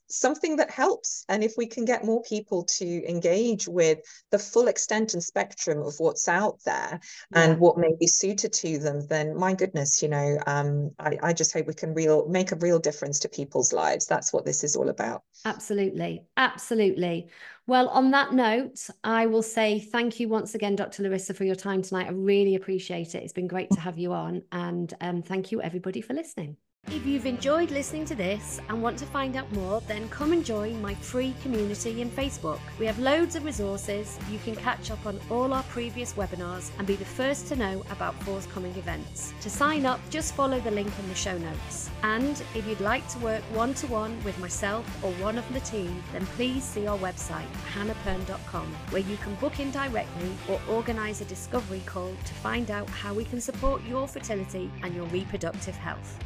something 0.07 0.57
that 0.57 0.69
helps. 0.69 1.25
And 1.29 1.43
if 1.43 1.53
we 1.57 1.65
can 1.65 1.85
get 1.85 2.05
more 2.05 2.21
people 2.23 2.63
to 2.63 3.09
engage 3.09 3.67
with 3.67 3.99
the 4.31 4.39
full 4.39 4.67
extent 4.67 5.13
and 5.13 5.23
spectrum 5.23 5.81
of 5.81 5.95
what's 5.97 6.27
out 6.27 6.59
there 6.65 6.99
yeah. 7.33 7.41
and 7.41 7.59
what 7.59 7.77
may 7.77 7.93
be 7.99 8.07
suited 8.07 8.53
to 8.53 8.77
them, 8.79 9.05
then 9.07 9.35
my 9.35 9.53
goodness, 9.53 10.01
you 10.01 10.09
know, 10.09 10.37
um, 10.47 10.91
I, 10.99 11.17
I 11.23 11.33
just 11.33 11.53
hope 11.53 11.67
we 11.67 11.73
can 11.73 11.93
real 11.93 12.27
make 12.27 12.51
a 12.51 12.57
real 12.57 12.79
difference 12.79 13.19
to 13.19 13.29
people's 13.29 13.73
lives. 13.73 14.05
That's 14.05 14.31
what 14.31 14.45
this 14.45 14.63
is 14.63 14.75
all 14.75 14.89
about. 14.89 15.23
Absolutely. 15.45 16.23
Absolutely. 16.37 17.27
Well, 17.67 17.89
on 17.89 18.11
that 18.11 18.33
note, 18.33 18.89
I 19.03 19.25
will 19.25 19.41
say 19.41 19.79
thank 19.79 20.19
you 20.19 20.29
once 20.29 20.53
again, 20.53 20.75
Dr. 20.75 21.03
Larisa, 21.03 21.35
for 21.35 21.45
your 21.45 21.55
time 21.55 21.81
tonight. 21.81 22.07
I 22.07 22.11
really 22.11 22.55
appreciate 22.55 23.15
it. 23.15 23.23
It's 23.23 23.33
been 23.33 23.47
great 23.47 23.71
to 23.71 23.79
have 23.79 23.97
you 23.97 24.13
on. 24.13 24.43
And 24.51 24.93
um, 25.01 25.23
thank 25.23 25.51
you, 25.51 25.61
everybody, 25.61 26.01
for 26.01 26.13
listening. 26.13 26.57
If 26.91 27.03
you've 27.03 27.25
enjoyed 27.25 27.71
listening 27.71 28.05
to 28.05 28.15
this 28.15 28.61
and 28.69 28.81
want 28.81 28.99
to 28.99 29.07
find 29.07 29.35
out 29.35 29.51
more, 29.53 29.81
then 29.81 30.07
come 30.09 30.33
and 30.33 30.45
join 30.45 30.79
my 30.83 30.93
free 30.93 31.33
community 31.41 32.01
in 32.01 32.11
Facebook. 32.11 32.59
We 32.79 32.85
have 32.85 32.99
loads 32.99 33.35
of 33.35 33.43
resources. 33.43 34.19
You 34.29 34.37
can 34.39 34.55
catch 34.55 34.91
up 34.91 35.03
on 35.05 35.19
all 35.31 35.51
our 35.51 35.63
previous 35.63 36.13
webinars 36.13 36.69
and 36.77 36.85
be 36.85 36.95
the 36.95 37.03
first 37.03 37.47
to 37.47 37.55
know 37.55 37.83
about 37.89 38.13
forthcoming 38.23 38.75
events. 38.75 39.33
To 39.41 39.49
sign 39.49 39.85
up, 39.85 39.99
just 40.11 40.35
follow 40.35 40.59
the 40.59 40.69
link 40.69 40.91
in 40.99 41.09
the 41.09 41.15
show 41.15 41.35
notes. 41.39 41.89
And 42.03 42.41
if 42.53 42.67
you'd 42.67 42.79
like 42.81 43.07
to 43.09 43.19
work 43.19 43.41
one 43.53 43.73
to 43.75 43.87
one 43.87 44.23
with 44.23 44.37
myself 44.37 44.85
or 45.03 45.11
one 45.13 45.39
of 45.39 45.53
the 45.53 45.61
team, 45.61 46.03
then 46.13 46.25
please 46.37 46.63
see 46.63 46.85
our 46.85 46.99
website, 46.99 47.51
hannahpern.com, 47.73 48.67
where 48.91 49.01
you 49.01 49.17
can 49.17 49.33
book 49.35 49.59
in 49.59 49.71
directly 49.71 50.31
or 50.47 50.61
organise 50.69 51.19
a 51.19 51.25
discovery 51.25 51.81
call 51.87 52.11
to 52.25 52.33
find 52.35 52.69
out 52.69 52.87
how 52.91 53.11
we 53.11 53.25
can 53.25 53.41
support 53.41 53.83
your 53.85 54.07
fertility 54.07 54.69
and 54.83 54.93
your 54.95 55.05
reproductive 55.05 55.75
health. 55.75 56.19